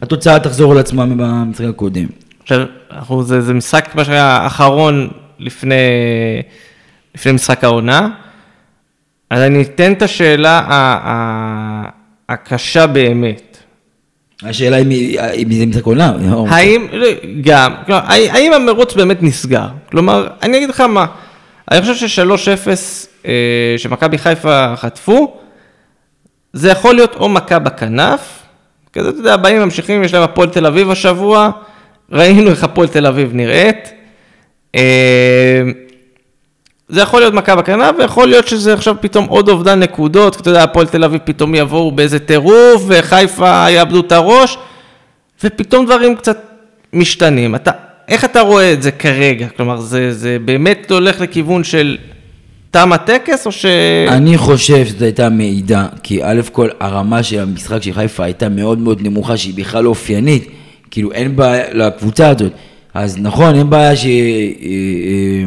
שהתוצאה 0.00 0.38
תחזור 0.38 0.72
על 0.72 0.78
עצמה 0.78 1.06
במשחק 1.06 1.64
הקודם. 1.64 2.06
עכשיו, 2.42 2.60
אנחנו, 2.92 3.22
זה, 3.22 3.40
זה 3.40 3.54
משחק, 3.54 3.88
מה 3.94 4.04
שהיה 4.04 4.46
אחרון 4.46 5.08
לפני, 5.40 5.74
לפני 7.14 7.32
משחק 7.32 7.64
העונה. 7.64 8.08
אז 9.30 9.42
אני 9.42 9.62
אתן 9.62 9.92
את 9.92 10.02
השאלה 10.02 10.58
ה- 10.58 11.00
ה- 11.08 11.88
הקשה 12.28 12.86
באמת. 12.86 13.58
השאלה 14.42 14.76
אם 14.76 14.90
אם 15.34 15.52
זה 15.52 15.66
משחק 15.66 15.84
עונה, 15.84 16.12
האם, 16.48 16.86
לא, 16.92 17.08
גם, 17.40 17.74
כלומר, 17.86 18.00
האם 18.06 18.52
המרוץ 18.52 18.94
באמת 18.94 19.22
נסגר? 19.22 19.68
כלומר, 19.90 20.28
אני 20.42 20.56
אגיד 20.56 20.68
לך 20.68 20.80
מה, 20.80 21.06
אני 21.70 21.80
חושב 21.80 22.08
ש-3-0 22.08 22.68
אה, 23.26 23.32
שמכבי 23.76 24.18
חיפה 24.18 24.76
חטפו, 24.76 25.36
זה 26.52 26.70
יכול 26.70 26.94
להיות 26.94 27.14
או 27.14 27.28
מכה 27.28 27.58
בכנף, 27.58 28.42
כזה, 28.92 29.08
אתה 29.08 29.18
יודע, 29.18 29.36
באים 29.36 29.62
ממשיכים, 29.62 30.04
יש 30.04 30.14
להם 30.14 30.22
הפועל 30.22 30.48
תל 30.48 30.66
אביב 30.66 30.90
השבוע, 30.90 31.50
ראינו 32.12 32.50
איך 32.50 32.64
הפועל 32.64 32.88
תל 32.88 33.06
אביב 33.06 33.30
נראית. 33.34 33.92
אה, 34.74 35.62
זה 36.88 37.00
יכול 37.00 37.20
להיות 37.20 37.34
מכה 37.34 37.56
בכנף, 37.56 37.94
ויכול 37.98 38.28
להיות 38.28 38.48
שזה 38.48 38.74
עכשיו 38.74 38.96
פתאום 39.00 39.24
עוד 39.24 39.48
אובדן 39.48 39.80
נקודות, 39.80 40.40
אתה 40.40 40.50
יודע, 40.50 40.62
הפועל 40.62 40.86
תל 40.86 41.04
אביב 41.04 41.20
פתאום 41.24 41.54
יבואו 41.54 41.92
באיזה 41.92 42.18
טירוף, 42.18 42.84
וחיפה 42.86 43.70
יאבדו 43.70 44.00
את 44.00 44.12
הראש, 44.12 44.58
ופתאום 45.44 45.86
דברים 45.86 46.16
קצת 46.16 46.38
משתנים. 46.92 47.54
אתה, 47.54 47.70
איך 48.08 48.24
אתה 48.24 48.40
רואה 48.40 48.72
את 48.72 48.82
זה 48.82 48.90
כרגע? 48.90 49.46
כלומר, 49.56 49.76
זה, 49.76 50.12
זה 50.12 50.36
באמת 50.44 50.90
הולך 50.90 51.20
לכיוון 51.20 51.64
של 51.64 51.98
תם 52.70 52.92
הטקס, 52.92 53.46
או 53.46 53.52
ש... 53.52 53.66
אני 54.08 54.38
חושב 54.38 54.86
שזו 54.86 55.04
הייתה 55.04 55.28
מעידה, 55.28 55.86
כי 56.02 56.24
א' 56.24 56.40
כל 56.52 56.68
הרמה 56.80 57.22
של 57.22 57.40
המשחק 57.40 57.82
של 57.82 57.92
חיפה 57.92 58.24
הייתה 58.24 58.48
מאוד 58.48 58.78
מאוד 58.78 59.02
נמוכה, 59.02 59.36
שהיא 59.36 59.54
בכלל 59.54 59.84
לא 59.84 59.88
אופיינית, 59.88 60.48
כאילו 60.90 61.12
אין 61.12 61.36
בעיה 61.36 61.64
לקבוצה 61.72 62.28
הזאת. 62.28 62.52
אז 62.94 63.18
נכון, 63.18 63.54
אין 63.54 63.70
בעיה 63.70 63.96
שהיא 63.96 65.46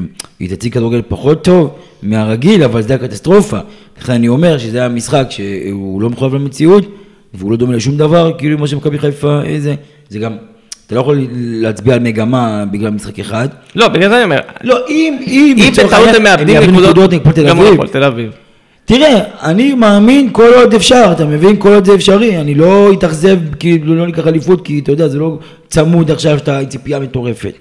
תציג 0.50 0.74
כדורגל 0.74 1.02
פחות 1.08 1.44
טוב 1.44 1.76
מהרגיל, 2.04 2.64
אבל 2.64 2.82
זה 2.82 2.96
הקטסטרופה. 2.96 3.58
לכן 4.02 4.14
אני 4.14 4.28
אומר 4.28 4.58
שזה 4.58 4.78
היה 4.80 4.90
משחק 4.90 5.28
שהוא 5.30 6.02
לא 6.02 6.10
מחויב 6.10 6.36
למציאות, 6.36 6.86
והוא 7.34 7.52
לא 7.52 7.58
דומה 7.58 7.74
לשום 7.76 7.98
דבר, 7.98 8.32
כאילו 8.38 8.58
מה 8.58 8.68
שמכבי 8.68 9.00
חיפה, 9.00 9.42
איזה, 9.42 9.76
זה 10.10 10.20
גם, 10.20 10.36
אתה 10.88 10.96
לא 10.96 11.00
יכול 11.00 11.28
להצביע 11.34 11.94
על 11.94 12.00
מגמה 12.00 12.66
בגלל 12.72 12.90
משחק 12.90 13.20
אחד. 13.20 13.48
לא, 13.76 13.88
בגלל 13.88 14.10
זה 14.10 14.16
אני 14.16 14.24
אומר, 14.24 14.40
לא, 14.64 14.78
אם, 14.90 15.18
אם, 15.28 15.56
אם 15.58 15.72
בטעות 15.88 16.10
הם 16.16 16.24
מאבדים 16.24 16.58
נקודות, 16.58 17.12
גם 17.48 17.58
מול. 17.58 17.74
הפועל 17.74 17.88
תל 17.88 18.04
אביב. 18.04 18.32
תראה, 18.86 19.20
אני 19.42 19.74
מאמין 19.74 20.30
כל 20.32 20.50
עוד 20.56 20.74
אפשר, 20.74 21.10
אתה 21.12 21.26
מבין? 21.26 21.56
כל 21.60 21.74
עוד 21.74 21.86
זה 21.86 21.96
אפשרי, 21.96 22.38
אני 22.38 22.56
לא 22.56 22.94
אתאכזב, 22.94 23.38
כאילו 23.60 23.96
לא 23.96 24.06
ניקח 24.06 24.28
אליפות, 24.28 24.66
כי 24.66 24.80
אתה 24.80 24.92
יודע, 24.92 25.08
זה 25.08 25.20
לא 25.20 25.38
צמוד 25.70 26.12
עכשיו 26.12 26.40
שאתה 26.40 26.60
עם 26.60 26.66
ציפייה 26.66 27.00
מטורפת. 27.00 27.54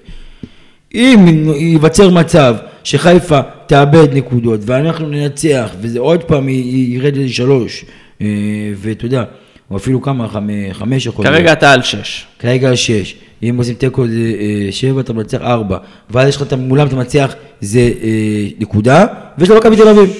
אם 0.95 1.49
ייווצר 1.55 2.09
מצב 2.09 2.55
שחיפה 2.83 3.39
תאבד 3.67 4.07
נקודות 4.13 4.59
ואנחנו 4.65 5.09
ננצח, 5.09 5.69
וזה 5.81 5.99
עוד 5.99 6.23
פעם 6.23 6.49
ירד 6.49 7.17
לשלוש, 7.17 7.85
אה, 8.21 8.27
ואתה 8.77 9.05
יודע, 9.05 9.23
או 9.71 9.77
אפילו 9.77 10.01
כמה, 10.01 10.27
חמ- 10.33 10.39
חמש 10.73 11.05
יכול 11.05 11.25
להיות. 11.25 11.35
כרגע 11.37 11.53
אתה 11.53 11.71
על 11.71 11.81
שש. 11.81 12.25
כרגע 12.39 12.69
על 12.69 12.75
שש. 12.75 13.15
אם 13.43 13.55
עושים 13.57 13.75
תיקו 13.75 14.07
זה 14.07 14.13
אה, 14.39 14.71
שבע, 14.71 15.01
אתה 15.01 15.13
מנצח 15.13 15.41
ארבע. 15.41 15.77
ואז 16.09 16.27
יש 16.29 16.35
לך 16.35 16.41
את 16.41 16.53
מולם, 16.53 16.87
אתה 16.87 16.95
מנצח 16.95 17.33
זה 17.61 17.79
אה, 18.03 18.09
נקודה, 18.59 19.05
ויש 19.37 19.49
לך 19.49 19.57
מכבי 19.57 19.75
תל 19.75 19.87
אביב. 19.87 20.13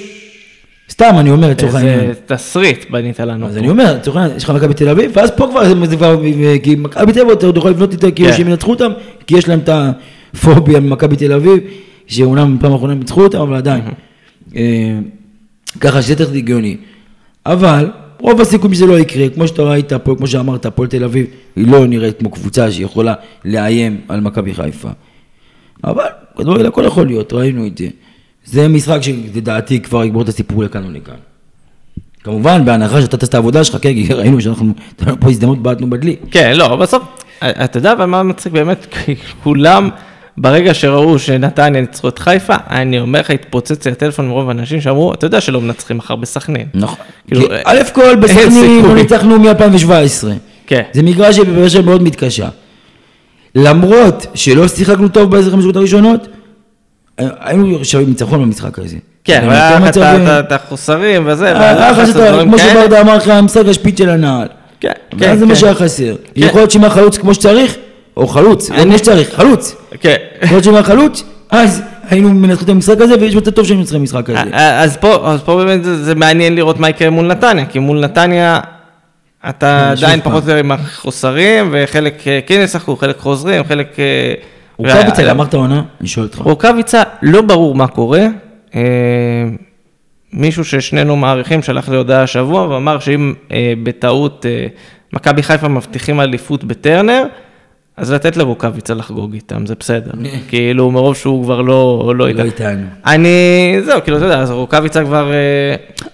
סתם, 1.07 1.19
אני 1.19 1.31
אומר, 1.31 1.49
לצורך 1.49 1.75
העניין. 1.75 1.99
איזה 1.99 2.13
תסריט 2.25 2.89
בנית 2.91 3.19
לנו. 3.19 3.47
אז. 3.47 3.57
אני 3.57 3.69
אומר, 3.69 3.95
לצורך 3.95 4.17
העניין, 4.17 4.37
יש 4.37 4.43
לך 4.43 4.49
מכבי 4.49 4.73
תל 4.73 4.89
אביב, 4.89 5.11
ואז 5.15 5.31
פה 5.37 5.47
כבר, 5.51 5.85
זה- 5.85 5.97
כבר, 5.97 6.21
כי 6.63 6.75
מכבי 6.75 7.13
תל 7.13 7.19
אביב, 7.21 7.31
אתה 7.31 7.45
עוד 7.45 7.57
יכול 7.57 7.71
לבנות 7.71 7.91
איתה 7.93 8.11
כאילו 8.11 8.29
כן. 8.29 8.37
שהם 8.37 8.47
ינצחו 8.47 8.71
אותם, 8.71 8.91
כי 9.27 9.37
יש 9.37 9.47
להם 9.47 9.59
את 9.59 9.69
הפוביה 10.33 10.79
ממכבי 10.79 11.15
תל 11.15 11.33
אביב, 11.33 11.59
שאומנם 12.07 12.57
פעם 12.61 12.73
אחרונה 12.73 12.93
הם 12.93 12.99
ניצחו 12.99 13.23
אותם, 13.23 13.39
אבל 13.41 13.55
עדיין. 13.55 13.83
אה, 14.55 14.61
ככה 15.79 16.01
שזה 16.01 16.13
יותר 16.13 16.31
הגיוני. 16.33 16.77
אבל, 17.45 17.89
רוב 18.19 18.41
הסיכויים 18.41 18.73
שזה 18.75 18.85
לא 18.85 18.99
יקרה, 18.99 19.29
כמו 19.29 19.47
שאתה 19.47 19.61
ראית 19.61 19.93
פה, 19.93 20.15
כמו 20.17 20.27
שאמרת, 20.27 20.65
הפועל 20.65 20.87
תל 20.87 21.03
אביב, 21.03 21.25
היא 21.55 21.67
לא 21.67 21.87
נראית 21.87 22.19
כמו 22.19 22.29
קבוצה 22.31 22.71
שיכולה 22.71 23.13
לאיים 23.45 24.01
על 24.07 24.21
מכבי 24.21 24.53
חיפה. 24.53 24.89
אבל, 25.83 26.03
כדורגל 26.37 26.65
הכל 26.65 26.83
יכול 26.87 27.07
להיות, 27.07 27.33
ראינו 27.33 27.67
את 27.67 27.77
זה. 27.77 27.87
זה 28.45 28.67
משחק 28.67 28.99
שלדעתי 29.01 29.79
כבר 29.79 30.03
יגמור 30.03 30.21
את 30.21 30.29
הסיפור 30.29 30.63
לכאן 30.63 30.83
או 30.85 30.91
לכאן. 30.91 31.15
כמובן, 32.23 32.65
בהנחה 32.65 33.01
שאתה 33.01 33.17
תעשה 33.17 33.29
את 33.29 33.33
העבודה 33.33 33.63
שלך, 33.63 33.77
כן, 33.81 33.93
כי 33.93 34.13
ראינו 34.13 34.41
שאנחנו, 34.41 34.73
פה 35.19 35.29
הזדמנות 35.29 35.61
בעטנו 35.63 35.89
בדלי. 35.89 36.15
כן, 36.31 36.53
לא, 36.55 36.75
בסוף, 36.75 37.03
אתה 37.41 37.77
יודע 37.77 37.93
אבל 37.93 38.05
מה 38.05 38.23
מצחיק 38.23 38.53
באמת? 38.53 38.95
כולם, 39.43 39.89
ברגע 40.37 40.73
שראו 40.73 41.19
שנתניה 41.19 41.81
ניצחו 41.81 42.07
את 42.07 42.19
חיפה, 42.19 42.55
אני 42.69 42.99
אומר 42.99 43.19
לך, 43.19 43.29
התפוצץ 43.29 43.85
לי 43.85 43.91
הטלפון 43.91 44.27
מרוב 44.27 44.47
האנשים 44.47 44.81
שאמרו, 44.81 45.13
אתה 45.13 45.25
יודע 45.25 45.41
שלא 45.41 45.61
מנצחים 45.61 45.97
מחר 45.97 46.15
בסכנין. 46.15 46.67
נכון. 46.73 46.97
כאילו, 47.27 47.47
א' 47.63 47.79
כל 47.93 48.15
בסכנין. 48.15 48.85
לא 48.85 48.95
ניצחנו 48.95 49.39
מ-2017. 49.39 50.27
כן. 50.67 50.81
זה 50.93 51.03
מגרש 51.03 51.35
שבבאר 51.35 51.69
שבע 51.69 51.81
מאוד 51.81 52.03
מתקשה. 52.03 52.49
למרות 53.55 54.25
שלא 54.33 54.67
שיחקנו 54.67 55.07
טוב 55.07 55.31
בעשר 55.31 55.51
חמש 55.51 55.65
הראשונות, 55.75 56.27
היינו 57.17 57.85
שווים 57.85 58.09
ניצחון 58.09 58.41
במשחק 58.41 58.79
הזה. 58.79 58.97
כן, 59.23 59.43
אבל 59.43 59.53
היה 59.53 59.79
יותר 59.85 60.15
לך 60.15 60.29
את 60.39 60.45
את 60.47 60.51
החוסרים 60.51 61.23
וזה, 61.25 61.45
היה 61.45 61.75
והלחץ 61.75 62.09
חסר, 62.09 62.19
ודברים 62.19 62.47
כמו. 62.47 62.57
שברדה 62.57 63.01
אמר 63.01 63.17
לך, 63.17 63.27
המשחק 63.27 63.65
השפיץ 63.67 63.97
של 63.97 64.09
הנעל. 64.09 64.47
כן, 64.79 64.91
כן, 65.09 65.17
ואז 65.19 65.39
זה 65.39 65.45
מה 65.45 65.53
כן. 65.53 65.59
שהיה 65.59 65.75
חסר. 65.75 66.15
יכול 66.35 66.59
להיות 66.59 66.71
שאם 66.71 66.81
היה 66.83 66.89
חלוץ 66.89 67.17
כמו 67.17 67.33
שצריך, 67.33 67.75
או 68.17 68.27
חלוץ, 68.27 68.69
לא 68.69 68.83
כמו 68.83 68.97
שצריך, 68.97 69.33
חלוץ. 69.35 69.75
כן. 69.99 70.15
יכול 70.41 70.55
להיות 70.55 70.63
שאם 70.63 70.73
היה 70.73 70.83
חלוץ, 70.83 71.23
אז 71.49 71.81
היינו 72.09 72.29
מנצחים 72.29 72.65
את 72.65 72.69
המשחק 72.69 73.01
הזה, 73.01 73.15
ויש 73.19 73.35
מצב 73.35 73.51
טוב 73.51 73.65
שהיינו 73.65 73.79
מנצחים 73.79 73.99
במשחק 73.99 74.29
הזה. 74.29 74.39
אה, 74.53 74.81
אז 74.81 74.97
פה, 74.97 75.31
אז 75.31 75.41
פה 75.41 75.55
באמת 75.55 75.83
זה, 75.83 76.15
מעניין 76.15 76.55
לראות 76.55 76.79
מה 76.79 76.89
יקרה 76.89 77.09
מול 77.09 77.27
נתניה, 77.27 77.65
כי 77.65 77.79
מול 77.79 77.99
נתניה 77.99 78.59
אתה 79.49 79.93
כן, 79.97 80.05
עדיין. 80.05 80.21
פחות 80.21 80.43
או 80.43 80.49
יותר 80.49 80.55
עם 80.55 80.71
החוסרים, 80.71 81.69
וחלק 81.71 82.27
אה, 82.27 82.39
כן 82.45 82.59
ישחקו, 82.63 82.95
חלק 82.95 83.17
חוזרים, 83.17 83.63
חלק... 83.63 83.97
רוקאביצה, 84.77 85.23
וה- 85.23 85.31
אמרת 85.31 85.53
עונה? 85.53 85.81
אני 86.01 86.07
שואל 86.07 86.25
אותך. 86.25 86.37
רוקאביצה, 86.37 87.03
לא 87.21 87.41
ברור 87.41 87.75
מה 87.75 87.87
קורה. 87.87 88.25
אה, 88.75 88.81
מישהו 90.33 90.65
ששנינו 90.65 91.15
מעריכים 91.15 91.61
שלח 91.61 91.89
לי 91.89 91.97
הודעה 91.97 92.23
השבוע 92.23 92.67
ואמר 92.67 92.99
שאם 92.99 93.33
אה, 93.51 93.73
בטעות 93.83 94.45
אה, 94.45 94.67
מכבי 95.13 95.43
חיפה 95.43 95.67
מבטיחים 95.67 96.21
אליפות 96.21 96.63
בטרנר, 96.63 97.23
אז 97.97 98.11
לתת 98.11 98.37
לרוקאביצה 98.37 98.93
לחגוג 98.93 99.33
איתם, 99.33 99.65
זה 99.65 99.73
בסדר. 99.79 100.11
כאילו, 100.47 100.91
מרוב 100.91 101.15
שהוא 101.15 101.43
כבר 101.43 101.61
לא, 101.61 102.13
לא 102.17 102.29
לא. 102.33 102.43
איתנו. 102.43 102.85
אני, 103.05 103.29
זהו, 103.85 103.99
כאילו, 104.03 104.17
אתה 104.17 104.25
יודע, 104.25 104.39
אז 104.39 104.51
רוקאביצה 104.51 105.03
כבר... 105.03 105.31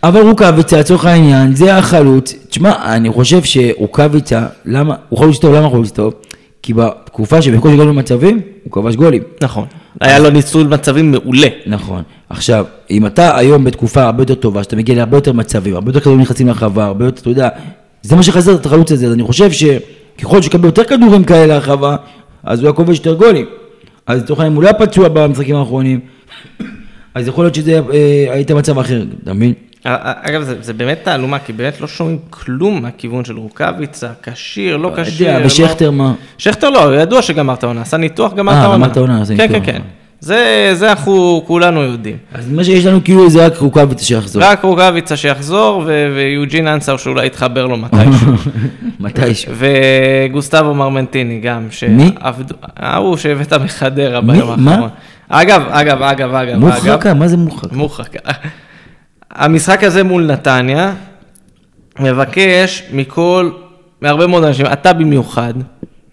אבל 0.04 0.22
רוקאביצה, 0.22 0.80
לצורך 0.80 1.06
העניין, 1.06 1.56
זה 1.56 1.76
החלוץ. 1.78 2.34
תשמע, 2.50 2.96
אני 2.96 3.10
חושב 3.10 3.44
שרוקאביצה, 3.44 4.46
למה, 4.66 4.96
הוא 5.10 5.20
חלוץ 5.20 5.40
טוב, 5.40 5.54
למה 5.56 5.66
הוא 5.66 5.72
חלוץ 5.72 5.92
טוב? 5.92 6.14
כי 6.62 6.74
בתקופה 6.74 7.42
שבקושי 7.42 7.74
הגענו 7.74 7.90
למצבים, 7.90 8.42
הוא 8.64 8.72
כבש 8.72 8.96
גולים. 8.96 9.24
נכון. 9.44 9.66
היה 10.02 10.20
לו 10.20 10.30
ניצול 10.30 10.68
מצבים 10.68 11.12
מעולה. 11.12 11.48
נכון. 11.66 12.04
עכשיו, 12.30 12.66
אם 12.92 13.06
אתה 13.06 13.38
היום 13.38 13.64
בתקופה 13.64 14.04
הרבה 14.04 14.22
יותר 14.22 14.36
טובה, 14.36 14.64
שאתה 14.64 14.76
מגיע 14.76 14.96
להרבה 14.96 15.18
יותר 15.18 15.34
מצבים, 15.34 15.76
הרבה 15.76 15.90
יותר 15.90 16.00
כדורים 16.00 16.20
נכנסים 16.22 16.48
לרחבה, 16.48 16.86
הרבה 16.86 17.06
יותר, 17.06 17.22
אתה 17.22 17.30
יודע, 17.30 17.50
זה 18.02 18.16
מה 18.16 18.24
שחסר 18.24 18.56
את 18.56 18.66
החלוץ 18.66 18.92
הזה, 18.92 19.08
אז 19.08 19.14
אני 19.14 19.24
חושב 19.24 19.50
שככל 19.52 20.42
שיקבל 20.42 20.66
יותר 20.66 20.84
כדורים 20.84 21.24
כאלה 21.24 21.46
לרחבה, 21.46 21.96
אז 22.44 22.60
הוא 22.60 22.68
היה 22.68 22.74
כובש 22.74 22.98
יותר 22.98 23.14
גולים. 23.14 23.46
אז 24.08 24.24
לצורך 24.24 24.40
העניין, 24.40 24.56
הוא 24.56 24.64
לא 24.64 24.68
היה 24.68 24.80
פצוע 24.80 25.08
במשחקים 25.08 25.56
האחרונים, 25.56 26.00
אז 27.16 27.28
יכול 27.28 27.44
להיות 27.44 27.56
שזה 27.56 27.82
אה, 27.94 28.28
היית 28.34 28.52
מצב 28.52 28.80
אחר, 28.80 29.04
אתה 29.24 29.34
מבין? 29.34 29.54
אגב, 29.84 30.42
זה, 30.42 30.56
זה 30.62 30.74
באמת 30.74 31.00
תעלומה, 31.04 31.40
כי 31.40 31.54
באמת 31.54 31.82
לא 31.82 31.88
שומעים 31.88 32.18
כלום 32.30 32.82
מהכיוון 32.82 33.26
של 33.26 33.38
רוקאביצה, 33.38 34.08
כשיר, 34.24 34.78
לא 34.78 34.92
כשיר. 35.04 35.28
יודע, 35.28 35.40
לא- 35.40 35.46
ושכטר 35.46 35.92
מה? 35.92 36.14
שכטר 36.38 36.70
לא, 36.70 36.96
ידוע 37.02 37.22
שגמר 37.22 37.54
את 37.54 37.64
העונה, 37.64 37.82
עשה 37.82 37.98
ניתוח, 37.98 38.34
גמר 38.34 38.52
אה, 38.54 38.60
את 38.60 38.64
העונה. 38.64 38.78
גמר 38.78 38.92
את 38.92 38.98
העונה, 38.98 39.22
כן, 39.26 39.34
ניתוח. 39.44 39.66
כן, 39.66 39.72
כן. 39.74 39.82
זה, 40.20 40.70
זה 40.74 40.90
אנחנו 40.90 41.44
כולנו 41.48 41.82
יודעים. 41.82 42.18
אז 42.34 42.52
מה 42.52 42.64
שיש 42.64 42.86
לנו 42.86 43.04
כאילו 43.04 43.30
זה 43.30 43.46
רק 43.46 43.58
רוקאביצה 43.58 44.06
שיחזור. 44.06 44.44
רק 44.44 44.64
רוקאביצה 44.64 45.18
שיחזור, 45.18 45.84
ו- 45.86 46.12
ויוג'ין 46.16 46.68
אנסר 46.68 46.98
שאולי 46.98 47.26
יתחבר 47.26 47.66
לו 47.66 47.78
מתישהו. 47.78 48.32
מתישהו. 49.00 49.54
וגוסטבו 50.30 50.74
מרמנטיני 50.74 51.40
גם, 51.40 51.68
מי? 51.90 52.12
ההוא 52.78 53.18
שהבאת 53.18 53.54
מחדרה? 53.54 54.22
ביום? 54.22 54.68
האחרון. 54.70 54.90
אגב, 55.30 55.62
אגב, 55.70 56.02
אגב, 56.02 56.34
אגב, 56.34 56.50
אגב. 56.50 56.60
מוחרקה? 56.60 57.14
מה 57.14 57.28
זה 57.28 57.38
מוחרקה? 57.38 57.76
מוחרק. 57.76 58.16
המשחק 59.32 59.84
הזה 59.84 60.04
מול 60.04 60.26
נתניה 60.26 60.94
מבקש 62.00 62.84
מכל, 62.94 63.52
מהרבה 64.02 64.28
מאוד 64.28 64.44
אנשים, 64.44 64.66
אתה 64.66 64.94
במיוחד, 64.94 65.54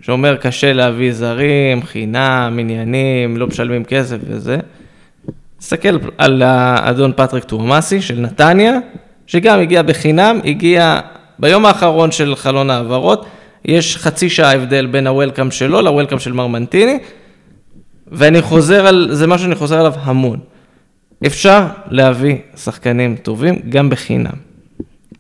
שאומר 0.01 0.37
קשה 0.37 0.73
להביא 0.73 1.13
זרים, 1.13 1.83
חינם, 1.83 2.57
עניינים, 2.61 3.37
לא 3.37 3.47
משלמים 3.47 3.85
כסף 3.85 4.17
וזה. 4.29 4.59
תסתכל 5.59 5.99
על 6.19 6.43
האדון 6.43 7.13
פטריק 7.17 7.45
טורמאסי 7.45 8.03
של 8.03 8.21
נתניה, 8.21 8.79
שגם 9.27 9.61
הגיע 9.61 9.83
בחינם, 9.83 10.41
הגיע 10.45 11.01
ביום 11.39 11.67
האחרון 11.67 12.11
של 12.11 12.37
חלון 12.37 12.71
העברות, 12.71 13.27
יש 13.65 13.97
חצי 13.97 14.31
שעה 14.31 14.55
הבדל 14.55 14.87
בין 14.87 15.07
הוולקאם 15.07 15.51
שלו 15.51 15.83
לוולקאם 15.83 16.19
של 16.19 16.33
מרמנטיני, 16.33 16.99
ואני 18.07 18.43
חוזר 18.43 18.87
על, 18.87 19.09
זה 19.13 19.27
משהו 19.27 19.45
שאני 19.45 19.55
חוזר 19.55 19.79
עליו 19.79 19.95
המון. 20.03 20.39
אפשר 21.27 21.67
להביא 21.91 22.37
שחקנים 22.57 23.17
טובים 23.23 23.59
גם 23.69 23.91
בחינם. 23.91 24.47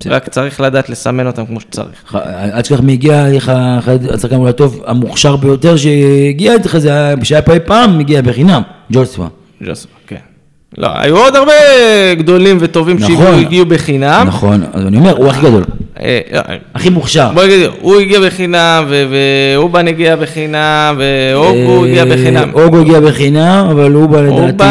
רק 0.06 0.28
צריך 0.28 0.60
לדעת 0.60 0.88
לסמן 0.88 1.26
אותם 1.26 1.46
כמו 1.46 1.60
שצריך. 1.60 2.16
אל 2.54 2.60
תשכח 2.60 2.80
מי 2.80 2.92
הגיע 2.92 3.28
לך, 3.28 3.52
אחד 3.78 4.06
השחקן 4.06 4.36
אולי 4.36 4.50
הטוב, 4.50 4.82
המוכשר 4.86 5.36
ביותר 5.36 5.76
שהגיע 5.76 6.56
אצלך, 6.56 6.78
זה 6.78 6.88
היה, 6.88 7.14
שהיה 7.22 7.40
אי 7.52 7.60
פעם, 7.60 8.00
הגיע 8.00 8.22
בחינם, 8.22 8.62
ג'וסווה. 8.92 9.28
ג'וסווה, 9.62 9.94
כן. 10.06 10.16
לא, 10.78 10.88
היו 10.94 11.16
עוד 11.16 11.36
הרבה 11.36 11.52
גדולים 12.14 12.56
וטובים 12.60 12.96
נכון. 12.96 13.16
שהגיעו 13.16 13.34
הגיעו 13.34 13.66
בחינם. 13.66 14.24
נכון, 14.26 14.62
אז 14.72 14.86
אני 14.86 14.96
אומר, 14.96 15.16
הוא 15.16 15.28
הכי 15.28 15.40
גדול, 15.40 15.64
הכי 16.74 16.90
מוכשר. 16.90 17.30
בוא 17.34 17.44
נגיד, 17.44 17.60
הוא 17.80 18.00
הגיע 18.00 18.20
בחינם, 18.20 18.84
ואובן 18.88 19.88
הגיע 19.88 20.16
בחינם, 20.16 20.94
ואוגו 20.98 21.84
הגיע 21.84 22.04
אה, 22.04 22.08
בחינם. 22.10 22.50
אוגו 22.54 22.80
הגיע 22.80 23.00
בחינם, 23.00 23.66
אבל 23.70 23.94
אובן 23.94 24.26
לדעתי, 24.26 24.62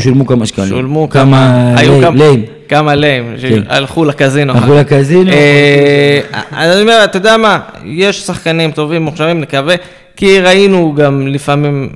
שולמו- 0.00 0.26
כמה 0.26 0.46
שקלים. 0.46 0.68
שולמו 0.68 1.08
כמה 1.10 1.74
ליים, 2.14 2.42
כמה- 2.68 2.94
ליים. 2.94 3.24
כן. 3.40 3.60
שהלכו 3.68 4.04
לקזינו. 4.04 4.52
הלכו. 4.52 4.74
לקזינו. 4.74 5.30
אה, 5.32 6.20
אז 6.52 6.72
אני 6.72 6.82
אומר, 6.82 7.00
אתה 7.04 7.16
יודע 7.16 7.36
מה, 7.36 7.58
יש 7.84 8.20
שחקנים 8.20 8.70
טובים, 8.70 9.02
מוכשרים, 9.02 9.40
נקווה, 9.40 9.74
כי 10.16 10.40
ראינו 10.40 10.94
גם 10.96 11.26
לפעמים, 11.28 11.88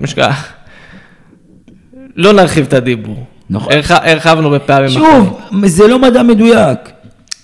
לא 2.16 2.32
נרחיב 2.32 2.64
את 2.68 2.72
הדיבור. 2.72 3.24
נכון. 3.50 3.72
הרח- 3.72 3.90
הרחבנו 3.90 4.50
בפעמים 4.50 4.88
שוב, 4.88 5.38
זה 5.64 5.88
לא 5.88 5.98
מדע 5.98 6.22
מדויק. 6.22 6.78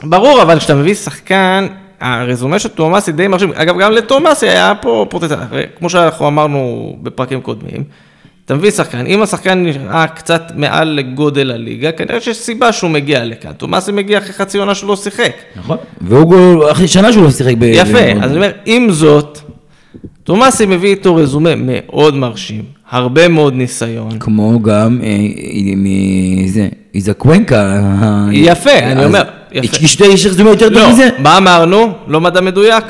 ברור, 0.05 0.42
אבל 0.42 0.59
כשאתה 0.59 0.74
מביא 0.74 0.94
שחקן, 0.94 1.66
הרזומה 2.01 2.59
של 2.59 2.68
תומאסי 2.68 3.12
די 3.12 3.28
מרשים. 3.28 3.53
אגב, 3.55 3.78
גם 3.80 3.92
לתומאסי 3.92 4.48
היה 4.48 4.72
פה 4.80 5.07
פוטנציאל. 5.11 5.38
הרי 5.51 5.62
כמו 5.78 5.90
שאנחנו 5.90 6.28
אמרנו 6.28 6.96
בפרקים 7.03 7.40
קודמים, 7.40 7.84
אתה 8.44 8.55
מביא 8.55 8.70
שחקן, 8.70 9.07
אם 9.07 9.22
השחקן 9.22 9.62
נראה 9.64 10.07
קצת 10.07 10.42
מעל 10.57 10.88
לגודל 10.88 11.51
הליגה, 11.51 11.92
כנראה 11.92 12.20
שיש 12.20 12.36
סיבה 12.36 12.72
שהוא 12.72 12.90
מגיע 12.90 13.24
לכאן. 13.24 13.53
תומאסי 13.53 13.92
מגיע 13.92 14.18
אחרי 14.18 14.32
חצי 14.32 14.59
עונה 14.59 14.74
שלא 14.74 14.96
שיחק. 14.96 15.32
נכון. 15.57 15.76
ואוגו, 16.01 16.70
אחרי 16.70 16.88
שנה 16.88 17.12
שהוא 17.12 17.24
לא 17.24 17.30
שיחק 17.30 17.55
ב... 17.59 17.62
יפה, 17.62 17.92
ב- 17.92 18.22
אז 18.22 18.30
אני 18.30 18.36
אומר, 18.36 18.51
עם 18.66 18.90
זאת, 18.90 19.38
תומאסי 20.24 20.66
מביא 20.66 20.90
איתו 20.90 21.14
רזומה 21.14 21.51
מאוד 21.57 22.14
מרשים, 22.14 22.62
הרבה 22.90 23.28
מאוד 23.28 23.55
ניסיון. 23.55 24.18
כמו 24.18 24.61
גם, 24.62 25.01
אה, 25.03 25.09
מ- 25.76 26.46
זה, 26.46 26.68
איזקוונקה. 26.94 27.62
ה- 28.01 28.28
יפה, 28.32 28.78
אני 28.78 29.05
אומר. 29.05 29.22
יש 29.53 29.92
שתי 29.92 30.07
יש 30.07 30.26
רזומה 30.26 30.51
יותר 30.51 30.68
לא, 30.68 30.80
טוב 30.80 30.90
מזה? 30.90 31.09
מה 31.18 31.36
אמרנו? 31.36 31.92
לא 32.09 32.20
מדע 32.20 32.40
מדויק? 32.40 32.84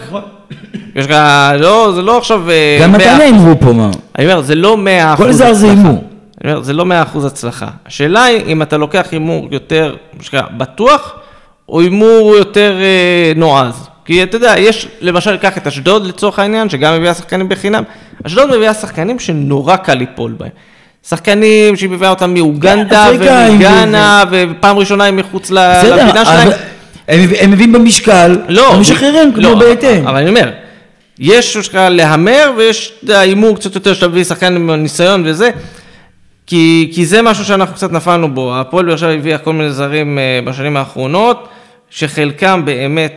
יש 0.97 1.07
לך, 1.07 1.15
לא, 1.59 1.93
זה 1.95 2.03
לא 2.03 2.19
עכשיו... 2.19 2.51
אה, 2.51 2.79
גם 2.83 2.93
מאה 2.93 2.99
נתניה 2.99 3.29
אמרו 3.29 3.61
פה, 3.61 3.73
מה? 3.73 3.91
אני 4.19 4.27
אומר, 4.27 4.43
זה 4.43 4.55
לא 4.55 4.77
100 4.77 5.15
אחוז 5.15 5.27
כל 5.27 5.33
זר 5.33 5.53
זה 5.53 5.71
הימור. 5.71 6.05
אני 6.45 6.53
אומר, 6.53 6.63
זה 6.63 6.73
לא 6.73 6.87
100 6.87 7.03
אחוז 7.03 7.25
הצלחה. 7.25 7.69
השאלה 7.87 8.25
היא 8.25 8.43
אם 8.47 8.63
אתה 8.63 8.77
לוקח 8.77 9.07
הימור 9.13 9.49
יותר, 9.51 9.97
בטוח, 10.57 11.13
או 11.69 11.81
הימור 11.81 12.35
יותר 12.37 12.73
אה, 12.81 13.33
נועז. 13.37 13.89
כי 14.05 14.23
אתה 14.23 14.37
יודע, 14.37 14.55
יש, 14.59 14.89
למשל, 15.01 15.37
קח 15.37 15.59
את 15.59 15.67
אשדוד 15.67 16.07
לצורך 16.07 16.39
העניין, 16.39 16.69
שגם 16.69 16.95
מביאה 16.95 17.15
שחקנים 17.15 17.49
בחינם. 17.49 17.83
אשדוד 18.27 18.57
מביאה 18.57 18.75
שחקנים 18.75 19.19
שנורא 19.19 19.77
קל 19.77 19.95
ליפול 19.95 20.35
בהם. 20.39 20.51
שחקנים 21.09 21.77
שהיא 21.77 21.91
מביאה 21.91 22.11
אותם 22.11 22.35
מאוגנדה 22.35 23.07
אפריקאים 23.09 23.53
ומגאנה, 23.55 24.25
ופעם 24.31 24.79
ראשונה 24.79 25.05
הם 25.05 25.17
מחוץ 25.17 25.51
לפינה 25.51 26.25
שלהם. 26.25 26.51
הם 27.09 27.51
מביאים 27.51 27.73
במשקל, 27.73 28.39
לא, 28.49 28.75
הם 28.75 28.81
משחררים 28.81 29.33
לא, 29.37 29.49
כמו 29.49 29.59
בהתאם. 29.61 30.07
אבל 30.09 30.17
אני 30.17 30.29
אומר, 30.29 30.51
יש 31.19 31.53
שנקרא 31.53 31.89
להמר 31.89 32.53
ויש 32.57 32.93
הימור 33.09 33.57
קצת 33.57 33.75
יותר 33.75 33.95
שאתה 33.95 34.09
מביא 34.09 34.25
שחקן 34.25 34.57
עם 34.57 34.71
ניסיון 34.71 35.23
וזה, 35.27 35.51
כי, 36.47 36.91
כי 36.95 37.07
זה 37.07 37.23
משהו 37.23 37.45
שאנחנו 37.45 37.75
קצת 37.75 37.93
נפלנו 37.93 38.35
בו. 38.35 38.57
הפועל 38.57 38.87
באר 38.87 38.97
שבע 38.97 39.11
הביאה 39.11 39.39
כל 39.39 39.53
מיני 39.53 39.73
זרים 39.73 40.19
אה, 40.19 40.41
בשנים 40.45 40.77
האחרונות, 40.77 41.49
שחלקם 41.91 42.63
באמת 42.65 43.13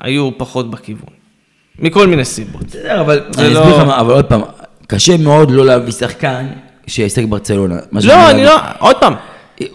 היו 0.00 0.30
פחות 0.38 0.70
בכיוון. 0.70 1.08
מכל 1.78 2.06
מיני 2.06 2.24
סיבות. 2.24 2.62
בסדר, 2.66 3.00
אבל 3.00 3.20
זה 3.30 3.46
אני 3.46 3.54
לא- 3.54 3.60
אסביר 3.60 3.76
לך 3.76 3.82
מה, 3.82 4.00
אבל 4.00 4.12
עוד 4.12 4.24
פעם, 4.24 4.40
קשה 4.86 5.16
מאוד 5.16 5.50
לא 5.50 5.64
להביא 5.66 5.92
שחקן 5.92 6.46
שישחק 6.86 7.24
ברצלונה. 7.24 7.76
לא. 7.92 8.30
אני 8.30 8.44
לא, 8.44 8.56
עוד 8.78 8.96
פעם, 8.96 9.14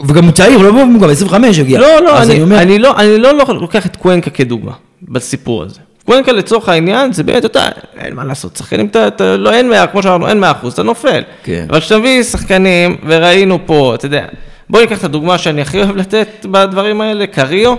וגם 0.06 0.24
הוא 0.24 0.32
צעיר, 0.32 0.58
לא 0.58 0.70
הוא 0.70 1.02
גם 1.02 1.10
25 1.10 1.60
הגיע. 1.60 1.80
לא, 1.80 2.02
לא, 2.02 2.20
אז 2.20 2.30
אני, 2.30 2.42
אומר, 2.42 2.62
אני, 2.62 2.80
לא, 2.80 2.98
אני 2.98 3.18
לא 3.18 3.34
לוקח 3.48 3.86
את 3.86 3.96
קוונקה 3.96 4.30
כדוגמה 4.30 4.72
בסיפור 5.02 5.64
הזה. 5.64 5.80
קוונקה 6.06 6.32
לצורך 6.32 6.70
העניין, 6.70 7.14
זה 7.14 7.24
באמת, 7.24 7.46
אתה 7.46 7.70
אין 7.98 8.16
מה 8.16 8.24
לעשות, 8.24 8.58
שחקנים, 8.58 8.86
אתה, 8.86 9.08
אתה, 9.08 9.38
לא, 9.38 9.54
אין 9.54 9.70
מאה, 9.70 9.88
כמו 9.88 10.04
שאמרנו, 10.04 10.28
אין 10.28 10.40
מאה 10.40 10.52
אחוז, 10.52 10.74
אתה 10.74 10.84
נופל. 10.84 11.22
כן. 11.44 11.66
אבל 11.70 11.80
כשאתה 11.80 11.98
מביא 11.98 12.24
שחקנים, 12.24 12.98
וראינו 13.06 13.60
פה, 13.66 13.96
אתה 13.96 14.06
יודע, 14.06 14.26
בוא 14.70 14.82
ניקח 14.82 15.00
את 15.00 15.04
הדוגמה 15.04 15.38
שאני 15.38 15.62
הכי 15.62 15.78
אוהב 15.78 15.96
לתת 15.98 16.46
בדברים 16.46 17.02
האלה, 17.02 17.28
קריו, 17.28 17.76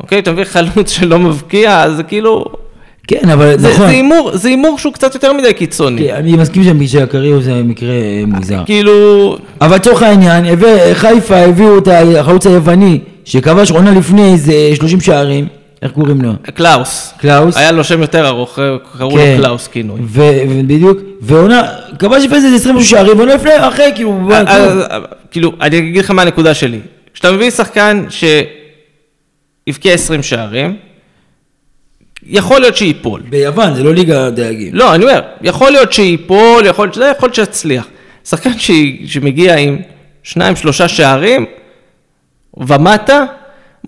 אוקיי, 0.00 0.18
אתה 0.18 0.32
מביא 0.32 0.44
חלוץ 0.44 0.90
שלא 0.90 1.18
מבקיע, 1.18 1.82
אז 1.82 2.02
כאילו, 2.08 2.44
כן, 3.06 3.28
אבל 3.28 3.58
זה 3.58 3.68
נכון. 3.68 3.86
זה 3.86 3.92
הימור, 3.92 4.30
זה 4.36 4.48
הימור 4.48 4.78
שהוא 4.78 4.92
קצת 4.92 5.14
יותר 5.14 5.32
מדי 5.32 5.54
קיצוני. 5.54 6.08
כן, 6.08 6.14
אני 6.14 6.36
מסכים 6.36 6.64
שמשה 6.64 7.06
קריו 7.06 7.42
זה 7.42 7.54
מקרה 7.54 7.90
אה, 7.90 8.22
מוזר. 8.26 8.62
כאילו, 8.66 9.36
אבל 9.60 9.76
לצורך 9.76 10.02
העניין, 10.02 10.44
חיפה 10.94 11.36
הביאו 11.36 11.78
את 11.78 11.88
החלוץ 12.18 12.46
היווני, 12.46 12.98
שכבש 13.24 13.70
עונה 13.70 13.90
לפני 13.90 14.32
איזה 14.32 14.54
30 14.74 15.00
שערים, 15.00 15.46
איך 15.82 15.92
קוראים 15.92 16.22
לו? 16.22 16.32
קלאוס. 16.54 17.14
קלאוס. 17.18 17.56
היה 17.56 17.72
לו 17.72 17.84
שם 17.84 18.00
יותר 18.00 18.26
ארוך, 18.26 18.58
קראו 18.98 19.16
לו 19.16 19.22
כן. 19.22 19.36
קלאוס 19.40 19.68
כינוי. 19.68 20.00
ובדיוק, 20.02 20.98
ועונה, 21.20 21.62
כבש 21.98 22.24
לפני 22.24 22.36
איזה 22.36 22.56
20 22.56 22.82
שערים, 22.82 23.16
ועונה 23.16 23.34
לפני, 23.34 23.50
אחרי, 23.68 23.92
כאילו, 23.94 24.30
אה. 24.30 24.42
אה, 24.46 24.98
כאילו, 25.30 25.52
אני 25.60 25.78
אגיד 25.78 26.04
לך 26.04 26.10
מה 26.10 26.22
הנקודה 26.22 26.54
שלי. 26.54 26.80
כשאתה 27.14 27.32
מביא 27.32 27.50
שחקן 27.50 28.04
שהבקיע 29.68 29.92
20 29.94 30.22
שערים, 30.22 30.76
יכול 32.26 32.60
להיות 32.60 32.76
שייפול. 32.76 33.22
ביוון, 33.28 33.74
זה 33.74 33.82
לא 33.82 33.94
ליגה 33.94 34.30
דייגים. 34.30 34.74
לא, 34.74 34.94
אני 34.94 35.04
אומר, 35.04 35.20
יכול 35.42 35.70
להיות 35.70 35.92
שייפול, 35.92 36.66
יכול 36.66 36.84
להיות 36.84 36.94
שזה, 36.94 37.12
יכול 37.16 37.26
להיות 37.26 37.34
שיצליח. 37.34 37.86
שחקן 38.24 38.58
ש... 38.58 38.70
שמגיע 39.06 39.56
עם 39.56 39.78
שניים, 40.22 40.56
שלושה 40.56 40.88
שערים 40.88 41.46
ומטה, 42.56 43.24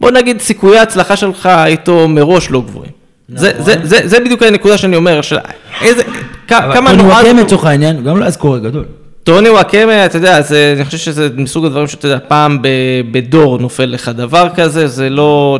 בוא 0.00 0.10
נגיד 0.10 0.40
סיכויי 0.40 0.78
ההצלחה 0.78 1.16
שלך 1.16 1.46
איתו 1.66 2.08
מראש 2.08 2.50
לא 2.50 2.60
גבוהים. 2.60 2.92
זה, 3.28 3.52
זה, 3.58 3.74
זה, 3.82 4.00
זה 4.04 4.20
בדיוק 4.20 4.42
הנקודה 4.42 4.78
שאני 4.78 4.96
אומר, 4.96 5.22
של 5.22 5.36
איזה, 5.82 6.02
כמה 6.48 6.74
טוני 6.74 7.02
נועד... 7.02 7.24
וואקמה 7.24 7.42
לצורך 7.42 7.64
העניין, 7.64 8.04
גם 8.04 8.18
לא 8.18 8.22
היה 8.22 8.30
סקורר 8.30 8.58
גדול. 8.58 8.84
טוני 9.24 9.48
וואקמה, 9.48 10.06
אתה 10.06 10.16
יודע, 10.16 10.40
זה, 10.40 10.72
אני 10.76 10.84
חושב 10.84 10.98
שזה 10.98 11.28
מסוג 11.36 11.64
הדברים 11.64 11.86
שאתה 11.86 12.06
יודע, 12.06 12.18
פעם 12.28 12.62
ב, 12.62 12.68
בדור 13.10 13.58
נופל 13.58 13.84
לך 13.84 14.08
דבר 14.08 14.48
כזה, 14.54 14.86
זה 14.88 15.10
לא... 15.10 15.58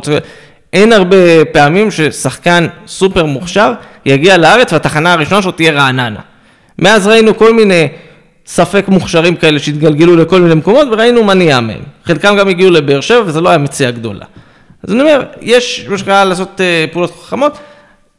אין 0.77 0.93
הרבה 0.93 1.45
פעמים 1.51 1.91
ששחקן 1.91 2.67
סופר 2.87 3.25
מוכשר 3.25 3.73
יגיע 4.05 4.37
לארץ 4.37 4.73
והתחנה 4.73 5.13
הראשונה 5.13 5.41
שלו 5.41 5.51
תהיה 5.51 5.71
רעננה. 5.71 6.19
מאז 6.79 7.07
ראינו 7.07 7.37
כל 7.37 7.53
מיני 7.53 7.87
ספק 8.45 8.85
מוכשרים 8.87 9.35
כאלה 9.35 9.59
שהתגלגלו 9.59 10.15
לכל 10.15 10.41
מיני 10.41 10.55
מקומות 10.55 10.87
וראינו 10.91 11.23
מה 11.23 11.33
נהיה 11.33 11.61
מהם. 11.61 11.81
חלקם 12.05 12.35
גם 12.39 12.47
הגיעו 12.47 12.71
לבאר 12.71 13.01
שבע 13.01 13.21
וזה 13.25 13.41
לא 13.41 13.49
היה 13.49 13.57
מציאה 13.57 13.91
גדולה. 13.91 14.25
אז 14.83 14.93
אני 14.93 15.01
אומר, 15.01 15.23
יש 15.41 15.85
מה 15.89 15.97
שנקרא 15.97 16.23
לעשות 16.23 16.61
אה, 16.61 16.85
פעולות 16.91 17.11
חכמות. 17.11 17.57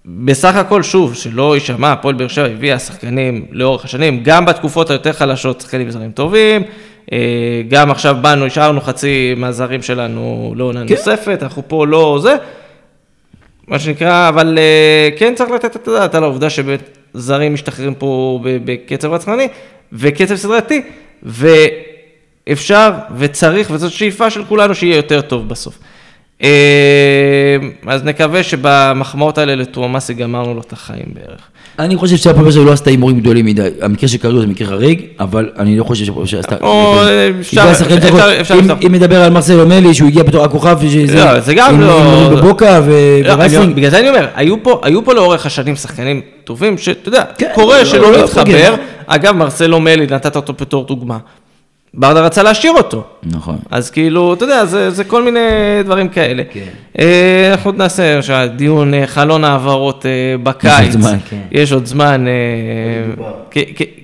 בסך 0.07 0.57
הכל, 0.57 0.83
שוב, 0.83 1.15
שלא 1.15 1.55
יישמע, 1.55 1.93
הפועל 1.93 2.15
באר 2.15 2.29
שבע 2.29 2.47
הביאה 2.47 2.79
שחקנים 2.79 3.47
לאורך 3.51 3.85
השנים, 3.85 4.21
גם 4.23 4.45
בתקופות 4.45 4.91
היותר 4.91 5.13
חלשות, 5.13 5.61
שחקנים 5.61 5.91
זרים 5.91 6.11
טובים, 6.11 6.63
גם 7.69 7.91
עכשיו 7.91 8.17
באנו, 8.21 8.47
השארנו 8.47 8.81
חצי 8.81 9.35
מהזרים 9.37 9.83
שלנו 9.83 10.55
לעונה 10.57 10.87
כן. 10.87 10.95
נוספת, 10.95 11.39
אנחנו 11.43 11.63
פה 11.69 11.87
לא 11.87 12.19
זה, 12.23 12.37
מה 13.69 13.79
שנקרא, 13.79 14.29
אבל 14.29 14.59
אה, 14.59 15.09
כן 15.17 15.35
צריך 15.35 15.51
לתת 15.51 15.77
את 15.77 15.89
הדעת 15.89 16.15
על 16.15 16.23
העובדה 16.23 16.51
שבאמת 16.51 16.99
זרים 17.15 17.55
משתחררים 17.55 17.95
פה 17.95 18.41
בקצב 18.43 19.13
רצחני 19.13 19.49
וקצב 19.93 20.37
סדרתי, 20.37 20.83
ואפשר 21.23 22.93
וצריך, 23.19 23.71
וזאת 23.71 23.93
שאיפה 23.93 24.31
של 24.31 24.45
כולנו 24.45 24.75
שיהיה 24.75 24.97
יותר 24.97 25.21
טוב 25.21 25.49
בסוף. 25.49 25.79
אה, 26.43 26.49
אז 27.87 28.05
נקווה 28.05 28.43
שבמחמאות 28.43 29.39
האלה 29.39 29.55
לטועמאסי 29.55 30.15
גמרנו 30.15 30.55
לו 30.55 30.61
את 30.61 30.73
החיים 30.73 31.07
בערך. 31.15 31.41
אני 31.79 31.97
חושב 31.97 32.17
שבע 32.17 32.43
לא 32.65 32.73
עשתה 32.73 32.91
הימורים 32.91 33.21
גדולים 33.21 33.47
מדי. 33.47 33.69
המקרה 33.83 34.09
של 34.09 34.19
קריו 34.19 34.41
זה 34.41 34.47
מקרה 34.47 34.69
חריג, 34.69 35.01
אבל 35.21 35.51
אני 35.59 35.77
לא 35.79 35.85
חושב 35.85 36.05
שבע 36.05 36.39
עשתה... 36.39 36.57
צריך- 37.75 38.41
אפשר 38.41 38.55
אם- 38.55 38.93
מדבר 38.93 39.23
על 39.23 39.31
מרסלו 39.33 39.67
מלי, 39.67 39.95
שהוא 39.95 40.09
הגיע 40.09 40.23
בתור 40.23 40.45
הכוכב. 40.45 40.79
לא, 41.15 41.41
זה 41.41 41.55
גם 41.55 41.81
לא- 41.81 42.29
בבוקה 42.37 42.81
ו- 42.85 43.21
לא. 43.25 43.75
בגלל 43.75 43.91
זה 43.91 43.99
אני 44.01 44.09
אומר, 44.09 44.27
היו 44.35 44.63
פה, 44.63 44.81
לאורך 45.15 45.47
השנים 45.47 45.77
שחקנים 45.77 46.21
טובים, 46.45 46.79
שאתה 46.79 47.09
יודע, 47.09 47.23
כן, 47.39 47.49
קורה 47.55 47.79
לא, 47.79 47.85
שלא 47.85 48.13
לא 48.13 48.19
להתחבר. 48.19 48.75
אגב, 49.07 49.37
מרסלו 49.37 49.81
מלי, 49.81 50.07
נתת 50.11 50.37
אותו 50.37 50.53
בתור 50.61 50.85
דוגמה. 50.85 51.19
ברדה 51.95 52.21
רצה 52.21 52.43
להשאיר 52.43 52.73
אותו. 52.73 53.05
נכון. 53.23 53.59
אז 53.71 53.91
כאילו, 53.91 54.35
אתה 54.35 54.45
יודע, 54.45 54.65
זה, 54.65 54.91
זה 54.91 55.05
כל 55.05 55.23
מיני 55.23 55.41
דברים 55.85 56.09
כאלה. 56.09 56.43
כן. 56.53 56.61
אה, 56.99 57.51
אנחנו 57.51 57.69
עוד 57.69 57.79
נעשה 57.79 58.15
למשל 58.17 58.49
דיון 58.57 58.95
אה, 58.95 59.07
חלון 59.07 59.45
העברות 59.45 60.07
אה, 60.07 60.11
בקיץ. 60.43 60.93
זמן, 60.93 61.17
כן. 61.31 61.41
יש 61.53 61.73
עוד 61.73 61.87
זמן. 61.87 62.27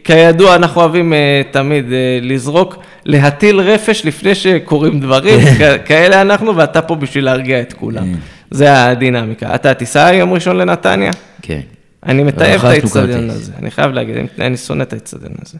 כידוע, 0.04 0.54
אנחנו 0.54 0.80
אוהבים 0.80 1.12
תמיד 1.50 1.84
לזרוק, 2.22 2.76
להטיל 3.04 3.60
רפש 3.60 4.06
לפני 4.06 4.34
שקורים 4.34 5.00
דברים. 5.00 5.40
כאלה 5.86 6.20
אנחנו, 6.20 6.56
ואתה 6.56 6.82
פה 6.82 6.94
בשביל 6.94 7.24
להרגיע 7.24 7.60
את 7.60 7.72
כולם. 7.72 8.04
כן. 8.04 8.18
זה 8.50 8.84
הדינמיקה. 8.84 9.54
אתה 9.54 9.74
תיסע 9.74 10.12
יום 10.12 10.32
ראשון 10.32 10.56
לנתניה? 10.56 11.10
כן. 11.42 11.60
אני 12.06 12.22
מתעב 12.22 12.60
את 12.60 12.64
האצטדיון. 12.64 13.30
הזה, 13.30 13.52
אני 13.58 13.70
חייב 13.70 13.92
להגיד, 13.92 14.16
אני 14.40 14.56
שונא 14.56 14.82
את 14.82 14.92
האצטדיון 14.92 15.34
הזה. 15.42 15.58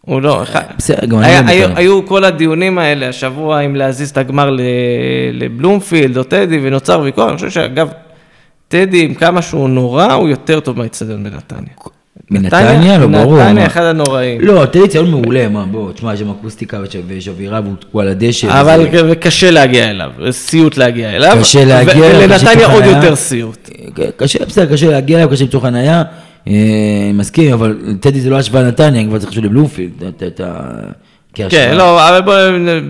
הוא 0.00 0.20
לא, 0.22 0.42
היה- 1.12 1.42
לא 1.42 1.48
היו- 1.76 2.06
כל 2.06 2.24
הדיונים 2.24 2.78
האלה 2.78 3.08
השבוע 3.08 3.60
אם 3.60 3.76
להזיז 3.76 4.10
את 4.10 4.18
הגמר 4.18 4.56
לבלומפילד 5.32 6.16
או 6.18 6.22
טדי, 6.22 6.58
ונוצר 6.62 7.00
ויכוח, 7.00 7.28
אני 7.28 7.36
חושב 7.36 7.50
שאגב, 7.50 7.88
טדי, 8.68 9.02
עם 9.04 9.14
כמה 9.14 9.42
שהוא 9.42 9.68
נורא, 9.68 10.12
הוא 10.12 10.28
יותר 10.28 10.60
טוב 10.60 10.78
מהאצטדיון 10.78 11.24
בנתניה. 11.24 11.72
מנתניה? 12.30 12.98
לא, 12.98 13.06
ברור. 13.06 13.42
נתניה. 13.44 13.66
אחד 13.66 13.82
הנוראים. 13.82 14.40
לא, 14.40 14.64
לי 14.74 14.88
ציון 14.88 15.10
מעולה, 15.10 15.48
מה, 15.48 15.64
בוא, 15.64 15.92
תשמע, 15.92 16.14
יש 16.14 16.20
שם 16.20 16.30
אקוסטיקה 16.30 16.78
ויש- 17.06 17.28
אווירה 17.28 17.60
והוא 17.64 17.74
הוא 17.92 18.02
על 18.02 18.08
הדשא. 18.08 18.60
אבל 18.60 18.86
וזה- 18.92 19.14
קשה 19.14 19.50
להגיע 19.50 19.90
אליו, 19.90 20.10
סיוט 20.30 20.76
להגיע 20.76 21.10
אליו. 21.16 21.36
קשה 21.40 21.64
להגיע 21.64 21.92
אליו, 21.94 22.28
ולנתניה 22.30 22.66
עוד. 22.72 22.84
יותר 22.84 23.16
סיוט. 23.16 23.70
קשה, 24.16 24.44
בסדר, 24.46 24.72
קשה 24.72 24.90
להגיע 24.90 25.18
אליו, 25.18 25.28
קשה 25.30 25.44
למצוא 25.44 25.60
חנייה, 25.60 25.98
אה, 25.98 26.02
מסכים, 27.14 27.52
אבל 27.52 27.76
טדי 28.00 28.20
זה 28.20 28.30
לא 28.30 28.38
השוואה 28.38 28.62
לנתניה, 28.62 29.04
כבר 29.04 29.18
צריך 29.18 29.30
לשאול 29.32 29.44
לבלומפילד, 29.44 29.90
ה... 30.44 30.60
כן, 31.34 31.74
לא, 31.76 32.08
אבל 32.08 32.20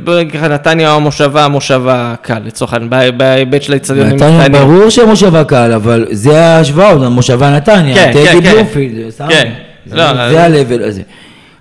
בוא 0.04 0.20
נגיד 0.20 0.32
ככה, 0.32 0.48
נתניה 0.48 0.92
המושבה, 0.92 1.44
המושבה 1.44 2.14
קל, 2.22 2.38
לצורך 2.44 2.72
העניין, 2.72 2.90
בה- 2.90 3.10
בהיבט 3.10 3.62
של 3.62 3.72
האיצטדיונים 3.72 4.16
נתניה. 4.16 4.48
ברור 4.48 4.88
שהמושבה 4.90 5.44
קל, 5.44 5.72
אבל 5.72 6.06
זה 6.10 6.40
ההשוואה, 6.44 6.90
המושבה 6.90 7.50
נתניה, 7.56 7.94
כן, 7.94 8.10
כן, 8.14 8.32
טדי 8.34 8.42
כן. 8.48 8.52
בלומפילד, 8.54 8.94
זה 9.04 9.10
סתם, 9.10 9.26
כן. 9.28 9.50
זה- 9.86 9.96
לא, 9.96 10.02
אז- 10.02 10.34
ה-level 10.34 10.82
הזה. 10.84 11.02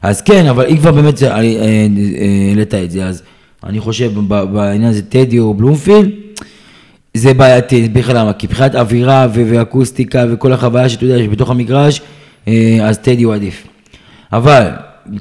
אז 0.01 0.21
כן, 0.21 0.45
אבל 0.45 0.65
אם 0.69 0.77
כבר 0.77 0.91
באמת 0.91 1.23
אני, 1.23 1.57
אה, 1.57 1.63
אה, 1.63 1.87
העלית 2.49 2.73
את 2.73 2.91
זה, 2.91 3.05
אז 3.05 3.21
אני 3.65 3.79
חושב 3.79 4.11
בעניין 4.53 4.83
הזה 4.89 5.01
טדי 5.01 5.39
או 5.39 5.53
בלומפילד, 5.53 6.09
זה 7.13 7.33
בעייתי, 7.33 7.89
בכלל 7.89 8.17
למה? 8.17 8.33
כי 8.33 8.47
מבחינת 8.47 8.75
אווירה 8.75 9.27
ו- 9.33 9.43
ואקוסטיקה 9.49 10.25
וכל 10.29 10.53
החוויה 10.53 10.89
שאתה 10.89 11.05
יודע, 11.05 11.23
שבתוך 11.23 11.49
המגרש, 11.49 12.01
אה, 12.47 12.77
אז 12.81 12.97
טדי 12.97 13.23
הוא 13.23 13.33
עדיף. 13.33 13.67
אבל, 14.33 14.69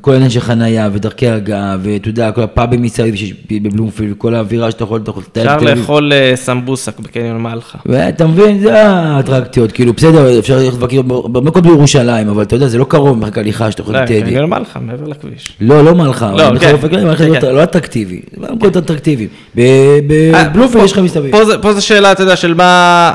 כל 0.01 0.13
העניין 0.13 0.31
של 0.31 0.41
חנייה 0.41 0.89
ודרכי 0.93 1.29
הגעה, 1.29 1.77
ואתה 1.83 2.09
יודע, 2.09 2.31
כל 2.33 2.43
הפאבים 2.43 2.83
מסביב 2.83 3.15
שיש 3.15 3.33
בבלומפילד, 3.51 4.13
וכל 4.13 4.35
האווירה 4.35 4.71
שאתה 4.71 4.85
יכול, 4.85 5.01
אתה 5.03 5.11
יכול 5.11 5.23
לטייל 5.23 5.49
אפשר. 5.49 5.75
לאכול 5.75 6.13
אה, 6.13 6.33
סמבוסק 6.37 7.01
בקניון 7.01 7.43
מלחה. 7.43 7.79
ואתה 7.87 8.27
מבין, 8.27 8.61
זה 8.61 8.83
האטרקציות, 8.89 9.73
כאילו, 9.73 9.93
בסדר, 9.93 10.39
אפשר 10.39 10.57
ללכת 10.59 10.77
לבקר 10.77 11.03
במקומות 11.03 11.63
בירושלים, 11.67 12.29
אבל 12.29 12.43
אתה 12.43 12.57
יודע, 12.57 12.69
זה 12.69 12.79
לא 12.79 12.85
קרוב 12.85 13.19
מרחק 13.19 13.39
הליכה 13.39 13.71
שאתה 13.71 13.83
יכול 13.83 13.95
לא, 13.95 14.01
לטדי. 14.03 14.23
קניון 14.23 14.51
מלחה, 14.51 14.81
מעבר 14.81 15.07
לכביש. 15.07 15.53
לא, 15.61 15.85
לא 15.85 15.95
מלכה, 15.95 16.33
לא, 16.33 16.59
כן, 16.61 16.77
כן, 16.91 17.41
כן. 17.41 17.55
לא 17.55 17.63
אטרקטיבי, 17.63 18.21
זה 18.41 18.47
מקומות 18.53 18.77
אטרקטיביים. 18.77 19.29
אה, 19.59 19.99
בבלומפילד 20.07 20.81
פה- 20.81 20.85
יש 20.85 20.93
לך 20.93 20.99
מסביב. 20.99 21.35
פה 21.63 21.73
זה 21.73 21.81
שאלה, 21.81 22.13
אתה 22.13 22.23
יודע, 22.23 22.37
של 22.37 22.55
מה 22.55 22.65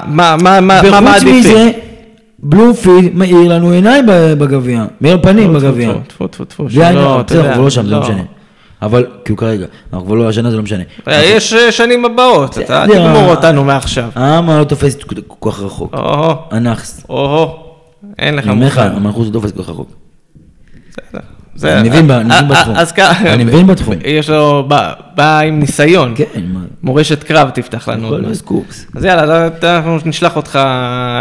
מה- 0.08 0.36
מה- 0.44 0.60
מה- 0.62 0.82
מה 0.82 0.90
וחוץ 0.90 1.04
מעדיפים. 1.04 1.36
מזה, 1.40 1.72
בלומפילד 2.46 3.16
מאיר 3.16 3.48
לנו 3.48 3.72
עיניים 3.72 4.06
בגביע, 4.40 4.86
מאיר 5.02 5.18
פנים 5.22 5.54
בגביע. 5.54 5.94
טפו, 6.08 6.28
טפו, 6.28 6.46
טפו, 6.46 6.70
שלא, 6.70 7.22
אתה 7.22 7.36
יודע, 7.36 7.50
אנחנו 7.50 7.64
לא 7.64 7.70
שם, 7.70 7.86
זה 7.86 7.92
לא 7.92 8.02
משנה. 8.02 8.24
אבל, 8.82 9.06
כאילו 9.26 9.38
כרגע, 9.38 9.66
אנחנו 9.94 10.06
כבר 10.06 10.16
לא, 10.16 10.30
השנה 10.30 10.52
זה 10.52 10.58
לא 10.58 10.64
משנה. 10.64 10.84
אה, 11.08 11.24
יש 11.26 11.54
אה, 11.54 11.72
שנים 11.72 12.06
הבאות, 12.06 12.58
אתה. 12.58 12.86
תגמור 12.88 13.36
אותנו 13.36 13.64
מעכשיו. 13.64 14.10
העם 14.16 14.50
לא 14.50 14.64
תופס 14.64 14.96
כל 15.28 15.52
כך 15.52 15.60
רחוק. 15.60 15.94
או-הו, 15.94 16.36
הנאחס. 16.52 17.06
או-הו, 17.10 17.50
אין 18.20 18.36
לך 18.36 18.44
אני 18.44 18.52
אומר 18.54 18.68
לך. 18.68 18.78
המלכות 18.78 19.28
לא 19.28 19.32
תופס 19.32 19.52
כל 19.52 19.64
כך 19.64 19.70
רחוק. 19.70 19.90
בסדר. 20.90 21.20
זה- 21.56 21.80
אני 21.80 21.90
מבין 21.90 22.12
אה, 22.12 22.18
אה, 22.32 22.42
בתחום. 22.42 22.76
אז 22.76 22.92
ככה, 22.92 23.34
אני 23.34 23.44
מבין 23.44 23.68
בתחום. 23.68 23.96
יש 24.06 24.30
לו, 24.30 24.66
בא- 25.16 25.40
עם 25.40 25.60
ניסיון. 25.60 26.14
כן, 26.16 26.24
מורשת 26.84 27.24
קרב 27.24 27.50
תפתח 27.50 27.90
לנו 27.90 28.10
מעט. 28.10 28.32
יש 28.32 28.42
קורס. 28.42 28.86
אז 28.96 29.06
יאללה, 29.06 29.48
אנחנו 29.64 29.98
נשלח 30.06 30.36
אותך 30.36 30.60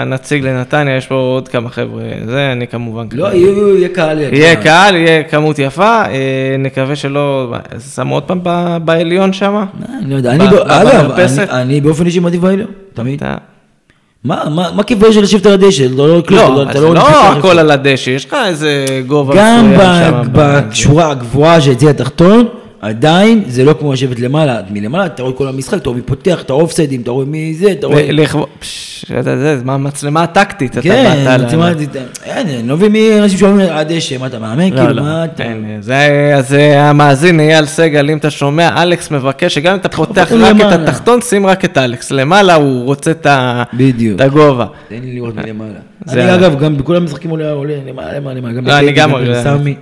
נציג 0.07 0.45
לנתניה, 0.45 0.97
יש 0.97 1.07
פה 1.07 1.15
עוד 1.15 1.49
כמה 1.49 1.71
חבר'ה, 1.71 2.03
זה 2.27 2.53
אני 2.53 2.67
כמובן. 2.67 3.07
לא, 3.13 3.35
יהיה 3.35 3.89
קהל. 3.89 4.19
יהיה 4.19 4.57
קהל, 4.57 4.97
יהיה 4.97 5.23
כמות 5.23 5.59
יפה, 5.59 6.03
אה, 6.05 6.11
נקווה 6.59 6.97
שלא, 6.97 7.55
שמו 7.95 8.15
עוד 8.15 8.23
פעם 8.23 8.41
בעליון 8.85 9.33
שם? 9.33 9.55
אה, 9.55 9.65
אני 9.99 10.11
לא 10.11 10.17
יודע, 10.17 10.35
אגב, 10.35 11.11
אני 11.51 11.81
באופן 11.81 12.07
אישי 12.07 12.19
מעדיף 12.21 12.41
בעליון, 12.41 12.69
תמיד. 12.95 13.23
מה, 14.25 14.43
מה, 14.51 14.71
מה 14.75 14.83
כיף 14.83 15.11
של 15.11 15.23
לשבת 15.23 15.47
על 15.47 15.53
הדשא? 15.53 15.83
לא 15.83 16.23
כלום, 16.29 16.55
לא, 16.57 16.63
אתה 16.63 16.81
לא 16.81 16.95
לא 16.95 17.01
מתחכם. 17.01 17.39
הכל 17.39 17.59
על 17.59 17.71
הדשא, 17.71 18.11
יש 18.11 18.25
לך 18.25 18.37
איזה 18.47 19.03
גובה 19.07 19.35
גם 19.37 19.73
מסוים 19.73 20.01
שם, 20.05 20.23
בשורה 20.33 21.11
הגבוהה 21.11 21.61
של 21.61 21.71
הצי 21.71 21.89
התחתון, 21.89 22.49
עדיין 22.83 23.43
זה 23.47 23.65
לא 23.65 23.75
כמו 23.79 23.93
לשבת 23.93 24.21
למעלה, 24.21 24.61
מלמעלה 24.71 25.07
אתה 25.07 25.23
רואה 25.23 25.35
כל 25.35 25.49
המשחק, 25.49 25.75
אתה 25.79 25.89
רואה 25.89 26.01
מי 26.01 26.07
פותח, 26.07 26.41
אתה 26.43 26.53
רואה 26.53 26.63
אופסיידים, 26.65 27.01
אתה 27.03 27.11
רואה 27.11 27.25
מי 27.27 27.55
זה, 27.55 27.73
אתה 27.73 27.87
רואה... 27.87 28.13
לכבוד- 28.13 28.49
זה, 29.23 29.57
מצלמה 29.65 30.27
טקטית, 30.27 30.73
אתה 30.73 30.83
כן, 30.83 31.15
באת 31.25 31.41
ל- 31.41 31.45
מצלמה, 31.45 31.71
אין, 32.25 32.47
אני 32.49 32.69
לא 32.69 32.77
מבין 32.77 32.93
מי 32.93 33.19
אנשים 33.23 33.39
שאומרים 33.39 33.69
עד 33.71 33.93
דשא, 33.93 34.17
מה 34.19 34.27
אתה 34.27 34.39
מאמן, 34.39 34.71
לא, 34.73 34.77
כאילו, 34.77 34.93
לא, 34.93 35.03
מה 35.03 35.25
אתה... 35.25 35.45
אז 36.37 36.55
אה, 36.55 36.89
המאזין 36.91 37.41
אייל 37.41 37.67
סגל, 37.67 38.11
אם 38.11 38.19
אתה 38.19 38.31
שומע, 38.31 38.83
אלכס 38.83 39.11
מבקש 39.11 39.55
שגם 39.55 39.73
אם 39.73 39.79
אתה 39.79 39.89
פותח 39.89 40.33
רק 40.33 40.57
את. 40.61 40.73
התחתון, 40.73 41.21
שים 41.21 41.47
רק 41.47 41.65
את 41.65 41.79
אלכס. 41.79 42.11
למעלה 42.11 42.55
הוא 42.55 42.85
רוצה 42.85 43.11
את 43.11 43.27
הגובה. 44.19 44.67
תן 44.89 44.97
לי 45.03 45.15
לראות 45.15 45.35
מלמעלה. 45.37 45.71
אני 46.09 46.35
אגב, 46.35 46.59
גם 46.59 46.77
בכל 46.77 46.97
המשחקים 46.97 47.31
עולה, 47.31 47.51
עולה 47.51 47.75
למעלה, 47.87 48.19
למעלה, 48.19 48.55
גם 48.55 48.67
לא, 48.67 49.41
בסמי, 49.41 49.75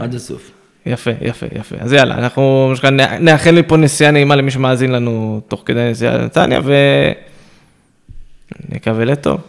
עד 0.00 0.14
הסוף. 0.14 0.50
יפה, 0.86 1.10
יפה, 1.20 1.46
יפה. 1.58 1.76
אז 1.80 1.92
יאללה, 1.92 2.14
אנחנו 2.14 2.72
נ- 2.92 3.24
נאחל 3.24 3.50
מפה 3.58 3.76
נסיעה 3.76 4.10
נעימה 4.10 4.36
למי 4.36 4.50
שמאזין 4.50 4.92
לנו 4.92 5.40
תוך 5.48 5.62
כדי 5.66 5.90
נסיעה 5.90 6.16
לנתניה, 6.16 6.60
ו... 6.64 6.74
נקווה 8.68 9.04
לטוב. 9.04 9.40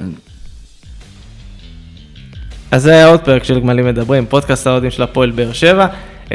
אז 2.71 2.83
זה 2.83 2.91
היה 2.91 3.07
עוד 3.07 3.19
פרק 3.19 3.43
של 3.43 3.59
גמלים 3.59 3.85
מדברים, 3.85 4.25
פודקאסט 4.25 4.67
האוהדים 4.67 4.91
של 4.91 5.03
הפועל 5.03 5.31
באר 5.31 5.53
שבע. 5.53 5.87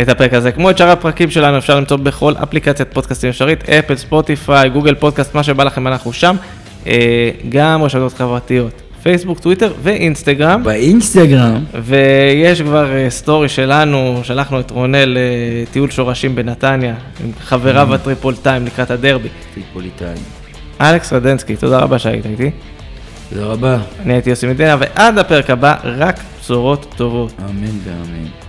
את 0.02 0.08
הפרק 0.08 0.34
הזה, 0.34 0.52
כמו 0.52 0.70
את 0.70 0.78
שאר 0.78 0.88
הפרקים 0.88 1.30
שלנו, 1.30 1.58
אפשר 1.58 1.76
למצוא 1.76 1.96
בכל 1.96 2.34
אפליקציית 2.42 2.94
פודקאסטים 2.94 3.30
אפשרית, 3.30 3.68
אפל, 3.68 3.96
ספוטיפיי, 3.96 4.68
גוגל 4.70 4.94
פודקאסט, 4.94 5.34
מה 5.34 5.42
שבא 5.42 5.64
לכם, 5.64 5.86
אנחנו 5.86 6.12
שם. 6.12 6.36
אה, 6.86 7.30
גם 7.48 7.82
רשתות 7.82 8.12
חברתיות, 8.12 8.82
פייסבוק, 9.06 9.40
טוויטר 9.40 9.72
ואינסטגרם. 9.82 10.62
באינסטגרם, 10.64 11.64
ויש 11.82 12.62
כבר 12.62 12.92
אה, 12.92 13.10
סטורי 13.10 13.48
שלנו, 13.48 14.20
שלחנו 14.22 14.60
את 14.60 14.70
רונל 14.70 15.18
לטיול 15.18 15.90
שורשים 15.90 16.34
בנתניה, 16.34 16.94
עם 17.24 17.30
חבריו 17.40 17.94
הטריפוליטאים 17.94 18.66
לקראת 18.66 18.90
הדרבי. 18.90 19.28
טריפוליטאי. 19.54 20.14
אלכס 20.80 21.12
רדנסקי, 21.12 21.56
תודה 21.56 21.78
רבה 21.78 21.98
שהיית 21.98 22.26
איתי. 22.26 22.50
תודה 23.30 23.46
רבה. 23.46 23.78
אני 24.02 24.12
הייתי 24.12 24.30
יוסי 24.30 24.46
מדינה, 24.46 24.76
ועד 24.78 25.18
הפרק 25.18 25.50
הבא, 25.50 25.76
רק 25.84 26.20
בשורות 26.40 26.94
טובות. 26.96 27.32
אמן 27.44 27.78
ואמן. 27.84 28.45